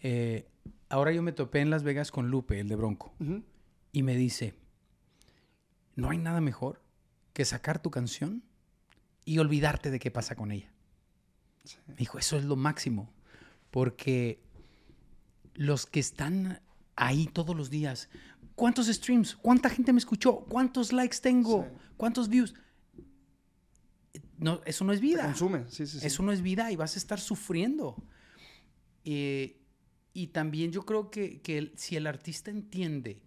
eh, 0.00 0.46
ahora 0.88 1.12
yo 1.12 1.22
me 1.22 1.32
topé 1.32 1.60
en 1.60 1.70
Las 1.70 1.82
Vegas 1.82 2.10
con 2.10 2.30
Lupe, 2.30 2.60
el 2.60 2.68
de 2.68 2.76
Bronco, 2.76 3.14
y 3.92 4.02
me 4.02 4.16
dice, 4.16 4.54
no 5.96 6.10
hay 6.10 6.18
nada 6.18 6.40
mejor 6.40 6.82
que 7.32 7.44
sacar 7.44 7.80
tu 7.80 7.90
canción 7.90 8.42
y 9.24 9.38
olvidarte 9.38 9.90
de 9.90 9.98
qué 9.98 10.10
pasa 10.10 10.34
con 10.34 10.52
ella. 10.52 10.70
Sí. 11.64 11.76
Me 11.86 11.94
dijo, 11.94 12.18
eso 12.18 12.36
es 12.36 12.44
lo 12.44 12.56
máximo, 12.56 13.12
porque 13.70 14.40
los 15.54 15.86
que 15.86 16.00
están 16.00 16.60
ahí 16.96 17.26
todos 17.26 17.56
los 17.56 17.70
días, 17.70 18.08
¿cuántos 18.54 18.86
streams? 18.86 19.36
¿Cuánta 19.36 19.70
gente 19.70 19.92
me 19.92 19.98
escuchó? 19.98 20.40
¿Cuántos 20.48 20.92
likes 20.92 21.18
tengo? 21.20 21.64
Sí. 21.64 21.78
¿Cuántos 21.96 22.28
views? 22.28 22.54
No, 24.42 24.60
eso 24.64 24.84
no 24.84 24.92
es 24.92 25.00
Te 25.00 25.06
vida. 25.06 25.24
consume, 25.24 25.64
sí, 25.68 25.86
sí, 25.86 26.00
sí. 26.00 26.06
Eso 26.06 26.22
no 26.22 26.32
es 26.32 26.42
vida 26.42 26.70
y 26.72 26.76
vas 26.76 26.96
a 26.96 26.98
estar 26.98 27.20
sufriendo. 27.20 27.96
Eh, 29.04 29.58
y 30.14 30.28
también 30.28 30.72
yo 30.72 30.84
creo 30.84 31.10
que, 31.10 31.40
que 31.40 31.58
el- 31.58 31.72
si 31.76 31.96
el 31.96 32.06
artista 32.06 32.50
entiende 32.50 33.20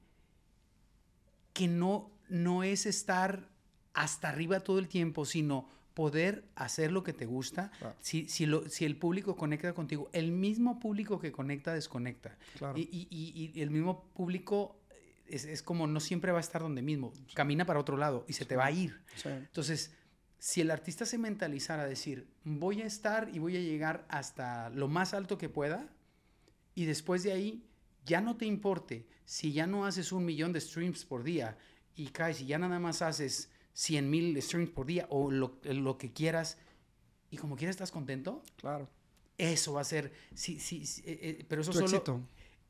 que 1.53 1.68
no, 1.68 2.11
no 2.30 2.63
es 2.63 2.86
estar 2.86 3.49
hasta 3.93 4.30
arriba 4.30 4.59
todo 4.59 4.80
el 4.80 4.88
tiempo, 4.88 5.26
sino 5.26 5.70
poder 5.93 6.43
hacer 6.55 6.91
lo 6.91 7.03
que 7.03 7.13
te 7.13 7.26
gusta, 7.26 7.72
Claro. 7.80 7.95
si, 8.01 8.28
si, 8.28 8.45
lo- 8.45 8.68
si 8.68 8.84
el 8.84 8.97
público 8.97 9.38
conecta 9.38 9.74
contigo, 9.74 10.09
el 10.11 10.32
mismo 10.34 10.80
público 10.80 11.20
que 11.20 11.32
conecta, 11.32 11.74
desconecta. 11.74 12.38
Claro. 12.57 12.78
Y, 12.78 12.82
y- 12.91 13.51
y- 13.55 13.61
el 13.61 13.70
mismo 13.72 14.03
público 14.13 14.82
es, 15.26 15.45
es 15.45 15.63
como 15.63 15.88
no 15.88 15.99
siempre 16.01 16.32
va 16.34 16.39
a 16.39 16.41
estar 16.41 16.61
donde 16.61 16.82
mismo, 16.82 17.13
camina 17.34 17.66
para 17.66 17.80
otro 17.80 17.95
lado 17.95 18.26
y 18.28 18.34
se 18.34 18.43
te 18.45 18.57
va 18.57 18.66
a 18.66 18.72
ir. 18.72 19.01
Sí. 19.16 19.30
Entonces, 19.30 19.95
si 20.47 20.61
el 20.61 20.69
artista 20.69 21.07
se 21.07 21.17
mentalizara 21.17 21.81
a 21.81 21.87
decir, 21.87 22.27
voy 22.43 22.83
a 22.83 22.85
estar 22.85 23.31
y 23.33 23.39
voy 23.39 23.57
a 23.57 23.61
llegar 23.61 24.05
hasta 24.09 24.69
lo 24.69 24.87
más 24.87 25.15
alto 25.15 25.39
que 25.39 25.49
pueda, 25.49 25.89
y 26.75 26.85
después 26.85 27.23
de 27.23 27.31
ahí 27.31 27.65
ya 28.05 28.21
no 28.21 28.37
te 28.37 28.45
importe 28.45 29.07
si 29.25 29.53
ya 29.53 29.65
no 29.65 29.87
haces 29.87 30.11
un 30.11 30.23
millón 30.23 30.53
de 30.53 30.61
streams 30.61 31.03
por 31.03 31.23
día 31.23 31.57
y 31.95 32.09
caes 32.09 32.41
y 32.41 32.45
ya 32.45 32.59
nada 32.59 32.77
más 32.77 33.01
haces 33.01 33.49
100 33.73 34.07
mil 34.07 34.39
streams 34.39 34.69
por 34.69 34.85
día 34.85 35.07
o 35.09 35.31
lo, 35.31 35.57
lo 35.63 35.97
que 35.97 36.13
quieras, 36.13 36.59
y 37.31 37.37
como 37.37 37.55
quieras 37.55 37.73
estás 37.77 37.89
contento, 37.91 38.43
Claro. 38.57 38.87
eso 39.39 39.73
va 39.73 39.81
a 39.81 39.83
ser, 39.83 40.13
sí, 40.35 40.59
sí, 40.59 40.85
sí, 40.85 41.01
eh, 41.07 41.19
eh, 41.39 41.45
pero 41.49 41.63
eso 41.63 41.71
Tu 41.71 41.79
solo, 41.79 41.87
éxito. 41.89 42.21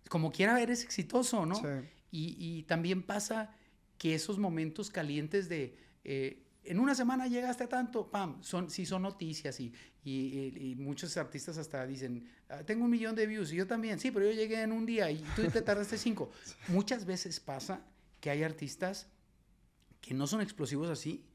como 0.07 0.31
quiera 0.31 0.61
eres 0.61 0.81
exitoso, 0.85 1.45
¿no? 1.45 1.55
Sí. 1.55 1.67
Y, 2.09 2.37
y 2.39 2.63
también 2.63 3.03
pasa 3.03 3.53
que 3.97 4.15
esos 4.15 4.39
momentos 4.39 4.89
calientes 4.89 5.49
de 5.49 5.77
eh, 6.05 6.41
en 6.65 6.79
una 6.79 6.95
semana 6.95 7.27
llegaste 7.27 7.63
a 7.63 7.69
tanto, 7.69 8.09
pam, 8.09 8.41
son, 8.41 8.69
sí 8.69 8.85
son 8.85 9.03
noticias 9.03 9.59
y, 9.59 9.73
y, 10.03 10.71
y 10.71 10.75
muchos 10.75 11.15
artistas 11.17 11.57
hasta 11.57 11.85
dicen, 11.85 12.27
ah, 12.49 12.63
tengo 12.63 12.85
un 12.85 12.91
millón 12.91 13.15
de 13.15 13.27
views 13.27 13.51
y 13.53 13.57
yo 13.57 13.67
también, 13.67 13.99
sí, 13.99 14.11
pero 14.11 14.25
yo 14.25 14.31
llegué 14.31 14.61
en 14.61 14.71
un 14.71 14.85
día 14.85 15.09
y 15.11 15.23
tú 15.35 15.43
te 15.49 15.61
tardaste 15.61 15.97
cinco. 15.97 16.31
Muchas 16.67 17.05
veces 17.05 17.39
pasa 17.39 17.81
que 18.19 18.29
hay 18.29 18.43
artistas 18.43 19.07
que 20.01 20.13
no 20.13 20.27
son 20.27 20.41
explosivos 20.41 20.89
así 20.89 21.25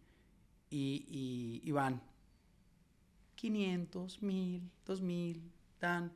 y, 0.70 1.60
y 1.64 1.70
van 1.72 2.00
500, 3.40 4.22
1000, 4.22 4.70
2000, 4.84 5.52
tan. 5.78 6.12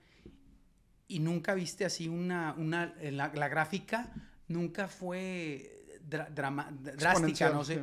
Y 1.08 1.20
nunca 1.20 1.54
viste 1.54 1.86
así 1.86 2.06
una, 2.06 2.54
una 2.58 2.94
la, 3.00 3.32
la 3.34 3.48
gráfica 3.48 4.12
nunca 4.46 4.88
fue 4.88 6.00
drástica, 6.06 7.50
no 7.50 7.64
sé. 7.64 7.80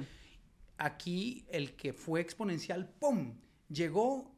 Aquí 0.84 1.46
el 1.52 1.76
que 1.76 1.94
fue 1.94 2.22
exponencial, 2.22 2.90
¡pum! 2.90 3.36
Llegó, 3.70 4.32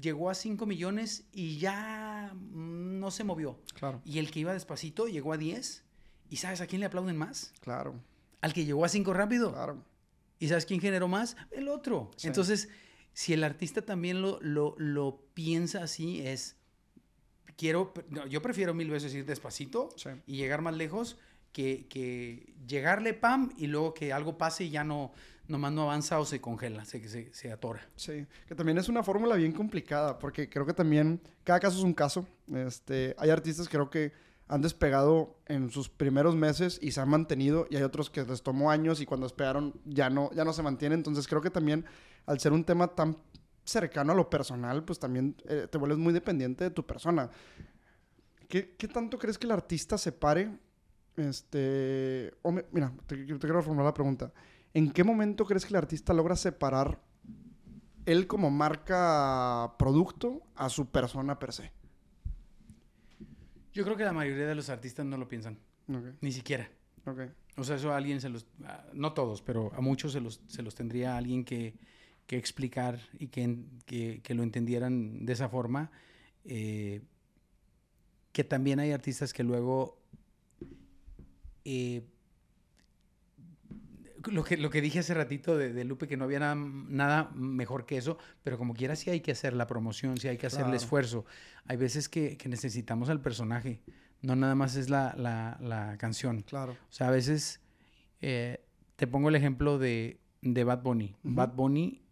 llegó 0.00 0.30
a 0.30 0.34
5 0.34 0.64
millones 0.64 1.26
y 1.32 1.58
ya 1.58 2.32
no 2.52 3.10
se 3.10 3.24
movió. 3.24 3.60
Claro. 3.74 4.00
Y 4.04 4.20
el 4.20 4.30
que 4.30 4.38
iba 4.38 4.52
despacito 4.52 5.08
llegó 5.08 5.32
a 5.32 5.36
10. 5.36 5.84
¿Y 6.28 6.36
sabes 6.36 6.60
a 6.60 6.68
quién 6.68 6.78
le 6.78 6.86
aplauden 6.86 7.16
más? 7.16 7.52
Claro. 7.60 8.00
Al 8.40 8.52
que 8.52 8.64
llegó 8.64 8.84
a 8.84 8.88
5 8.88 9.12
rápido. 9.12 9.52
Claro. 9.52 9.84
¿Y 10.38 10.46
sabes 10.46 10.64
quién 10.64 10.80
generó 10.80 11.08
más? 11.08 11.36
El 11.50 11.66
otro. 11.66 12.12
Entonces, 12.22 12.68
si 13.12 13.32
el 13.32 13.42
artista 13.42 13.82
también 13.82 14.22
lo, 14.22 14.38
lo, 14.42 14.76
lo 14.78 15.24
piensa 15.34 15.82
así, 15.82 16.24
es, 16.24 16.56
quiero, 17.56 17.92
yo 18.28 18.40
prefiero 18.42 18.74
mil 18.74 18.90
veces 18.90 19.12
ir 19.12 19.26
despacito 19.26 19.88
y 20.24 20.36
llegar 20.36 20.62
más 20.62 20.76
lejos 20.76 21.18
que, 21.50 21.88
que, 21.88 22.54
llegarle 22.64 23.12
pam 23.12 23.52
y 23.56 23.66
luego 23.66 23.92
que 23.92 24.12
algo 24.12 24.38
pase 24.38 24.64
y 24.64 24.70
ya 24.70 24.84
no, 24.84 25.12
nomás 25.50 25.72
no 25.72 25.82
avanza 25.82 26.18
o 26.18 26.24
se 26.24 26.40
congela, 26.40 26.84
se, 26.84 27.06
se, 27.08 27.32
se 27.34 27.52
atora. 27.52 27.80
Sí, 27.96 28.26
que 28.46 28.54
también 28.54 28.78
es 28.78 28.88
una 28.88 29.02
fórmula 29.02 29.34
bien 29.36 29.52
complicada, 29.52 30.18
porque 30.18 30.48
creo 30.48 30.64
que 30.64 30.72
también 30.72 31.20
cada 31.44 31.60
caso 31.60 31.78
es 31.78 31.84
un 31.84 31.92
caso. 31.92 32.26
Este, 32.54 33.14
hay 33.18 33.30
artistas 33.30 33.68
creo 33.68 33.90
que 33.90 34.12
han 34.48 34.62
despegado 34.62 35.36
en 35.46 35.70
sus 35.70 35.88
primeros 35.88 36.34
meses 36.34 36.78
y 36.82 36.92
se 36.92 37.00
han 37.00 37.08
mantenido, 37.08 37.66
y 37.70 37.76
hay 37.76 37.82
otros 37.82 38.10
que 38.10 38.24
les 38.24 38.42
tomó 38.42 38.70
años 38.70 39.00
y 39.00 39.06
cuando 39.06 39.26
despegaron 39.26 39.74
ya 39.84 40.10
no, 40.10 40.30
ya 40.32 40.44
no 40.44 40.52
se 40.52 40.62
mantienen. 40.62 41.00
Entonces 41.00 41.26
creo 41.28 41.40
que 41.40 41.50
también 41.50 41.84
al 42.26 42.40
ser 42.40 42.52
un 42.52 42.64
tema 42.64 42.88
tan 42.88 43.16
cercano 43.64 44.12
a 44.12 44.14
lo 44.14 44.30
personal, 44.30 44.84
pues 44.84 44.98
también 44.98 45.36
eh, 45.46 45.68
te 45.70 45.78
vuelves 45.78 45.98
muy 45.98 46.12
dependiente 46.12 46.64
de 46.64 46.70
tu 46.70 46.86
persona. 46.86 47.30
¿Qué, 48.48 48.74
¿Qué, 48.76 48.88
tanto 48.88 49.18
crees 49.18 49.38
que 49.38 49.46
el 49.46 49.52
artista 49.52 49.96
se 49.96 50.10
pare 50.10 50.50
este, 51.16 52.32
mira, 52.72 52.92
te, 53.06 53.24
quiero 53.24 53.62
formular 53.62 53.86
la 53.86 53.94
pregunta. 53.94 54.32
¿En 54.74 54.90
qué 54.90 55.04
momento 55.04 55.44
crees 55.44 55.64
que 55.64 55.70
el 55.70 55.76
artista 55.76 56.14
logra 56.14 56.36
separar 56.36 57.00
él 58.06 58.26
como 58.26 58.50
marca 58.50 59.74
producto 59.78 60.42
a 60.54 60.68
su 60.68 60.90
persona 60.90 61.38
per 61.38 61.52
se? 61.52 61.72
Yo 63.72 63.84
creo 63.84 63.96
que 63.96 64.04
la 64.04 64.12
mayoría 64.12 64.46
de 64.46 64.54
los 64.54 64.68
artistas 64.68 65.06
no 65.06 65.16
lo 65.16 65.28
piensan. 65.28 65.58
Ni 66.20 66.32
siquiera. 66.32 66.70
O 67.56 67.64
sea, 67.64 67.76
eso 67.76 67.92
a 67.92 67.96
alguien 67.96 68.20
se 68.20 68.28
los... 68.28 68.46
No 68.92 69.12
todos, 69.12 69.42
pero 69.42 69.72
a 69.74 69.80
muchos 69.80 70.12
se 70.12 70.20
los, 70.20 70.40
se 70.46 70.62
los 70.62 70.74
tendría 70.74 71.16
alguien 71.16 71.44
que, 71.44 71.74
que 72.26 72.36
explicar 72.36 73.00
y 73.18 73.28
que, 73.28 73.58
que, 73.86 74.20
que, 74.22 74.34
lo 74.34 74.42
entendieran 74.42 75.24
de 75.24 75.32
esa 75.32 75.48
forma. 75.48 75.90
Eh, 76.44 77.02
que 78.32 78.44
también 78.44 78.78
hay 78.78 78.92
artistas 78.92 79.32
que 79.32 79.42
luego 79.42 79.98
eh, 81.64 82.02
lo, 84.28 84.44
que, 84.44 84.56
lo 84.56 84.70
que 84.70 84.80
dije 84.80 84.98
hace 84.98 85.14
ratito 85.14 85.56
de, 85.56 85.84
Lupe, 85.84 86.08
que 86.08 86.16
no 86.16 86.24
había 86.24 86.40
nada, 86.40 86.54
nada, 86.54 87.30
mejor 87.34 87.86
que 87.86 87.96
eso, 87.96 88.18
pero 88.42 88.58
como 88.58 88.74
quiera 88.74 88.96
sí 88.96 89.10
hay 89.10 89.20
que 89.20 89.32
hacer 89.32 89.54
la 89.54 89.66
promoción, 89.66 90.18
sí 90.18 90.28
hay 90.28 90.36
que 90.36 90.46
hacer 90.46 90.66
el 90.66 90.74
esfuerzo. 90.74 91.24
Hay 91.66 91.76
veces 91.76 92.08
que, 92.08 92.36
necesitamos 92.46 93.08
al 93.10 93.20
personaje, 93.20 93.80
no 94.22 94.36
nada 94.36 94.54
más 94.54 94.76
es 94.76 94.90
la, 94.90 95.14
la, 95.16 95.96
canción. 95.98 96.42
Claro. 96.42 96.72
O 96.72 96.92
sea, 96.92 97.08
a 97.08 97.10
veces 97.10 97.60
eh, 98.20 98.64
te 98.96 99.06
pongo 99.06 99.28
el 99.28 99.36
ejemplo 99.36 99.78
de, 99.78 100.20
de 100.42 100.64
Bad 100.64 100.82
Bunny. 100.82 101.14
Bad 101.22 101.54
Bunny, 101.54 102.02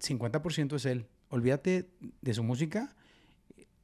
50% 0.00 0.76
es 0.76 0.86
él. 0.86 1.06
Olvídate 1.28 1.90
de 2.20 2.34
su 2.34 2.42
música, 2.42 2.94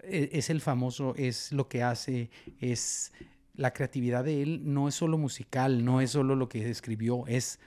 e, 0.01 0.31
es 0.33 0.51
el 0.51 0.61
famoso, 0.61 1.15
es 1.17 1.53
lo 1.53 1.69
que 1.69 1.83
hace, 1.83 2.31
es 2.61 3.13
la 3.59 3.73
creatividad 3.73 4.25
de 4.25 4.41
él 4.41 4.61
no 4.73 4.87
es 4.87 4.95
solo 4.95 5.19
musical, 5.19 5.85
no 5.85 6.01
es 6.01 6.13
solo 6.13 6.37
lo 6.37 6.49
que 6.49 6.71
escribió, 6.71 7.27
es 7.27 7.59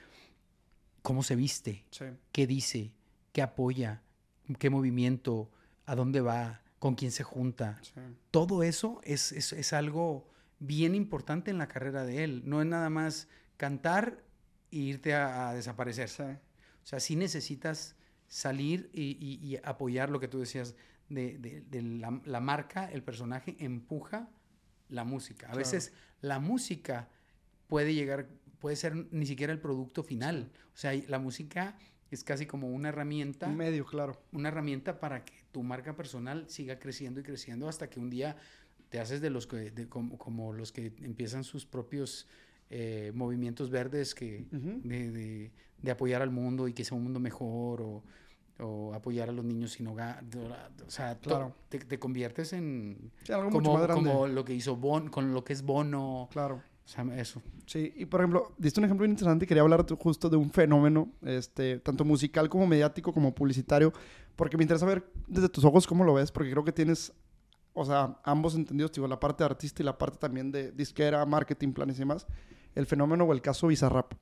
cómo 1.02 1.22
se 1.22 1.36
viste, 1.36 1.84
qué 2.32 2.46
dice, 2.46 2.94
qué 3.32 3.42
apoya, 3.42 4.02
qué 4.58 4.70
movimiento, 4.70 5.50
a 5.84 5.94
dónde 5.94 6.22
va, 6.22 6.62
con 6.78 6.94
quién 6.94 7.12
se 7.12 7.24
junta. 7.24 7.78
Todo 8.30 8.62
eso 8.62 9.02
es, 9.04 9.32
es, 9.32 9.72
algo 9.74 10.30
bien 10.60 10.94
importante 10.94 11.50
en 11.50 11.58
la 11.58 11.68
carrera 11.68 12.06
de 12.06 12.24
él. 12.24 12.42
No 12.46 12.62
es 12.62 12.66
nada 12.66 12.88
más 12.88 13.28
cantar 13.58 14.24
e 14.70 14.78
irte 14.78 15.14
a, 15.14 15.52
desaparecer. 15.52 16.08
O 16.08 16.86
sea, 16.86 17.00
sí 17.00 17.16
necesitas 17.16 17.96
salir 18.28 18.88
y, 18.94 19.58
apoyar 19.62 20.08
lo 20.08 20.20
que 20.20 20.28
tú 20.28 20.40
decías 20.40 20.74
de, 21.10 22.22
la, 22.24 22.40
marca, 22.40 22.90
el 22.90 23.02
personaje 23.02 23.56
empuja 23.58 24.30
la 24.92 25.04
música. 25.04 25.50
A 25.50 25.56
veces 25.56 25.92
la 26.20 26.38
música 26.38 27.08
puede 27.66 27.94
llegar, 27.94 28.28
puede 28.60 28.76
ser 28.76 28.94
ni 29.10 29.26
siquiera 29.26 29.52
el 29.52 29.58
producto 29.58 30.02
final. 30.02 30.52
O 30.74 30.76
sea, 30.76 30.92
la 31.08 31.18
música 31.18 31.78
es 32.10 32.22
casi 32.22 32.46
como 32.46 32.68
una 32.68 32.90
herramienta. 32.90 33.48
Un 33.48 33.56
medio, 33.56 33.84
claro. 33.86 34.20
Una 34.32 34.48
herramienta 34.48 35.00
para 35.00 35.24
que 35.24 35.32
tu 35.50 35.62
marca 35.62 35.96
personal 35.96 36.44
siga 36.48 36.78
creciendo 36.78 37.20
y 37.20 37.22
creciendo 37.22 37.68
hasta 37.68 37.88
que 37.88 37.98
un 37.98 38.10
día 38.10 38.36
te 38.90 39.00
haces 39.00 39.22
de 39.22 39.30
los 39.30 39.46
que, 39.46 39.88
como, 39.88 40.52
los 40.52 40.70
que 40.70 40.92
empiezan 41.00 41.44
sus 41.44 41.64
propios 41.64 42.28
eh, 42.68 43.12
movimientos 43.14 43.70
verdes 43.70 44.14
que, 44.14 44.46
de, 44.50 45.50
de, 45.80 45.90
apoyar 45.90 46.20
al 46.20 46.30
mundo 46.30 46.68
y 46.68 46.74
que 46.74 46.84
sea 46.84 46.96
un 46.96 47.04
mundo 47.04 47.18
mejor 47.18 47.80
o 47.80 48.02
o 48.58 48.94
apoyar 48.94 49.28
a 49.28 49.32
los 49.32 49.44
niños 49.44 49.72
sin 49.72 49.86
hogar. 49.86 50.24
O 50.86 50.90
sea, 50.90 51.18
te, 51.18 51.98
conviertes 51.98 52.52
en 52.52 53.10
algo 53.28 53.44
como, 53.44 53.58
mucho 53.60 53.72
más 53.72 53.82
grande. 53.82 54.10
como 54.10 54.26
lo 54.26 54.44
que 54.44 54.54
hizo 54.54 54.76
Bon, 54.76 55.08
con 55.08 55.32
lo 55.32 55.44
que 55.44 55.52
es 55.52 55.62
Bono. 55.62 56.28
Claro. 56.32 56.62
O 56.84 56.88
sea, 56.88 57.04
eso. 57.16 57.40
Sí, 57.66 57.92
y 57.96 58.06
por 58.06 58.20
ejemplo, 58.20 58.52
diste 58.58 58.80
un 58.80 58.84
ejemplo 58.84 59.06
interesante 59.06 59.44
y 59.44 59.48
quería 59.48 59.62
hablar 59.62 59.86
justo 59.98 60.28
de 60.28 60.36
un 60.36 60.50
fenómeno, 60.50 61.08
este, 61.22 61.78
tanto 61.78 62.04
musical 62.04 62.48
como 62.48 62.66
mediático 62.66 63.12
como 63.12 63.34
publicitario, 63.34 63.92
porque 64.36 64.56
me 64.56 64.64
interesa 64.64 64.84
ver 64.84 65.04
desde 65.28 65.48
tus 65.48 65.64
ojos 65.64 65.86
cómo 65.86 66.04
lo 66.04 66.14
ves, 66.14 66.32
porque 66.32 66.50
creo 66.50 66.64
que 66.64 66.72
tienes, 66.72 67.12
o 67.72 67.84
sea, 67.84 68.18
ambos 68.24 68.56
entendidos, 68.56 68.92
digo, 68.92 69.06
la 69.06 69.20
parte 69.20 69.44
de 69.44 69.50
artista 69.50 69.82
y 69.82 69.86
la 69.86 69.96
parte 69.96 70.18
también 70.18 70.50
de 70.50 70.72
disquera, 70.72 71.24
marketing, 71.24 71.72
planes 71.72 71.96
y 71.96 72.00
demás, 72.00 72.26
el 72.74 72.86
fenómeno 72.86 73.24
o 73.24 73.32
el 73.32 73.40
caso 73.40 73.68
Bizarrap, 73.68 74.12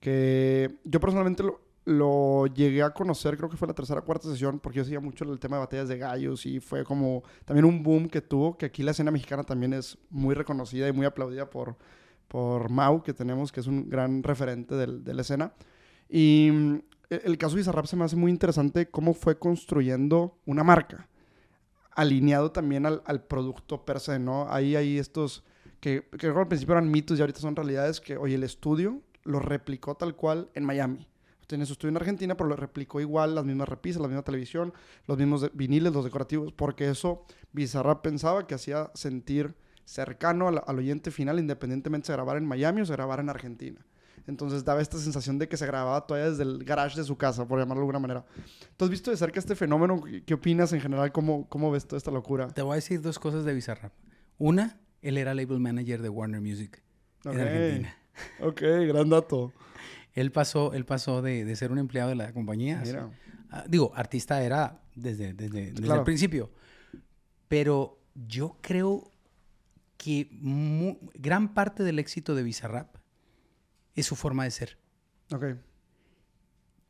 que 0.00 0.78
yo 0.84 1.00
personalmente 1.00 1.42
lo, 1.42 1.60
lo 1.88 2.46
llegué 2.48 2.82
a 2.82 2.90
conocer, 2.90 3.38
creo 3.38 3.48
que 3.48 3.56
fue 3.56 3.66
la 3.66 3.72
tercera 3.72 4.00
o 4.00 4.04
cuarta 4.04 4.28
sesión, 4.28 4.60
porque 4.60 4.76
yo 4.76 4.84
seguía 4.84 5.00
mucho 5.00 5.24
el 5.24 5.38
tema 5.38 5.56
de 5.56 5.60
batallas 5.60 5.88
de 5.88 5.96
gallos 5.96 6.44
y 6.44 6.60
fue 6.60 6.84
como 6.84 7.22
también 7.46 7.64
un 7.64 7.82
boom 7.82 8.10
que 8.10 8.20
tuvo, 8.20 8.58
que 8.58 8.66
aquí 8.66 8.82
la 8.82 8.90
escena 8.90 9.10
mexicana 9.10 9.42
también 9.42 9.72
es 9.72 9.96
muy 10.10 10.34
reconocida 10.34 10.86
y 10.86 10.92
muy 10.92 11.06
aplaudida 11.06 11.48
por, 11.48 11.76
por 12.28 12.68
Mau, 12.68 13.02
que 13.02 13.14
tenemos, 13.14 13.50
que 13.50 13.60
es 13.60 13.66
un 13.66 13.88
gran 13.88 14.22
referente 14.22 14.74
del, 14.74 15.02
de 15.02 15.14
la 15.14 15.22
escena. 15.22 15.54
Y 16.10 16.50
mm, 16.52 16.74
e, 17.08 17.22
el 17.24 17.38
caso 17.38 17.54
de 17.54 17.60
Bizarrap 17.62 17.86
se 17.86 17.96
me 17.96 18.04
hace 18.04 18.16
muy 18.16 18.30
interesante 18.30 18.90
cómo 18.90 19.14
fue 19.14 19.38
construyendo 19.38 20.36
una 20.44 20.64
marca, 20.64 21.08
alineado 21.92 22.52
también 22.52 22.84
al, 22.84 23.02
al 23.06 23.22
producto 23.22 23.86
per 23.86 24.00
se, 24.00 24.18
¿no? 24.18 24.46
Ahí 24.50 24.76
hay 24.76 24.98
estos 24.98 25.42
que, 25.80 26.06
que 26.18 26.26
al 26.26 26.48
principio 26.48 26.74
eran 26.74 26.90
mitos 26.90 27.18
y 27.18 27.22
ahorita 27.22 27.40
son 27.40 27.56
realidades 27.56 27.98
que, 27.98 28.18
oye, 28.18 28.34
el 28.34 28.44
estudio 28.44 29.00
lo 29.24 29.38
replicó 29.40 29.94
tal 29.94 30.16
cual 30.16 30.50
en 30.52 30.64
Miami 30.64 31.08
tiene 31.48 31.66
su 31.66 31.72
estudio 31.72 31.90
en 31.90 31.96
Argentina, 31.96 32.36
pero 32.36 32.48
lo 32.48 32.56
replicó 32.56 33.00
igual, 33.00 33.34
las 33.34 33.44
mismas 33.44 33.68
repisas, 33.68 34.00
la 34.00 34.06
misma 34.06 34.22
televisión, 34.22 34.72
los 35.06 35.18
mismos 35.18 35.50
viniles, 35.54 35.92
los 35.92 36.04
decorativos, 36.04 36.52
porque 36.52 36.88
eso 36.88 37.24
Bizarrap 37.52 38.02
pensaba 38.02 38.46
que 38.46 38.54
hacía 38.54 38.90
sentir 38.94 39.56
cercano 39.84 40.48
al, 40.48 40.78
oyente 40.78 41.10
final, 41.10 41.38
independientemente 41.38 42.08
se 42.08 42.12
grabara 42.12 42.38
en 42.38 42.46
Miami 42.46 42.82
o 42.82 42.86
se 42.86 42.92
grabara 42.92 43.22
en 43.22 43.30
Argentina. 43.30 43.84
Entonces 44.26 44.62
daba 44.62 44.82
esta 44.82 44.98
sensación 44.98 45.38
de 45.38 45.48
que 45.48 45.56
se 45.56 45.66
grababa 45.66 46.06
todavía 46.06 46.28
desde 46.28 46.42
el 46.42 46.62
garage 46.62 46.98
de 46.98 47.04
su 47.04 47.16
casa, 47.16 47.48
por 47.48 47.58
llamarlo 47.58 47.80
de 47.80 47.84
alguna 47.84 47.98
manera. 47.98 48.26
¿Tú 48.76 48.84
has 48.84 48.90
visto 48.90 49.10
de 49.10 49.16
cerca 49.16 49.40
este 49.40 49.56
fenómeno? 49.56 50.02
¿Qué 50.26 50.34
opinas 50.34 50.74
en 50.74 50.82
general? 50.82 51.12
¿Cómo, 51.12 51.48
cómo 51.48 51.70
ves 51.70 51.86
toda 51.86 51.96
esta 51.96 52.10
locura? 52.10 52.48
Te 52.48 52.60
voy 52.60 52.72
a 52.72 52.74
decir 52.74 53.00
dos 53.00 53.18
cosas 53.18 53.46
de 53.46 53.54
Bizarrap. 53.54 53.94
Una, 54.36 54.78
él 55.00 55.16
era 55.16 55.32
label 55.32 55.60
manager 55.60 56.02
de 56.02 56.10
Warner 56.10 56.42
Music 56.42 56.82
en 57.24 57.40
Argentina. 57.40 57.96
Ok, 58.40 58.60
gran 58.60 59.08
dato. 59.08 59.52
Él 60.18 60.32
pasó, 60.32 60.72
él 60.72 60.84
pasó 60.84 61.22
de, 61.22 61.54
ser 61.54 61.70
un 61.70 61.78
empleado 61.78 62.08
de 62.08 62.16
la 62.16 62.32
compañía. 62.32 62.82
Ah, 63.50 63.64
digo, 63.68 63.92
artista 63.94 64.42
era 64.42 64.82
desde, 64.96 65.32
desde, 65.32 65.68
el 65.68 66.02
principio. 66.02 66.50
Pero 67.46 68.00
yo 68.26 68.58
creo 68.60 69.12
que 69.96 70.28
gran 71.14 71.54
parte 71.54 71.84
del 71.84 72.00
éxito 72.00 72.34
de 72.34 72.42
Bizarrap 72.42 72.96
es 73.94 74.06
su 74.06 74.16
forma 74.16 74.42
de 74.42 74.50
ser. 74.50 74.78
Ok. 75.32 75.44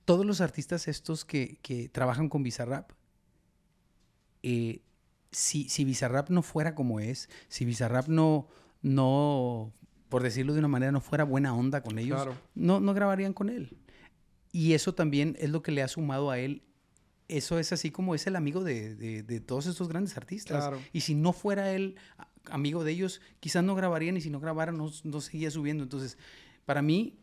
todos 0.04 0.24
los 0.24 0.40
artistas 0.40 0.88
estos 0.88 1.24
que, 1.26 1.58
que 1.60 1.88
trabajan 1.90 2.30
con 2.30 2.42
Bizarrap, 2.42 2.92
eh, 4.42 4.80
si, 5.32 5.68
si 5.68 5.84
Bizarrap 5.84 6.30
no 6.30 6.40
fuera 6.40 6.74
como 6.74 6.98
es, 6.98 7.28
si 7.48 7.66
Bizarrap 7.66 8.08
no, 8.08 8.48
no, 8.80 9.74
por 10.08 10.22
decirlo 10.22 10.52
de 10.52 10.58
una 10.60 10.68
manera, 10.68 10.92
no 10.92 11.00
fuera 11.00 11.24
buena 11.24 11.54
onda 11.54 11.82
con 11.82 11.98
ellos, 11.98 12.22
Claro. 12.22 12.38
no, 12.54 12.80
no 12.80 12.94
grabarían 12.94 13.32
con 13.32 13.48
él. 13.48 13.76
Y 14.52 14.72
eso 14.72 14.94
también 14.94 15.36
es 15.38 15.50
lo 15.50 15.62
que 15.62 15.72
le 15.72 15.82
ha 15.82 15.88
sumado 15.88 16.30
a 16.30 16.38
él. 16.38 16.62
Eso 17.28 17.58
es 17.58 17.72
así 17.72 17.90
como 17.90 18.14
es 18.14 18.26
el 18.26 18.36
amigo 18.36 18.64
de, 18.64 18.94
de- 18.94 19.22
de 19.22 19.40
todos 19.40 19.66
estos 19.66 19.88
grandes 19.88 20.16
artistas. 20.16 20.66
Claro. 20.66 20.80
Y 20.92 21.02
si 21.02 21.14
no 21.14 21.32
fuera 21.34 21.70
él 21.72 21.96
amigo 22.50 22.82
de 22.84 22.92
ellos, 22.92 23.20
quizás 23.40 23.62
no 23.62 23.74
grabarían 23.74 24.16
y 24.16 24.22
si 24.22 24.30
no 24.30 24.40
grabara 24.40 24.72
no, 24.72 24.90
no 25.04 25.20
seguía 25.20 25.50
subiendo. 25.50 25.82
Entonces, 25.82 26.16
para 26.64 26.80
mí, 26.80 27.18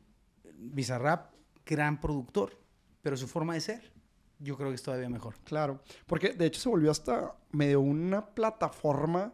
Bizarrap, 0.57 1.33
gran 1.65 1.99
productor, 1.99 2.59
pero 3.01 3.17
su 3.17 3.27
forma 3.27 3.55
de 3.55 3.61
ser, 3.61 3.91
yo 4.39 4.55
creo 4.57 4.69
que 4.69 4.75
es 4.75 4.83
todavía 4.83 5.09
mejor. 5.09 5.35
Claro, 5.43 5.81
porque 6.05 6.29
de 6.33 6.45
hecho 6.45 6.61
se 6.61 6.69
volvió 6.69 6.91
hasta 6.91 7.35
medio 7.51 7.81
una 7.81 8.27
plataforma 8.27 9.33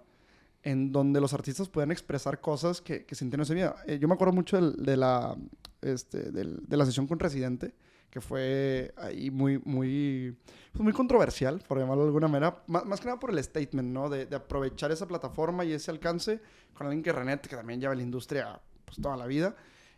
en 0.63 0.91
donde 0.91 1.19
los 1.21 1.33
artistas 1.33 1.69
podían 1.69 1.91
expresar 1.91 2.39
cosas 2.41 2.81
que, 2.81 3.05
que 3.05 3.15
sentían 3.15 3.41
ese 3.41 3.55
día. 3.55 3.75
Eh, 3.87 3.97
yo 3.99 4.07
me 4.07 4.13
acuerdo 4.13 4.33
mucho 4.33 4.57
del- 4.57 4.75
de, 4.83 4.95
la, 4.97 5.35
este, 5.81 6.31
del- 6.31 6.61
de 6.67 6.77
la 6.77 6.85
sesión 6.85 7.07
con 7.07 7.19
Residente, 7.19 7.73
que 8.11 8.21
fue 8.21 8.93
ahí 8.97 9.31
muy, 9.31 9.59
muy, 9.65 10.35
pues 10.73 10.83
muy 10.83 10.91
controversial, 10.93 11.63
por 11.67 11.79
llamarlo 11.79 12.03
de 12.03 12.09
alguna 12.09 12.27
manera, 12.27 12.61
más, 12.67 12.85
más 12.85 12.99
que 12.99 13.05
nada 13.07 13.19
por 13.19 13.31
el 13.31 13.41
statement, 13.43 13.89
¿no? 13.89 14.09
De, 14.09 14.25
de 14.25 14.35
aprovechar 14.35 14.91
esa 14.91 15.07
plataforma 15.07 15.63
y 15.65 15.71
ese 15.71 15.89
alcance 15.91 16.41
con 16.73 16.87
alguien 16.87 17.01
que 17.03 17.11
René, 17.13 17.39
que 17.39 17.55
también 17.55 17.79
lleva 17.79 17.95
la 17.95 18.03
industria 18.03 18.59
pues, 18.85 18.97
toda 19.01 19.15
la 19.17 19.25
vida. 19.27 19.55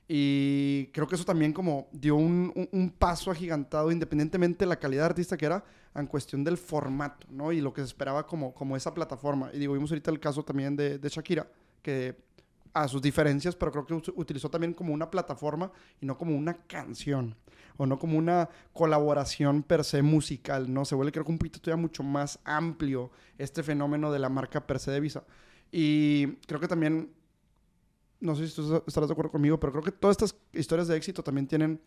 Y 0.08 0.88
creo 0.94 1.08
que 1.08 1.16
eso 1.16 1.26
también 1.26 1.54
como 1.54 1.88
dio 1.92 2.16
un, 2.16 2.52
un- 2.56 2.70
un 2.72 2.90
paso 2.92 3.32
agigantado, 3.32 3.92
independientemente 3.92 4.60
de 4.66 4.70
la 4.70 4.76
calidad 4.78 5.04
de 5.04 5.08
artista 5.08 5.38
que 5.38 5.46
era, 5.46 5.64
en 5.96 6.08
cuestión 6.08 6.44
del 6.44 6.58
formato, 6.58 7.28
¿no? 7.30 7.52
Y 7.52 7.62
lo 7.62 7.74
que 7.74 7.82
se 7.82 7.88
esperaba 7.88 8.26
como, 8.26 8.54
como 8.54 8.76
esa 8.76 8.94
plataforma. 8.94 9.50
Y 9.54 9.60
digo, 9.60 9.74
vimos 9.74 9.92
ahorita 9.92 10.12
el 10.12 10.20
caso 10.20 10.44
también 10.44 10.76
de, 10.76 10.98
de 10.98 11.10
Shakira, 11.10 11.48
que 11.82 12.16
a 12.74 12.88
sus 12.88 13.02
diferencias, 13.02 13.56
pero 13.56 13.72
creo 13.72 13.86
que 13.86 14.12
utilizó 14.16 14.50
también 14.50 14.74
como 14.74 14.94
una 14.94 15.10
plataforma 15.10 15.72
y 16.02 16.06
no 16.06 16.18
como 16.18 16.36
una 16.36 16.54
canción. 16.54 17.36
O 17.78 17.86
no 17.86 17.98
como 17.98 18.18
una 18.18 18.50
colaboración 18.72 19.64
per 19.64 19.84
se 19.84 20.02
musical, 20.02 20.72
¿no? 20.72 20.86
Se 20.86 20.94
vuelve 20.96 21.12
creo 21.12 21.26
que 21.26 21.32
un 21.32 21.38
poquito 21.40 21.60
todavía 21.60 21.82
mucho 21.82 22.04
más 22.04 22.40
amplio 22.44 23.12
este 23.38 23.64
fenómeno 23.64 24.12
de 24.12 24.20
la 24.20 24.30
marca 24.30 24.66
per 24.66 24.80
se 24.80 24.92
de 24.92 25.00
Visa. 25.00 25.24
Y 25.72 26.34
creo 26.46 26.60
que 26.60 26.68
también 26.68 27.12
no 28.24 28.36
sé 28.36 28.48
si 28.48 28.56
tú 28.56 28.82
estarás 28.88 29.10
de 29.10 29.14
acuerdo 29.14 29.32
conmigo, 29.32 29.60
pero 29.60 29.74
creo 29.74 29.84
que 29.84 29.92
todas 29.92 30.16
estas 30.16 30.36
historias 30.54 30.88
de 30.88 30.96
éxito 30.96 31.24
también 31.24 31.46
tienen 31.46 31.82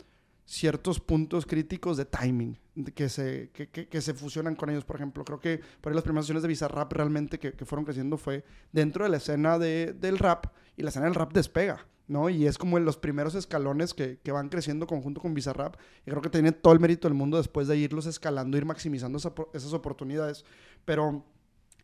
ciertos 0.47 1.01
puntos 1.01 1.45
críticos 1.45 1.97
de 1.97 2.05
timing 2.07 2.57
que, 2.95 3.09
se, 3.09 3.51
que, 3.53 3.69
que- 3.69 4.01
se 4.01 4.15
fusionan 4.15 4.55
con 4.55 4.71
ellos. 4.71 4.85
Por 4.85 4.97
ejemplo, 4.97 5.25
creo 5.25 5.41
que 5.41 5.61
por 5.81 5.91
ahí 5.91 5.95
las 5.95 6.05
primeras 6.05 6.25
sesiones 6.25 6.43
de 6.43 6.49
Bizarrap 6.49 6.93
realmente 6.93 7.39
que, 7.39 7.53
que 7.53 7.65
fueron 7.67 7.85
creciendo 7.85 8.17
fue 8.17 8.45
dentro 8.73 9.05
de 9.05 9.11
la 9.11 9.17
escena 9.19 9.59
de- 9.59 9.93
del 9.93 10.19
rap 10.19 10.47
y 10.77 10.83
la 10.83 10.91
escena 10.91 11.07
del 11.07 11.15
rap 11.15 11.33
despega. 11.33 11.87
¿no? 12.09 12.31
Y 12.31 12.47
es 12.47 12.57
como 12.57 12.79
en 12.79 12.85
los 12.85 12.97
primeros 12.97 13.35
escalones 13.35 13.93
que, 13.93 14.21
que 14.23 14.31
van 14.31 14.49
creciendo 14.49 14.87
conjunto 14.87 15.21
con 15.21 15.35
Bizarrap. 15.35 15.75
Y 16.07 16.11
creo 16.11 16.23
que 16.23 16.31
tiene 16.31 16.53
todo 16.53 16.73
el 16.73 16.79
mérito 16.79 17.09
del 17.09 17.17
mundo 17.17 17.37
después 17.37 17.67
de 17.67 17.77
irlos 17.77 18.07
escalando, 18.07 18.57
ir 18.57 18.65
maximizando 18.65 19.19
esas 19.53 19.73
oportunidades. 19.73 20.45
Pero 20.85 21.25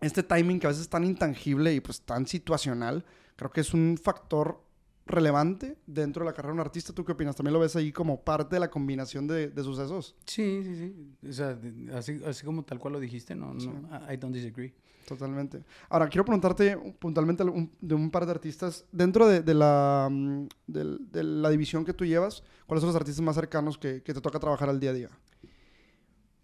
este 0.01 0.23
timing 0.23 0.61
que 0.61 0.69
a 0.69 0.71
veces 0.71 0.83
es 0.83 0.89
tan 0.89 1.03
intangible 1.05 1.75
y 1.75 1.81
pues 1.81 2.03
tan 2.03 2.29
situacional, 2.29 3.05
creo 3.35 3.51
que 3.51 3.63
es 3.63 3.75
un 3.75 3.99
factor 4.01 4.62
relevante 5.07 5.77
dentro 5.87 6.25
de 6.25 6.31
la 6.31 6.35
carrera 6.35 6.55
de 6.55 6.61
un 6.61 6.67
artista. 6.67 6.93
¿Tú 6.93 7.05
qué 7.05 7.13
opinas? 7.13 7.35
¿También 7.37 7.53
lo 7.55 7.61
ves 7.61 7.75
ahí 7.77 7.93
como 7.93 8.23
parte 8.23 8.57
de 8.57 8.61
la 8.61 8.71
combinación 8.71 9.27
de, 9.27 9.49
de 9.51 9.63
sucesos? 9.63 10.15
Sí, 10.27 10.63
sí, 10.65 10.77
sí. 10.77 11.29
O 11.29 11.33
sea, 11.33 11.59
así, 11.95 12.21
así 12.27 12.45
como 12.45 12.63
tal 12.65 12.79
cual 12.79 12.95
lo 12.95 13.01
dijiste, 13.01 13.35
no, 13.35 13.53
no, 13.55 13.61
Sí. 13.61 13.69
I 14.13 14.17
don't 14.17 14.35
disagree. 14.35 14.73
Totalmente. 15.07 15.65
Ahora, 15.89 16.09
quiero 16.09 16.25
preguntarte 16.25 16.77
puntualmente 16.99 17.43
un- 17.43 17.73
de 17.81 17.95
un 17.95 18.11
par 18.11 18.25
de 18.25 18.31
artistas. 18.31 18.85
Dentro 18.93 19.27
de, 19.27 19.43
de 19.43 19.53
la, 19.55 20.09
mm, 20.11 20.47
de 20.69 21.23
la 21.25 21.51
división 21.51 21.85
que 21.85 21.93
tú 21.93 22.05
llevas, 22.07 22.45
¿cuáles 22.67 22.81
son 22.83 22.89
los 22.89 22.97
artistas 22.97 23.21
más 23.23 23.35
cercanos 23.35 23.77
que, 23.77 24.03
que 24.03 24.15
te 24.15 24.21
toca 24.21 24.39
trabajar 24.39 24.69
al 24.69 24.79
día 24.79 24.91
a 24.91 24.95
día? 24.95 25.11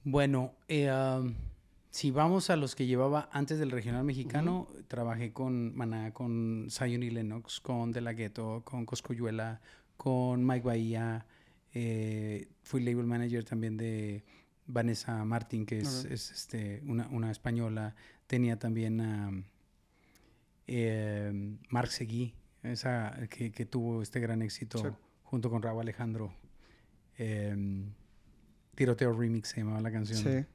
Bueno, 0.04 0.54
eh, 0.68 0.90
um, 0.90 1.34
si 1.90 2.10
vamos 2.10 2.50
a 2.50 2.56
los 2.56 2.74
que 2.74 2.86
llevaba 2.86 3.28
antes 3.32 3.58
del 3.58 3.70
regional 3.70 4.04
mexicano, 4.04 4.68
trabajé 4.88 5.32
con 5.32 5.74
Maná, 5.76 6.12
con 6.12 6.68
Zion 6.70 7.02
y 7.02 7.10
Lennox, 7.10 7.60
con 7.60 7.92
De 7.92 8.00
La 8.00 8.12
Ghetto, 8.12 8.62
con 8.64 8.84
Coscoyuela, 8.84 9.60
con 9.96 10.46
Mike 10.46 10.66
Bahía. 10.66 11.26
eh, 11.74 12.48
fui 12.62 12.82
label 12.82 13.06
manager 13.06 13.44
también 13.44 13.76
de 13.76 14.24
Vanessa 14.66 15.24
Martin, 15.24 15.64
que 15.66 15.78
es, 15.78 16.04
es, 16.04 16.30
este, 16.30 16.82
una, 16.86 17.08
una 17.08 17.30
española. 17.30 17.94
Tenía 18.26 18.58
también 18.58 19.00
a 19.00 19.30
eh, 20.66 21.56
Marc 21.70 21.90
Seguí, 21.90 22.34
esa 22.62 23.18
que, 23.30 23.50
que 23.50 23.64
tuvo 23.64 24.02
este 24.02 24.20
gran 24.20 24.42
éxito 24.42 24.96
junto 25.22 25.50
con 25.50 25.62
Raúl 25.62 25.80
Alejandro. 25.80 26.32
Em, 27.16 27.92
Tiroteo 28.74 29.12
Remix 29.12 29.48
se 29.48 29.60
llamaba 29.60 29.80
la 29.80 29.90
canción. 29.90 30.18
Sí. 30.18 30.46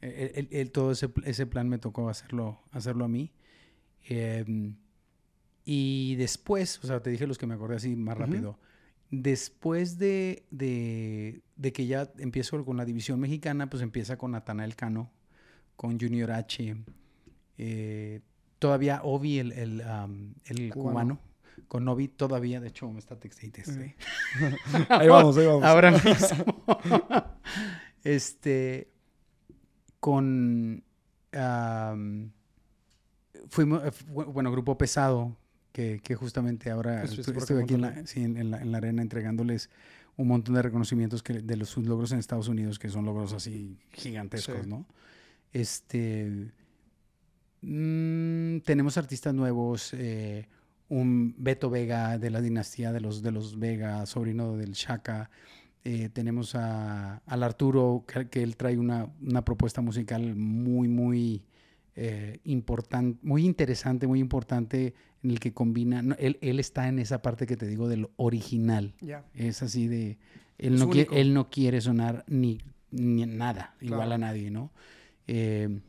El, 0.00 0.30
el- 0.34 0.48
el- 0.50 0.70
todo 0.70 0.92
ese, 0.92 1.10
ese 1.24 1.46
plan 1.46 1.68
me 1.68 1.78
tocó 1.78 2.08
hacerlo, 2.08 2.60
hacerlo 2.70 3.04
a 3.04 3.08
mí. 3.08 3.32
Em, 4.04 4.76
y 5.64 6.14
después, 6.16 6.82
o 6.82 6.86
sea, 6.86 7.00
te 7.02 7.10
dije 7.10 7.26
los 7.26 7.36
que 7.38 7.46
me 7.46 7.54
acordé 7.54 7.76
así 7.76 7.94
más 7.96 8.16
rápido. 8.16 8.58
Después 9.10 9.98
de, 9.98 10.46
de, 10.50 11.42
de 11.56 11.72
que 11.72 11.86
ya 11.86 12.10
empiezo 12.18 12.64
con 12.64 12.76
la 12.76 12.84
división 12.84 13.18
mexicana, 13.20 13.68
pues 13.68 13.82
empieza 13.82 14.16
con 14.16 14.30
Natanael 14.30 14.76
Cano, 14.76 15.10
con 15.76 15.98
Junior 16.00 16.30
H. 16.32 16.76
eh, 17.58 18.20
todavía 18.58 19.00
Obi, 19.02 19.38
el, 19.38 19.52
el, 19.52 19.80
el 20.44 20.70
Cubano. 20.70 20.74
cubano. 20.74 21.20
Con 21.68 21.86
Obi 21.88 22.08
todavía, 22.08 22.60
de 22.60 22.68
hecho, 22.68 22.90
me 22.90 22.98
está 23.00 23.16
y 23.42 23.50
texte. 23.50 23.96
Ahí 24.88 25.08
vamos, 25.08 25.36
ahí 25.36 25.46
vamos. 25.46 25.64
Ahora 25.64 25.90
mismo. 25.92 26.56
este. 28.04 28.90
Con. 30.00 30.82
fuimos. 33.48 33.82
eh, 33.84 33.90
Bueno, 34.08 34.50
Grupo 34.50 34.76
Pesado, 34.76 35.36
que, 35.72 36.00
que 36.02 36.14
justamente 36.14 36.70
ahora 36.70 37.04
estu- 37.04 37.32
por 37.32 37.42
estuve 37.42 37.58
acá 37.58 37.64
aquí 37.64 37.74
en 37.74 37.80
la, 37.80 37.86
Monterrey. 37.88 38.06
sí, 38.06 38.22
en, 38.24 38.36
en 38.36 38.50
la, 38.50 38.60
en 38.60 38.72
la 38.72 38.78
arena 38.78 39.02
entregándoles 39.02 39.70
un 40.16 40.28
montón 40.28 40.54
de 40.54 40.62
reconocimientos 40.62 41.22
que, 41.22 41.34
de 41.34 41.56
los, 41.56 41.68
sus 41.70 41.86
logros 41.86 42.12
en 42.12 42.18
Estados 42.18 42.48
Unidos, 42.48 42.78
que 42.78 42.88
son 42.88 43.04
logros 43.04 43.32
así 43.32 43.78
gigantescos, 43.92 44.62
Sí. 44.64 44.68
¿no? 44.68 44.86
Este. 45.52 46.50
mm, 47.62 48.58
tenemos 48.60 48.96
artistas 48.96 49.34
nuevos. 49.34 49.92
eh, 49.94 50.48
un 50.88 51.36
Beto 51.38 51.70
Vega 51.70 52.18
de 52.18 52.30
la 52.30 52.40
dinastía 52.40 52.90
de 52.92 53.00
los, 53.00 53.22
de 53.22 53.30
los 53.30 53.56
Vega, 53.60 54.04
sobrino 54.06 54.56
del 54.56 54.72
Shaka. 54.72 55.30
Eh, 55.84 56.10
tenemos 56.12 56.54
a, 56.54 57.18
al 57.26 57.42
Arturo, 57.42 58.04
que, 58.06 58.28
que 58.28 58.42
él 58.42 58.56
trae 58.56 58.78
una, 58.78 59.08
una 59.22 59.44
propuesta 59.44 59.80
musical 59.80 60.34
muy, 60.36 60.88
muy 60.88 61.42
importante, 62.44 63.18
muy 63.22 63.44
interesante, 63.44 64.06
muy 64.06 64.20
importante, 64.20 64.94
en 65.22 65.30
el 65.30 65.38
que 65.38 65.52
combina, 65.52 66.00
no, 66.00 66.14
él, 66.18 66.38
él 66.40 66.58
está 66.58 66.88
en 66.88 66.98
esa 66.98 67.20
parte 67.20 67.46
que 67.46 67.56
te 67.56 67.66
digo 67.66 67.88
del 67.88 68.08
original. 68.16 68.94
Ya. 69.00 69.24
Es 69.34 69.62
así 69.62 69.86
de, 69.86 70.18
él, 70.56 70.74
Es 70.74 70.80
no, 70.80 70.88
quiere, 70.88 71.20
él 71.20 71.34
no 71.34 71.50
quiere 71.50 71.80
sonar 71.80 72.24
ni, 72.26 72.62
ni 72.90 73.26
nada, 73.26 73.74
igual 73.80 74.12
a 74.12 74.18
nadie, 74.18 74.50
¿no? 74.50 74.70
Eh, 75.26 75.80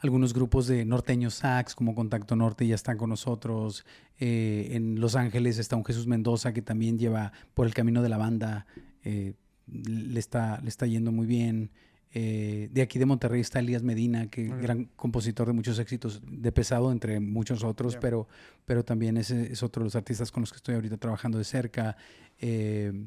algunos 0.00 0.32
grupos 0.34 0.66
de 0.66 0.84
norteños 0.84 1.34
sax, 1.34 1.74
como 1.74 1.94
Contacto 1.94 2.34
Norte, 2.36 2.66
ya 2.66 2.74
están 2.74 2.96
con 2.98 3.10
nosotros. 3.10 3.84
Eh, 4.18 4.70
en 4.72 4.98
Los 5.00 5.14
Ángeles 5.14 5.58
está 5.58 5.76
un 5.76 5.84
Jesús 5.84 6.06
Mendoza 6.06 6.52
que 6.52 6.62
también 6.62 6.98
lleva 6.98 7.32
por 7.54 7.66
el 7.66 7.74
camino 7.74 8.02
de 8.02 8.08
la 8.08 8.16
banda. 8.18 8.66
eh, 9.04 9.34
le, 9.72 10.18
está, 10.18 10.60
le 10.62 10.68
está 10.68 10.86
yendo 10.86 11.12
muy 11.12 11.26
bien. 11.26 11.70
Eh, 12.12 12.68
de 12.72 12.82
aquí 12.82 12.98
de 12.98 13.06
Monterrey 13.06 13.40
está 13.40 13.60
Elías 13.60 13.82
Medina, 13.84 14.26
que 14.28 14.50
Ok. 14.52 14.60
gran 14.60 14.84
compositor 14.96 15.46
de 15.46 15.52
muchos 15.52 15.78
éxitos 15.78 16.20
de 16.26 16.50
pesado, 16.50 16.90
entre 16.90 17.20
muchos 17.20 17.62
otros, 17.62 17.96
pero, 17.96 18.26
pero 18.64 18.84
también 18.84 19.16
ese 19.16 19.52
es 19.52 19.62
otro 19.62 19.82
de 19.82 19.86
los 19.86 19.94
artistas 19.96 20.32
con 20.32 20.40
los 20.40 20.50
que 20.50 20.56
estoy 20.56 20.74
ahorita 20.74 20.96
trabajando 20.96 21.38
de 21.38 21.44
cerca. 21.44 21.96
Eh, 22.40 23.06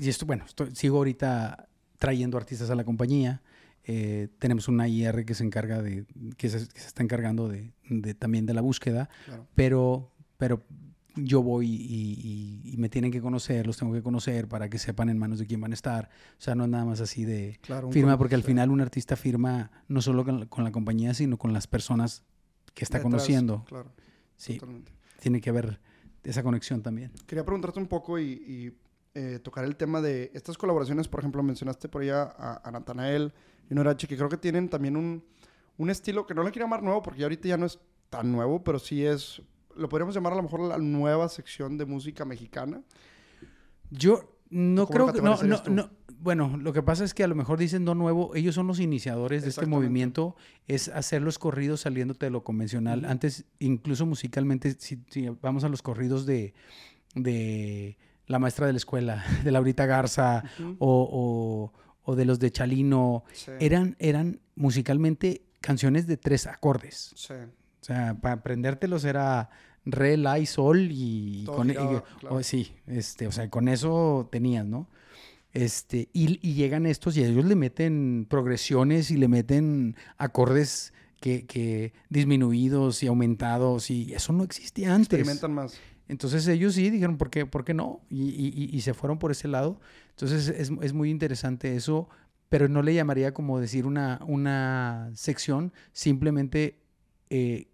y 0.00 0.08
esto, 0.08 0.26
bueno, 0.26 0.44
estoy- 0.46 0.74
sigo 0.74 0.96
ahorita 0.98 1.68
trayendo 1.98 2.36
artistas 2.38 2.70
a 2.70 2.74
la 2.74 2.84
compañía. 2.84 3.42
Eh, 3.84 4.28
tenemos 4.38 4.68
una 4.68 4.86
IR 4.88 5.24
que 5.24 5.34
se 5.34 5.44
encarga 5.44 5.82
de, 5.82 6.04
que 6.36 6.48
se, 6.48 6.68
que 6.68 6.80
se 6.80 6.86
está 6.86 7.02
encargando 7.02 7.48
de, 7.48 7.72
de- 7.88 8.14
también 8.14 8.46
de 8.46 8.54
la 8.54 8.60
búsqueda, 8.60 9.08
Claro. 9.26 9.46
pero, 9.54 10.12
pero 10.36 10.62
yo 11.16 11.42
voy 11.42 11.66
y, 11.68 11.80
y- 12.64 12.72
y 12.74 12.76
me 12.76 12.88
tienen 12.88 13.10
que 13.10 13.20
conocer, 13.20 13.66
los 13.66 13.76
tengo 13.76 13.92
que 13.92 14.02
conocer 14.02 14.48
para 14.48 14.68
que 14.70 14.78
sepan 14.78 15.08
en 15.10 15.18
manos 15.18 15.38
de 15.40 15.46
quién 15.46 15.60
van 15.60 15.72
a 15.72 15.74
estar. 15.74 16.08
O 16.38 16.40
sea, 16.40 16.54
no 16.54 16.64
es 16.64 16.70
nada 16.70 16.84
más 16.84 17.00
así 17.00 17.24
de 17.24 17.58
Claro, 17.60 17.90
firma, 17.90 18.16
porque 18.16 18.34
al 18.36 18.42
final 18.44 18.70
un 18.70 18.80
artista 18.80 19.16
firma 19.16 19.70
no 19.88 20.00
solo 20.00 20.24
con 20.24 20.40
la, 20.40 20.46
con 20.46 20.64
la 20.64 20.72
compañía, 20.72 21.12
sino 21.12 21.36
con 21.36 21.52
las 21.52 21.66
personas 21.66 22.22
que 22.74 22.84
está 22.84 22.98
Detrás, 22.98 23.12
conociendo. 23.12 23.64
Claro, 23.68 23.92
Sí, 24.36 24.54
totalmente. 24.54 24.92
tiene 25.20 25.40
que 25.40 25.50
haber 25.50 25.80
esa 26.24 26.42
conexión 26.42 26.82
también. 26.82 27.10
Quería 27.26 27.44
preguntarte 27.44 27.78
un 27.78 27.88
poco 27.88 28.18
y, 28.18 28.24
y 28.32 28.72
eh, 29.14 29.38
tocar 29.42 29.64
el 29.64 29.76
tema 29.76 30.00
de 30.00 30.30
estas 30.34 30.56
colaboraciones. 30.58 31.08
Por 31.08 31.20
ejemplo, 31.20 31.42
mencionaste 31.42 31.88
por 31.88 32.02
allá 32.02 32.22
a, 32.22 32.66
a 32.66 32.70
Natanael 32.70 33.32
y 33.70 33.74
Norache, 33.74 34.06
que 34.06 34.16
creo 34.16 34.28
que 34.28 34.36
tienen 34.36 34.68
también 34.68 34.96
un, 34.96 35.24
un 35.78 35.90
estilo 35.90 36.26
que 36.26 36.34
no 36.34 36.42
le 36.42 36.50
quiero 36.50 36.66
llamar 36.66 36.82
nuevo 36.82 37.02
porque 37.02 37.20
ya 37.20 37.26
ahorita 37.26 37.48
ya 37.48 37.56
no 37.56 37.66
es 37.66 37.78
tan 38.10 38.30
nuevo, 38.30 38.62
pero 38.62 38.78
sí 38.78 39.04
es, 39.04 39.42
lo 39.76 39.88
podríamos 39.88 40.14
llamar 40.14 40.34
a 40.34 40.36
lo 40.36 40.42
mejor 40.42 40.60
la 40.60 40.78
nueva 40.78 41.28
sección 41.28 41.78
de 41.78 41.86
música 41.86 42.24
mexicana. 42.24 42.82
Yo 43.90 44.38
no 44.50 44.86
¿Cómo 44.86 44.94
creo 44.94 45.12
que... 45.12 45.22
No, 45.22 45.42
no, 45.42 45.62
no. 45.68 45.90
Bueno, 46.22 46.56
lo 46.56 46.72
que 46.72 46.82
pasa 46.82 47.02
es 47.02 47.14
que 47.14 47.24
a 47.24 47.26
lo 47.26 47.34
mejor 47.34 47.58
dicen 47.58 47.84
no 47.84 47.96
nuevo. 47.96 48.36
Ellos 48.36 48.54
son 48.54 48.68
los 48.68 48.78
iniciadores 48.78 49.42
de 49.42 49.48
este 49.48 49.66
movimiento. 49.66 50.36
Es 50.68 50.86
hacer 50.88 51.20
los 51.20 51.40
corridos 51.40 51.80
saliéndote 51.80 52.26
de 52.26 52.30
lo 52.30 52.44
convencional. 52.44 53.04
Antes, 53.06 53.44
incluso 53.58 54.06
musicalmente, 54.06 54.76
si, 54.78 55.02
si 55.08 55.28
vamos 55.40 55.64
a 55.64 55.68
los 55.68 55.82
corridos 55.82 56.24
de, 56.24 56.54
de 57.16 57.98
la 58.32 58.38
maestra 58.40 58.66
de 58.66 58.72
la 58.72 58.78
escuela, 58.78 59.24
de 59.44 59.50
Laurita 59.52 59.86
Garza 59.86 60.42
o, 60.78 61.70
o- 61.70 61.82
o 62.04 62.16
de 62.16 62.24
los 62.24 62.40
de 62.40 62.50
Chalino, 62.50 63.22
Sí. 63.32 63.52
eran, 63.60 63.94
eran 64.00 64.40
musicalmente 64.56 65.42
canciones 65.60 66.08
de 66.08 66.16
tres 66.16 66.48
acordes. 66.48 67.12
Sí. 67.14 67.34
O 67.34 67.84
sea, 67.84 68.14
para 68.20 68.34
aprendértelos 68.34 69.04
era 69.04 69.50
re, 69.84 70.16
la 70.16 70.38
y 70.40 70.46
sol 70.46 70.88
y 70.90 71.44
Todo 71.44 71.56
con 71.56 71.68
y- 71.68 71.72
girado, 71.74 72.04
claro. 72.20 72.36
o- 72.36 72.42
sí, 72.42 72.72
este, 72.88 73.28
o 73.28 73.32
sea, 73.32 73.48
con 73.50 73.68
eso 73.68 74.28
tenías, 74.32 74.66
¿no? 74.66 74.88
Este, 75.52 76.08
y, 76.12 76.38
y 76.48 76.54
llegan 76.54 76.86
estos 76.86 77.16
y 77.16 77.22
ellos 77.24 77.44
le 77.44 77.54
meten 77.56 78.26
progresiones 78.28 79.10
y 79.10 79.16
le 79.18 79.28
meten 79.28 79.96
acordes 80.16 80.92
que, 81.20 81.44
que 81.46 81.92
disminuidos 82.08 83.02
y 83.02 83.06
aumentados 83.06 83.90
y 83.90 84.12
eso 84.14 84.32
no 84.32 84.44
existía 84.44 84.94
antes. 84.94 85.20
Experimentan 85.20 85.52
más. 85.52 85.78
Entonces 86.12 86.46
ellos 86.46 86.74
sí 86.74 86.90
dijeron, 86.90 87.16
¿por 87.16 87.30
qué, 87.30 87.46
¿por 87.46 87.64
qué 87.64 87.72
no? 87.72 88.02
Y, 88.10 88.24
y- 88.28 88.68
y- 88.70 88.80
se 88.82 88.92
fueron 88.92 89.18
por 89.18 89.30
ese 89.30 89.48
lado. 89.48 89.80
Entonces 90.10 90.46
es, 90.48 90.70
es 90.82 90.92
muy 90.92 91.08
interesante 91.08 91.74
eso, 91.74 92.06
pero 92.50 92.68
no 92.68 92.82
le 92.82 92.92
llamaría 92.92 93.32
como 93.32 93.58
decir 93.58 93.86
una, 93.86 94.20
una 94.26 95.10
sección, 95.14 95.72
simplemente 95.92 96.78
eh, 97.30 97.68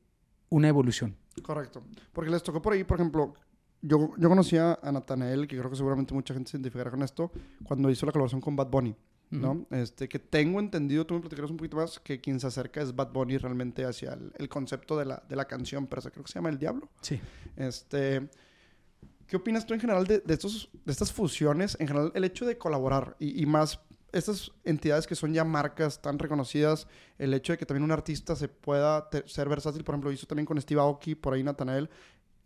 una 0.51 0.68
evolución. 0.68 1.16
Correcto. 1.43 1.82
Porque 2.12 2.30
les 2.30 2.45
tocó 2.45 2.62
por 2.62 2.74
ahí, 2.74 2.84
por 2.84 2.99
ejemplo, 3.01 3.34
yo, 3.82 4.11
yo 4.16 4.28
conocía 4.28 4.78
a 4.80 4.93
Natanael, 4.93 5.49
que 5.49 5.59
creo 5.59 5.68
que 5.68 5.76
seguramente 5.76 6.14
mucha 6.14 6.32
gente 6.32 6.49
se 6.49 6.57
identificará 6.59 6.93
con 6.93 7.03
esto, 7.03 7.32
cuando 7.64 7.91
hizo 7.91 8.07
la 8.07 8.12
colaboración 8.12 8.41
con 8.41 8.55
Bad 8.55 8.68
Bunny, 8.68 8.95
¿no? 9.31 9.66
Este, 9.70 10.09
que 10.09 10.18
tengo 10.18 10.61
entendido, 10.61 11.07
tú 11.07 11.14
me 11.14 11.20
platicarás 11.20 11.51
un 11.51 11.57
poquito 11.57 11.76
más, 11.76 11.99
que 12.01 12.20
quien 12.20 12.41
se 12.41 12.47
acerca 12.47 12.81
es 12.81 12.95
Bad 12.95 13.12
Bunny 13.12 13.39
realmente 13.39 13.85
hacia 13.85 14.14
el, 14.14 14.33
el 14.39 14.49
concepto 14.49 14.97
de 14.97 15.05
la, 15.05 15.22
de 15.29 15.37
la 15.37 15.45
canción, 15.47 15.87
pero 15.87 16.03
creo 16.03 16.24
que 16.24 16.33
se 16.33 16.39
llama 16.39 16.49
El 16.49 16.59
Diablo. 16.59 16.89
Sí. 17.03 17.20
Este, 17.57 18.29
¿Qué 19.26 19.37
opinas 19.37 19.66
tú 19.66 19.74
en 19.74 19.81
general 19.81 20.07
de, 20.07 20.20
de 20.20 20.35
estos, 20.35 20.70
de 20.85 20.93
estas 20.93 21.12
fusiones? 21.12 21.76
En 21.79 21.89
general, 21.89 22.12
el 22.14 22.24
hecho 22.24 22.47
de 22.47 22.57
colaborar 22.57 23.16
y, 23.18 23.43
y 23.43 23.47
más 23.47 23.81
estas 24.12 24.51
entidades 24.64 25.07
que 25.07 25.14
son 25.14 25.35
ya 25.35 25.45
marcas 25.45 26.01
tan 26.01 26.18
reconocidas, 26.18 26.87
el 27.18 27.35
hecho 27.35 27.53
de 27.53 27.59
que 27.59 27.66
también 27.66 27.85
un 27.85 27.93
artista 27.93 28.35
se 28.37 28.49
pueda 28.49 29.09
ser 29.26 29.49
versátil, 29.49 29.85
por 29.85 29.95
ejemplo, 29.95 30.11
hizo 30.12 30.26
también 30.26 30.47
con 30.47 30.61
Steve 30.61 30.81
Aoki, 30.81 31.14
por 31.14 31.35
ahí 31.35 31.43
Natanael. 31.43 31.91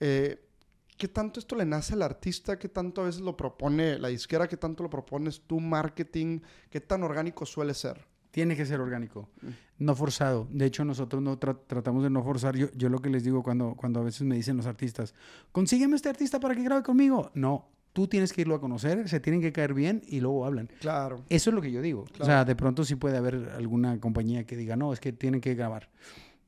Eh, 0.01 0.45
¿Qué 1.03 1.09
tanto 1.09 1.41
esto 1.41 1.57
le 1.57 1.65
nace 1.65 1.95
al 1.95 2.03
artista? 2.03 2.57
¿Qué 2.61 2.69
tanto 2.69 3.01
a 3.01 3.07
veces 3.07 3.23
lo 3.23 3.37
propone 3.37 3.99
la 3.99 4.07
disquera? 4.07 4.47
¿Qué 4.47 4.57
tanto 4.57 4.85
lo 4.85 4.89
propones 4.89 5.43
tú, 5.49 5.59
marketing? 5.59 6.39
¿Qué 6.71 6.81
tan 6.81 7.03
orgánico 7.03 7.45
suele 7.45 7.75
ser? 7.75 8.07
Tiene 8.31 8.55
que 8.55 8.65
ser 8.65 8.81
orgánico, 8.81 9.29
Mm. 9.43 9.49
no 9.81 9.97
forzado. 9.97 10.47
De 10.49 10.65
hecho, 10.65 10.85
nosotros 10.85 11.21
no 11.21 11.41
tra- 11.41 11.59
tratamos 11.67 12.05
de 12.05 12.11
no 12.11 12.23
forzar. 12.23 12.55
Yo, 12.57 12.69
yo 12.77 12.89
lo 12.89 13.01
que 13.01 13.11
les 13.11 13.25
digo 13.25 13.43
cuando, 13.43 13.75
cuando 13.75 13.99
a 13.99 14.05
veces 14.05 14.23
me 14.23 14.37
dicen 14.37 14.57
los 14.57 14.67
artistas, 14.67 15.13
consígueme 15.51 15.97
este 15.97 16.09
artista 16.09 16.39
para 16.39 16.55
que 16.55 16.63
grabe 16.63 16.85
conmigo. 16.85 17.33
No, 17.35 17.69
tú 17.93 18.07
tienes 18.07 18.33
que 18.33 18.43
irlo 18.43 18.55
a 18.55 18.61
conocer, 18.61 19.09
se 19.09 19.19
tienen 19.19 19.41
que 19.41 19.51
caer 19.53 19.75
bien 19.75 20.03
y 20.07 20.21
luego 20.21 20.47
hablan. 20.47 20.71
Claro. 20.79 21.25
Eso 21.29 21.51
es 21.51 21.55
lo 21.55 21.61
que 21.61 21.73
yo 21.73 21.83
digo. 21.83 22.03
O 22.03 22.05
Claro. 22.05 22.25
sea, 22.27 22.45
de 22.45 22.55
pronto 22.55 22.85
sí 22.85 22.95
puede 22.95 23.17
haber 23.17 23.51
alguna 23.57 23.99
compañía 23.99 24.45
que 24.47 24.57
diga, 24.57 24.77
no, 24.77 24.93
es 24.93 25.01
que 25.01 25.13
tienen 25.13 25.41
que 25.41 25.57
grabar. 25.57 25.91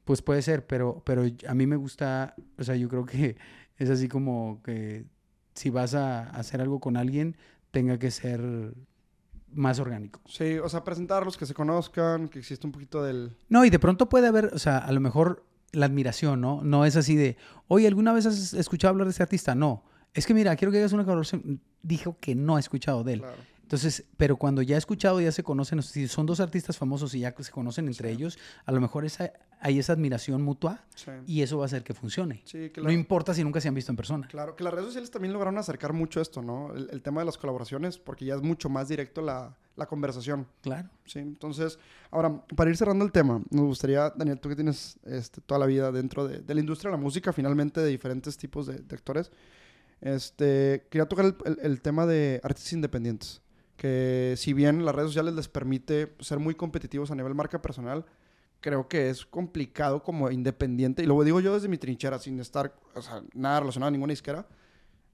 Pues 0.05 0.23
puede 0.23 0.43
ser, 0.43 0.65
pero, 0.67 1.03
pero 1.05 1.25
a 1.49 1.55
mí 1.55 1.67
me 1.67 1.77
gusta, 1.77 2.35
o 2.57 2.63
sea, 2.63 2.77
yo 2.77 2.89
creo 2.91 3.05
que 3.07 3.37
es 3.79 3.91
así 3.91 4.09
como 4.09 4.61
que 4.63 5.05
si 5.55 5.71
vas 5.71 5.95
a 5.95 6.31
hacer 6.31 6.61
algo 6.61 6.81
con 6.81 6.97
alguien, 6.97 7.37
tenga 7.71 7.99
que 7.99 8.11
ser 8.11 8.75
más 9.53 9.79
orgánico. 9.79 10.21
Sí, 10.27 10.59
o 10.59 10.69
sea, 10.69 10.85
presentarlos, 10.85 11.37
que 11.37 11.47
se 11.47 11.55
conozcan, 11.55 12.29
que 12.29 12.39
existe 12.41 12.67
un 12.67 12.73
poquito 12.73 13.03
del... 13.03 13.37
No, 13.49 13.65
y 13.65 13.71
de 13.71 13.79
pronto 13.79 14.09
puede 14.09 14.27
haber, 14.27 14.47
o 14.53 14.59
sea, 14.59 14.79
a 14.79 14.93
lo 14.93 15.01
mejor 15.01 15.45
la 15.73 15.87
admiración, 15.87 16.41
¿no? 16.41 16.63
No 16.63 16.85
es 16.85 16.97
así 16.97 17.17
de, 17.17 17.37
oye, 17.69 17.87
¿alguna 17.87 18.13
vez 18.13 18.27
has 18.27 18.55
escuchado 18.55 18.91
hablar 18.91 19.07
de 19.07 19.13
este 19.13 19.23
artista? 19.23 19.55
No. 19.55 19.85
Es 20.13 20.27
que 20.27 20.35
mira, 20.35 20.55
quiero 20.57 20.71
que 20.71 20.79
hagas 20.79 20.93
una 20.93 21.05
colaboración. 21.05 21.61
Dijo 21.83 22.17
que 22.21 22.35
no 22.35 22.57
ha 22.57 22.61
escuchado 22.61 23.03
de 23.05 23.15
él. 23.15 23.21
Claro. 23.21 23.37
Entonces, 23.65 24.05
pero 24.19 24.37
cuando 24.37 24.61
ya 24.63 24.75
he 24.77 24.79
escuchado, 24.79 25.21
ya 25.23 25.33
se 25.33 25.43
conocen, 25.43 25.83
si 25.83 26.07
son 26.07 26.27
dos 26.27 26.39
artistas 26.41 26.77
famosos 26.77 27.15
y 27.15 27.21
ya 27.21 27.35
se 27.39 27.51
conocen 27.51 27.87
entre 27.89 28.11
ellos, 28.11 28.39
a 28.67 28.73
lo 28.73 28.81
mejor 28.81 29.07
esa, 29.07 29.33
hay 29.59 29.79
esa 29.79 29.95
admiración 29.95 30.43
mutua 30.43 30.85
Sí. 30.95 31.11
y 31.27 31.41
eso 31.41 31.57
va 31.57 31.65
a 31.65 31.67
hacer 31.67 31.83
que 31.83 31.95
funcione. 31.95 32.43
Sí, 32.45 32.69
que 32.71 32.83
No 32.83 32.93
importa 32.93 33.33
si 33.33 33.43
nunca 33.43 33.61
se 33.63 33.69
han 33.69 33.75
visto 33.75 33.91
en 33.91 33.97
persona. 33.97 34.29
Claro, 34.29 34.55
que 34.55 34.63
las 34.65 34.73
redes 34.75 34.87
sociales 34.89 35.11
también 35.11 35.33
lograron 35.33 35.57
acercar 35.57 35.95
mucho 35.95 36.21
esto, 36.21 36.43
¿no? 36.43 36.75
El, 36.75 36.91
el 36.93 37.01
tema 37.03 37.23
de 37.23 37.25
las 37.25 37.39
colaboraciones, 37.39 37.99
porque 37.99 38.27
ya 38.27 38.35
es 38.35 38.43
mucho 38.43 38.69
más 38.69 38.89
directo 38.89 39.23
la, 39.23 39.57
la 39.77 39.87
conversación, 39.87 40.47
Claro. 40.61 40.91
¿sí? 41.07 41.21
Entonces, 41.21 41.79
ahora, 42.11 42.45
para 42.55 42.69
ir 42.69 42.77
cerrando 42.77 43.03
el 43.05 43.13
tema, 43.13 43.41
nos 43.51 43.65
gustaría, 43.65 44.11
Daniel, 44.11 44.39
tú 44.41 44.51
que 44.51 44.57
tienes 44.57 44.99
este, 45.05 45.41
toda 45.41 45.59
la 45.59 45.65
vida 45.67 45.91
dentro 45.91 46.29
de, 46.29 46.41
de 46.43 46.55
la 46.55 46.61
industria 46.61 46.91
de 46.91 46.99
la 46.99 47.03
música, 47.03 47.33
finalmente 47.33 47.81
de 47.81 47.89
diferentes 47.89 48.37
tipos 48.37 48.67
de, 48.67 48.75
de 48.79 48.95
actores, 48.95 49.33
este, 50.01 50.87
quería 50.91 51.07
tocar 51.07 51.25
el, 51.25 51.37
el- 51.47 51.59
el 51.63 51.81
tema 51.81 52.05
de 52.07 52.41
artistas 52.43 52.73
independientes, 52.75 53.41
que 53.77 54.35
si 54.37 54.53
bien 54.53 54.85
las 54.85 54.95
redes 54.95 55.11
sociales 55.11 55.35
les 55.35 55.49
permite 55.49 56.15
ser 56.21 56.39
muy 56.39 56.55
competitivos 56.55 57.11
a 57.11 57.15
nivel 57.15 57.35
marca 57.35 57.61
personal, 57.61 58.05
creo 58.61 58.89
que 58.89 59.11
es 59.11 59.27
complicado 59.27 60.03
como 60.03 60.31
independiente, 60.31 61.03
y 61.03 61.07
lo 61.07 61.23
digo 61.23 61.41
yo 61.41 61.55
desde 61.55 61.69
mi 61.69 61.77
trinchera, 61.77 62.19
sin 62.19 62.41
estar, 62.41 62.75
o 62.95 63.03
sea, 63.03 63.23
nada 63.35 63.61
relacionado 63.61 63.89
a 63.89 63.91
ninguna 63.91 64.13
disquera, 64.13 64.47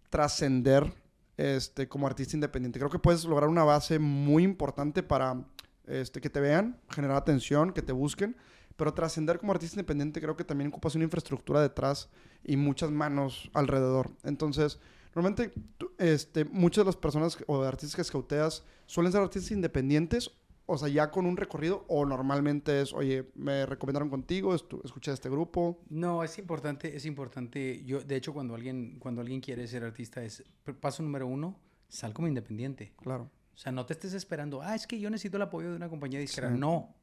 trascender 0.09 0.93
este, 1.37 1.89
como 1.89 2.07
artista 2.07 2.37
independiente. 2.37 2.79
Creo 2.79 2.91
que 2.91 2.99
puedes 2.99 3.25
lograr 3.25 3.49
una 3.49 3.65
base 3.65 3.99
muy 3.99 4.45
importante 4.45 5.03
para 5.03 5.45
este, 5.87 6.21
que 6.21 6.31
te 6.31 6.41
vean, 6.41 6.79
generar 6.91 7.17
atención, 7.17 7.73
que 7.73 7.83
te 7.83 7.93
busquen, 7.93 8.37
pero 8.77 8.95
trascender 8.95 9.39
como 9.39 9.53
artista 9.53 9.75
independiente 9.75 10.21
creo 10.21 10.37
que 10.37 10.45
también 10.45 10.69
ocupas 10.69 10.95
una 10.95 11.05
infraestructura 11.05 11.61
detrás 11.61 12.09
y 12.45 12.57
muchas 12.57 12.91
manos 12.91 13.51
alrededor. 13.53 14.11
Entonces, 14.23 14.79
normalmente 15.15 15.53
tú- 15.79 15.93
este, 15.99 16.45
muchas 16.45 16.85
de 16.85 16.87
las 16.87 16.97
personas 16.97 17.39
o 17.47 17.63
de 17.63 17.69
artistas 17.69 17.97
que 17.97 18.03
escauteas 18.03 18.65
suelen 18.87 19.13
ser 19.13 19.21
artistas 19.23 19.51
independientes, 19.53 20.31
o 20.67 20.79
sea, 20.79 20.89
ya 20.89 21.11
con 21.11 21.27
un 21.27 21.37
recorrido, 21.37 21.85
o 21.89 22.07
normalmente 22.07 22.81
es, 22.81 22.93
oye, 22.93 23.29
me 23.35 23.67
recomendaron 23.67 24.09
contigo, 24.09 24.55
escuché 24.55 25.11
a 25.11 25.15
este 25.15 25.29
grupo. 25.29 25.81
No, 25.89 26.23
es 26.23 26.39
importante, 26.39 26.95
es 26.97 27.07
importante. 27.07 27.83
Yo, 27.85 28.01
de 28.01 28.15
hecho, 28.17 28.33
cuando 28.33 28.55
alguien, 28.55 28.99
cuando 29.01 29.21
alguien 29.21 29.41
quiere 29.41 29.67
ser 29.67 29.83
artista, 29.83 30.23
es 30.23 30.45
paso 30.81 31.03
número 31.03 31.27
uno, 31.27 31.59
sal 31.89 32.13
como 32.13 32.29
independiente. 32.29 32.93
Claro. 33.03 33.31
O 33.53 33.57
sea, 33.59 33.73
no 33.73 33.85
te 33.85 33.95
estés 33.95 34.15
esperando, 34.15 34.63
ah, 34.63 34.77
es 34.77 34.87
que 34.87 35.01
yo 35.01 35.11
necesito 35.11 35.37
el 35.39 35.43
apoyo 35.43 35.71
de 35.71 35.77
una 35.77 35.89
compañía 35.89 36.21
disquera. 36.21 36.53
Sí. 36.53 36.59
No. 36.59 36.95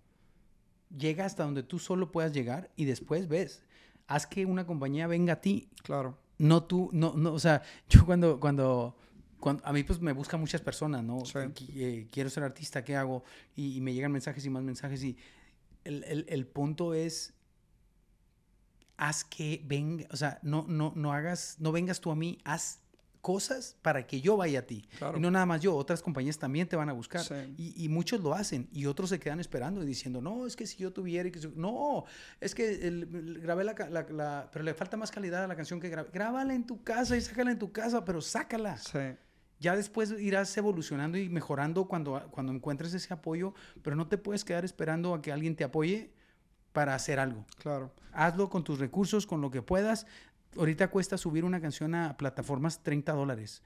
Llega 0.98 1.26
hasta 1.26 1.44
donde 1.44 1.64
tú 1.64 1.78
solo 1.80 2.12
puedas 2.12 2.32
llegar 2.32 2.72
y 2.78 2.86
después 2.86 3.28
ves. 3.28 3.64
Haz 4.08 4.26
que 4.26 4.46
una 4.46 4.66
compañía 4.66 5.06
venga 5.08 5.34
a 5.34 5.42
ti. 5.42 5.70
Claro. 5.84 6.18
No 6.40 6.64
tú, 6.64 6.90
no, 6.94 7.14
no, 7.16 7.34
o 7.34 7.40
sea, 7.40 7.62
yo 7.90 8.06
cuando, 8.06 8.40
cuando, 8.40 8.96
cuando 9.40 9.64
a 9.66 9.74
mí 9.74 9.84
pues 9.84 10.00
me 10.02 10.12
buscan 10.14 10.40
muchas 10.40 10.62
personas, 10.62 11.04
¿no? 11.04 11.20
Sí. 11.26 11.40
Eh, 11.76 12.08
quiero 12.12 12.30
ser 12.30 12.44
artista, 12.44 12.84
¿qué 12.84 12.96
hago? 12.96 13.24
Y, 13.56 13.78
y 13.78 13.82
me 13.82 13.94
llegan 13.94 14.12
mensajes 14.12 14.46
y 14.46 14.50
más 14.50 14.64
mensajes 14.64 15.04
y 15.04 15.18
el, 15.84 16.04
el- 16.06 16.26
el 16.30 16.48
punto 16.48 16.94
es, 16.94 17.34
haz 18.98 19.24
que 19.24 19.62
venga, 19.66 20.06
o 20.12 20.18
sea, 20.18 20.40
no, 20.42 20.66
no, 20.68 20.94
no 20.96 21.14
hagas, 21.14 21.58
no 21.60 21.72
vengas 21.72 22.02
tú 22.02 22.12
a 22.12 22.16
mí, 22.16 22.40
haz 22.44 22.80
cosas 23.28 23.76
para 23.82 24.08
que 24.08 24.22
yo 24.22 24.38
vaya 24.38 24.60
a 24.60 24.62
ti. 24.62 24.88
Claro. 25.00 25.18
Y 25.18 25.20
no 25.20 25.30
nada 25.30 25.46
más 25.46 25.60
yo, 25.60 25.76
otras 25.76 26.02
compañías 26.02 26.38
también 26.40 26.66
te 26.70 26.78
van 26.78 26.88
a 26.90 26.94
buscar. 26.94 27.22
Sí. 27.22 27.36
Y, 27.58 27.84
y 27.84 27.90
muchos 27.90 28.22
lo 28.22 28.34
hacen 28.34 28.70
y 28.72 28.86
otros 28.86 29.10
se 29.10 29.20
quedan 29.20 29.42
esperando 29.42 29.84
y 29.84 29.86
diciendo, 29.86 30.22
no, 30.22 30.48
es 30.48 30.56
que 30.56 30.66
si 30.66 30.78
yo 30.78 30.94
tuviera... 30.94 31.30
que 31.30 31.40
si-". 31.42 31.52
No, 31.56 32.06
es 32.40 32.56
que 32.56 32.88
el- 32.88 33.04
el- 33.14 33.40
grabé 33.42 33.66
la, 33.66 33.74
la- 33.90 34.08
la- 34.10 34.50
Pero 34.54 34.64
le 34.64 34.74
falta 34.74 34.96
más 34.96 35.12
calidad 35.12 35.44
a 35.44 35.48
la 35.48 35.58
canción 35.58 35.82
que 35.82 35.90
grabé. 35.90 36.10
Grábala 36.14 36.54
en 36.56 36.66
tu 36.66 36.82
casa 36.84 37.18
y 37.18 37.22
sácala 37.22 37.52
en 37.52 37.60
tu 37.60 37.74
casa, 37.74 38.06
pero 38.06 38.22
sácala. 38.22 38.78
Sí. 38.78 39.00
Ya 39.60 39.76
después 39.76 40.12
irás 40.20 40.56
evolucionando 40.56 41.18
y 41.18 41.28
mejorando 41.28 41.86
cuando, 41.90 42.30
cuando 42.32 42.54
encuentres 42.54 42.94
ese 42.94 43.14
apoyo, 43.14 43.54
pero 43.82 43.98
no 43.98 44.08
te 44.08 44.18
puedes 44.18 44.46
quedar 44.46 44.64
esperando 44.64 45.14
a 45.14 45.22
que 45.22 45.34
alguien 45.34 45.56
te 45.58 45.66
apoye 45.66 46.14
para 46.72 46.96
hacer 46.96 47.20
algo. 47.20 47.44
Claro. 47.58 47.92
Hazlo 48.14 48.50
con 48.50 48.64
tus 48.64 48.80
recursos, 48.80 49.26
con 49.28 49.42
lo 49.42 49.50
que 49.52 49.62
puedas. 49.62 50.06
Ahorita 50.58 50.90
cuesta 50.90 51.18
subir 51.18 51.46
una 51.46 51.62
canción 51.62 51.96
a 51.96 52.18
plataformas 52.18 52.82
30 52.84 53.14
dólares. 53.14 53.64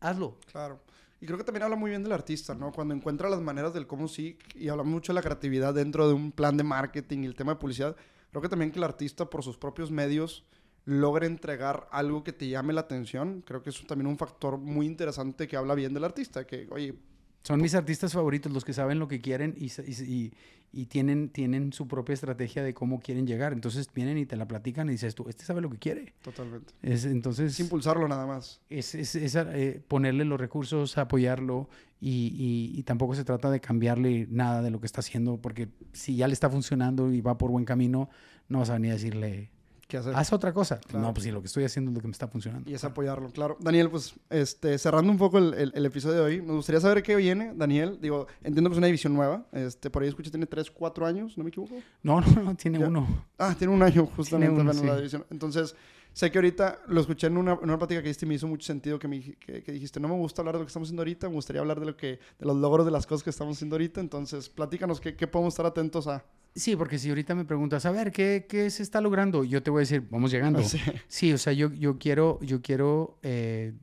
Hazlo. 0.00 0.38
Claro. 0.50 0.80
Y 1.20 1.26
creo 1.26 1.38
que 1.38 1.44
también 1.44 1.62
habla 1.62 1.76
muy 1.76 1.90
bien 1.90 2.02
del 2.02 2.12
artista, 2.12 2.54
¿no? 2.54 2.72
Cuando 2.72 2.94
encuentra 2.94 3.30
las 3.30 3.40
maneras 3.40 3.72
del 3.72 3.86
cómo 3.86 4.06
sí, 4.06 4.38
y 4.54 4.68
habla 4.68 4.82
mucho 4.82 5.12
de 5.12 5.14
la 5.14 5.22
creatividad 5.22 5.72
dentro 5.72 6.06
de 6.06 6.14
un 6.14 6.30
plan 6.30 6.56
de 6.56 6.64
marketing 6.64 7.20
y 7.20 7.26
el 7.26 7.34
tema 7.34 7.54
de 7.54 7.58
publicidad, 7.58 7.96
creo 8.30 8.42
que 8.42 8.48
también 8.48 8.70
que 8.70 8.78
el 8.78 8.84
artista 8.84 9.30
por 9.30 9.42
sus 9.42 9.56
propios 9.56 9.90
medios 9.90 10.44
logre 10.84 11.26
entregar 11.26 11.88
algo 11.90 12.22
que 12.22 12.32
te 12.32 12.48
llame 12.48 12.74
la 12.74 12.82
atención. 12.82 13.42
Creo 13.46 13.62
que 13.62 13.70
es 13.70 13.86
también 13.86 14.06
un 14.06 14.18
factor 14.18 14.58
muy 14.58 14.86
interesante 14.86 15.48
que 15.48 15.56
habla 15.56 15.74
bien 15.74 15.94
del 15.94 16.04
artista, 16.04 16.46
que, 16.46 16.68
oye... 16.70 16.94
Son 17.42 17.60
mis 17.60 17.74
artistas 17.74 18.12
favoritos, 18.12 18.52
los 18.52 18.64
que 18.64 18.72
saben 18.72 18.98
lo 18.98 19.06
que 19.06 19.20
quieren 19.20 19.54
y, 19.56 19.66
y, 19.66 20.32
y, 20.72 20.86
tienen, 20.86 21.28
tienen 21.28 21.72
su 21.72 21.86
propia 21.86 22.14
estrategia 22.14 22.62
de 22.62 22.74
cómo 22.74 22.98
quieren 22.98 23.26
llegar. 23.26 23.52
Entonces 23.52 23.88
vienen 23.94 24.18
y 24.18 24.26
te 24.26 24.36
la 24.36 24.48
platican 24.48 24.88
y 24.88 24.92
dices 24.92 25.14
tú, 25.14 25.26
este 25.28 25.44
sabe 25.44 25.60
lo 25.60 25.70
que 25.70 25.78
quiere. 25.78 26.14
Totalmente. 26.22 26.74
Es, 26.82 27.04
entonces, 27.04 27.52
es 27.52 27.60
impulsarlo 27.60 28.08
nada 28.08 28.26
más. 28.26 28.60
Es, 28.68 28.96
es, 28.96 29.14
es 29.14 29.36
eh, 29.36 29.80
ponerle 29.86 30.24
los 30.24 30.40
recursos, 30.40 30.98
apoyarlo 30.98 31.68
y, 32.00 32.74
y, 32.76 32.82
tampoco 32.82 33.14
se 33.14 33.24
trata 33.24 33.50
de 33.50 33.60
cambiarle 33.60 34.26
nada 34.28 34.60
de 34.60 34.70
lo 34.70 34.80
que 34.80 34.86
está 34.86 35.00
haciendo, 35.00 35.40
porque 35.40 35.68
si 35.92 36.16
ya 36.16 36.28
le 36.28 36.34
está 36.34 36.50
funcionando 36.50 37.10
y 37.10 37.22
va 37.22 37.38
por 37.38 37.50
buen 37.50 37.64
camino, 37.64 38.10
no 38.48 38.58
vas 38.58 38.70
a 38.70 38.74
venir 38.74 38.90
a 38.90 38.94
decirle, 38.94 39.50
¿Qué 39.86 39.98
hacer? 39.98 40.14
Haz 40.16 40.32
otra 40.32 40.52
cosa. 40.52 40.80
No, 40.92 41.14
pues 41.14 41.24
sí, 41.24 41.30
lo 41.30 41.40
que 41.40 41.46
estoy 41.46 41.64
haciendo 41.64 41.90
es 41.90 41.94
lo 41.94 42.00
que 42.00 42.08
me 42.08 42.12
está 42.12 42.26
funcionando. 42.26 42.68
Y 42.68 42.74
es 42.74 42.82
apoyarlo, 42.82 43.30
claro. 43.30 43.56
Daniel, 43.60 43.88
pues 43.88 44.14
este, 44.30 44.78
cerrando 44.78 45.12
un 45.12 45.18
poco 45.18 45.38
el, 45.38 45.72
el, 45.72 45.86
episodio 45.86 46.16
de 46.16 46.20
hoy, 46.22 46.42
me 46.42 46.54
gustaría 46.54 46.80
saber 46.80 47.02
qué 47.02 47.14
viene, 47.14 47.52
Daniel. 47.54 47.98
Digo, 48.00 48.26
entiendo 48.42 48.68
que 48.70 48.74
es 48.74 48.78
una 48.78 48.88
división 48.88 49.14
nueva. 49.14 49.46
Este, 49.52 49.88
por 49.88 50.02
ahí 50.02 50.08
escuché, 50.08 50.30
tiene 50.30 50.46
3, 50.46 50.70
4 50.72 51.06
años, 51.06 51.38
¿no 51.38 51.44
me 51.44 51.50
equivoco? 51.50 51.76
No, 52.02 52.20
no, 52.20 52.42
no, 52.42 52.54
tiene 52.56 52.84
uno. 52.84 53.06
Ah, 53.38 53.54
tiene 53.56 53.72
un 53.72 53.82
año 53.82 54.06
justamente 54.16 54.60
en 54.60 54.86
la 54.86 54.96
división. 54.96 55.24
Entonces, 55.30 55.76
sé 56.12 56.30
que 56.32 56.38
ahorita 56.38 56.80
lo 56.88 57.00
escuché 57.00 57.28
en 57.28 57.36
una, 57.36 57.52
en 57.52 57.64
una 57.64 57.78
plática 57.78 58.02
que 58.02 58.08
diste 58.08 58.24
y 58.24 58.28
me 58.28 58.34
hizo 58.34 58.48
mucho 58.48 58.66
sentido 58.66 58.98
que, 58.98 59.06
me, 59.06 59.20
que, 59.20 59.62
que, 59.62 59.70
dijiste, 59.70 60.00
no 60.00 60.08
me 60.08 60.14
gusta 60.14 60.42
hablar 60.42 60.54
de 60.54 60.60
lo 60.60 60.64
que 60.64 60.70
estamos 60.70 60.88
haciendo 60.88 61.02
ahorita, 61.02 61.28
me 61.28 61.34
gustaría 61.34 61.60
hablar 61.60 61.78
de, 61.78 61.86
lo 61.86 61.96
que, 61.96 62.18
de 62.38 62.46
los 62.46 62.56
logros 62.56 62.86
de 62.86 62.92
las 62.92 63.06
cosas 63.06 63.22
que 63.22 63.30
estamos 63.30 63.56
haciendo 63.56 63.76
ahorita. 63.76 64.00
Entonces, 64.00 64.48
platícanos 64.48 65.00
qué, 65.00 65.14
qué 65.14 65.26
podemos 65.26 65.52
estar 65.52 65.66
atentos 65.66 66.08
a. 66.08 66.24
Sí, 66.56 66.74
porque 66.74 66.98
si 66.98 67.10
ahorita 67.10 67.34
me 67.34 67.44
preguntas, 67.44 67.84
a 67.84 67.90
ver, 67.90 68.10
¿qué, 68.10 68.46
¿qué, 68.48 68.70
se 68.70 68.82
está 68.82 69.02
logrando? 69.02 69.44
Yo 69.44 69.62
te 69.62 69.70
voy 69.70 69.80
a 69.80 69.82
decir, 69.82 70.06
vamos 70.10 70.30
llegando. 70.30 70.62
Sí, 71.06 71.32
o 71.32 71.38
sea, 71.38 71.52
yo, 71.52 71.70
yo 71.74 71.98
quiero, 71.98 72.40
yo 72.40 72.62
quiero 72.62 73.18
eh, 73.22 73.74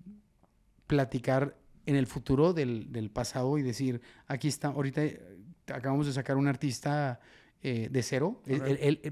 platicar 0.88 1.56
en 1.86 1.96
el 1.96 2.08
futuro 2.08 2.52
del, 2.52 2.92
del, 2.92 3.12
pasado 3.12 3.60
y 3.60 3.62
decir, 3.62 4.02
aquí 4.26 4.48
está, 4.48 4.70
ahorita 4.70 5.04
eh, 5.04 5.22
acabamos 5.68 6.08
de 6.08 6.14
sacar 6.14 6.36
un 6.36 6.48
artista 6.48 7.20
eh, 7.62 7.90
de 7.92 8.02
cero. 8.02 8.42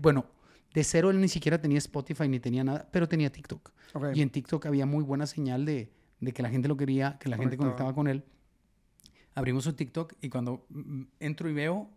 bueno, 0.01 0.25
de 0.73 0.83
cero 0.83 1.11
él 1.11 1.21
ni 1.21 1.27
siquiera 1.27 1.61
tenía 1.61 1.77
Spotify 1.77 2.27
ni 2.27 2.39
tenía 2.39 2.63
nada, 2.63 2.89
pero 2.91 3.07
tenía 3.07 3.31
TikTok. 3.31 3.71
Y 4.15 4.23
en 4.23 4.31
TikTok 4.31 4.65
había 4.65 4.87
muy 4.87 5.03
buena 5.03 5.27
señal 5.27 5.65
de, 5.65 5.91
de 6.19 6.31
que 6.31 6.41
la 6.41 6.49
gente 6.49 6.67
lo 6.67 6.77
quería, 6.77 7.19
que 7.19 7.29
la 7.29 7.37
gente 7.37 7.57
conectaba 7.57 7.93
con 7.93 8.07
él. 8.07 8.23
Abrimos 9.35 9.65
su 9.65 9.73
TikTok 9.73 10.13
y 10.19 10.29
cuando 10.29 10.65
entro 11.19 11.47
y 11.47 11.53
veo 11.53 11.89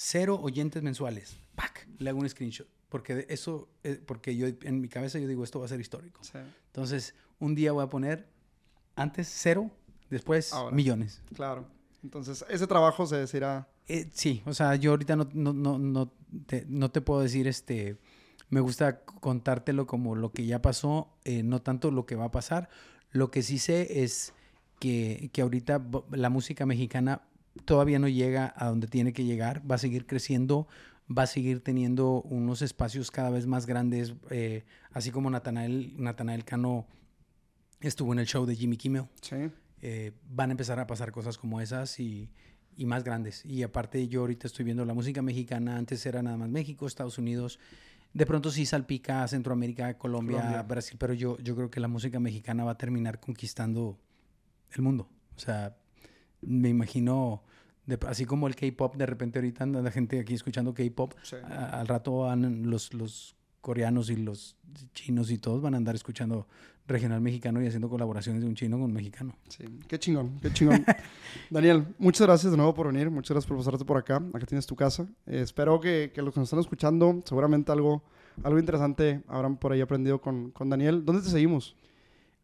cero 0.00 0.38
oyentes 0.40 0.80
mensuales. 0.80 1.36
¡Pac! 1.56 1.88
Le 1.98 2.10
hago 2.10 2.20
un 2.20 2.28
screenshot. 2.28 2.68
Porque 2.88 3.26
eso, 3.28 3.68
eh, 3.82 4.00
porque 4.06 4.36
yo 4.36 4.46
en 4.46 4.80
mi 4.80 4.88
cabeza 4.88 5.18
yo 5.18 5.26
digo, 5.26 5.42
esto 5.42 5.58
va 5.58 5.66
a 5.66 5.68
ser 5.68 5.80
histórico. 5.80 6.20
Entonces, 6.66 7.14
un 7.40 7.56
día 7.56 7.72
voy 7.72 7.82
a 7.82 7.88
poner 7.88 8.28
antes 8.94 9.28
cero, 9.28 9.70
después 10.08 10.52
millones. 10.70 11.20
Claro. 11.34 11.66
Entonces, 12.04 12.44
ese 12.48 12.66
trabajo 12.68 13.06
se 13.06 13.16
decirá... 13.16 13.68
Eh, 13.88 14.08
sí, 14.12 14.40
o 14.46 14.54
sea, 14.54 14.76
yo 14.76 14.92
ahorita 14.92 15.16
no, 15.16 15.28
no, 15.32 15.52
no, 15.52 15.78
no, 15.78 16.12
te, 16.46 16.64
no 16.68 16.90
te 16.90 17.00
puedo 17.00 17.20
decir, 17.20 17.48
este, 17.48 17.98
me 18.50 18.60
gusta 18.60 19.00
contártelo 19.04 19.86
como 19.86 20.14
lo 20.14 20.30
que 20.30 20.46
ya 20.46 20.62
pasó, 20.62 21.12
eh, 21.24 21.42
no 21.42 21.60
tanto 21.60 21.90
lo 21.90 22.06
que 22.06 22.14
va 22.14 22.26
a 22.26 22.30
pasar. 22.30 22.68
Lo 23.10 23.32
que 23.32 23.42
sí 23.42 23.58
sé 23.58 24.04
es 24.04 24.32
que, 24.78 25.30
que 25.32 25.42
ahorita 25.42 25.82
la 26.12 26.30
música 26.30 26.66
mexicana 26.66 27.27
todavía 27.64 27.98
no 27.98 28.08
llega 28.08 28.52
a 28.56 28.68
donde 28.68 28.86
tiene 28.86 29.12
que 29.12 29.24
llegar, 29.24 29.62
va 29.68 29.76
a 29.76 29.78
seguir 29.78 30.06
creciendo, 30.06 30.68
va 31.16 31.22
a 31.22 31.26
seguir 31.26 31.62
teniendo 31.62 32.22
unos 32.22 32.62
espacios 32.62 33.10
cada 33.10 33.30
vez 33.30 33.46
más 33.46 33.66
grandes, 33.66 34.14
eh, 34.30 34.64
así 34.92 35.10
como 35.10 35.30
Natanael, 35.30 35.94
Natanael 35.96 36.44
Cano 36.44 36.86
estuvo 37.80 38.12
en 38.12 38.18
el 38.18 38.26
show 38.26 38.44
de 38.46 38.56
Jimmy 38.56 38.76
Kimmel. 38.76 39.06
Eh, 39.80 40.12
van 40.28 40.50
a 40.50 40.52
empezar 40.52 40.80
a 40.80 40.86
pasar 40.86 41.12
cosas 41.12 41.38
como 41.38 41.60
esas 41.60 42.00
y, 42.00 42.30
y, 42.76 42.84
más 42.84 43.04
grandes. 43.04 43.44
Y 43.44 43.62
aparte 43.62 44.08
yo 44.08 44.20
ahorita 44.20 44.48
estoy 44.48 44.64
viendo 44.64 44.84
la 44.84 44.94
música 44.94 45.22
mexicana, 45.22 45.76
antes 45.76 46.04
era 46.04 46.22
nada 46.22 46.36
más 46.36 46.48
México, 46.48 46.86
Estados 46.86 47.16
Unidos, 47.18 47.60
de 48.12 48.26
pronto 48.26 48.50
sí 48.50 48.66
salpica 48.66 49.26
Centroamérica, 49.28 49.96
Colombia, 49.96 50.38
Colombia, 50.38 50.62
Brasil, 50.62 50.96
pero 50.98 51.14
yo, 51.14 51.38
yo 51.38 51.54
creo 51.54 51.70
que 51.70 51.78
la 51.80 51.88
música 51.88 52.18
mexicana 52.18 52.64
va 52.64 52.72
a 52.72 52.78
terminar 52.78 53.20
conquistando 53.20 53.98
el 54.72 54.82
mundo. 54.82 55.08
O 55.36 55.38
sea, 55.38 55.76
me 56.42 56.68
imagino, 56.68 57.42
así 58.06 58.24
como 58.24 58.46
el 58.46 58.56
K-pop, 58.56 58.96
de 58.96 59.06
repente 59.06 59.38
ahorita 59.38 59.64
anda 59.64 59.82
la 59.82 59.90
gente 59.90 60.20
aquí 60.20 60.34
escuchando 60.34 60.74
K-pop, 60.74 61.14
al 61.50 61.86
rato 61.86 62.18
van 62.20 62.70
los, 62.70 62.94
los 62.94 63.36
coreanos 63.60 64.10
y 64.10 64.16
los 64.16 64.56
chinos 64.94 65.30
y 65.30 65.38
todos 65.38 65.60
van 65.60 65.74
a 65.74 65.76
andar 65.76 65.94
escuchando 65.94 66.46
regional 66.86 67.20
mexicano 67.20 67.62
y 67.62 67.66
haciendo 67.66 67.88
colaboraciones 67.88 68.42
de 68.42 68.48
un 68.48 68.54
chino 68.54 68.76
con 68.76 68.86
un 68.86 68.92
mexicano. 68.92 69.36
Sí, 69.48 69.64
qué 69.86 69.98
chingón, 69.98 70.38
qué 70.40 70.50
chingón. 70.52 70.84
Daniel, 71.50 71.86
muchas 71.98 72.26
gracias 72.26 72.50
de 72.50 72.56
nuevo 72.56 72.74
por 72.74 72.86
venir, 72.86 73.10
muchas 73.10 73.34
gracias 73.34 73.48
por 73.48 73.58
pasarte 73.58 73.84
por 73.84 73.98
acá, 73.98 74.22
acá 74.32 74.46
tienes 74.46 74.66
tu 74.66 74.74
casa. 74.74 75.06
Eh, 75.26 75.40
espero 75.42 75.78
que, 75.80 76.10
que, 76.14 76.22
los 76.22 76.32
que 76.32 76.40
nos 76.40 76.48
están 76.48 76.60
escuchando, 76.60 77.22
seguramente 77.26 77.70
algo, 77.72 78.02
algo 78.42 78.58
interesante 78.58 79.22
habrán 79.28 79.58
por 79.58 79.72
ahí 79.72 79.82
aprendido 79.82 80.20
con, 80.20 80.50
con 80.50 80.70
Daniel. 80.70 81.04
¿Dónde 81.04 81.22
te 81.22 81.28
seguimos? 81.28 81.76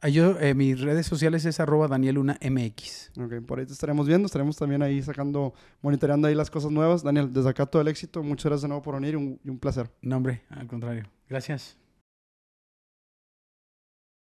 Ah, 0.05 0.11
yo, 0.11 0.38
eh, 0.38 0.52
mis 0.52 0.78
redes 0.82 1.07
sociales 1.07 1.46
es 1.46 1.61
arroba 1.61 1.88
MX. 1.88 3.12
Ok, 3.18 3.40
por 3.46 3.59
ahí 3.59 3.64
te 3.64 3.72
estaremos 3.72 4.07
viendo, 4.07 4.26
estaremos 4.26 4.55
también 4.55 4.82
ahí 4.82 5.00
sacando, 5.00 5.55
monitoreando 5.80 6.28
ahí 6.28 6.34
las 6.34 6.50
cosas 6.50 6.70
nuevas. 6.70 7.02
Daniel, 7.02 7.32
desde 7.32 7.48
acá 7.48 7.64
todo 7.64 7.80
el 7.80 7.88
éxito, 7.88 8.22
muchas 8.22 8.44
gracias 8.44 8.62
de 8.62 8.68
nuevo 8.68 8.82
por 8.82 8.96
venir 8.96 9.14
y 9.14 9.16
un, 9.16 9.40
y 9.42 9.48
un 9.48 9.59
placer. 9.59 9.90
No, 10.02 10.18
hombre, 10.18 10.42
al 10.50 10.66
contrario. 10.66 11.05
Gracias. 11.26 11.78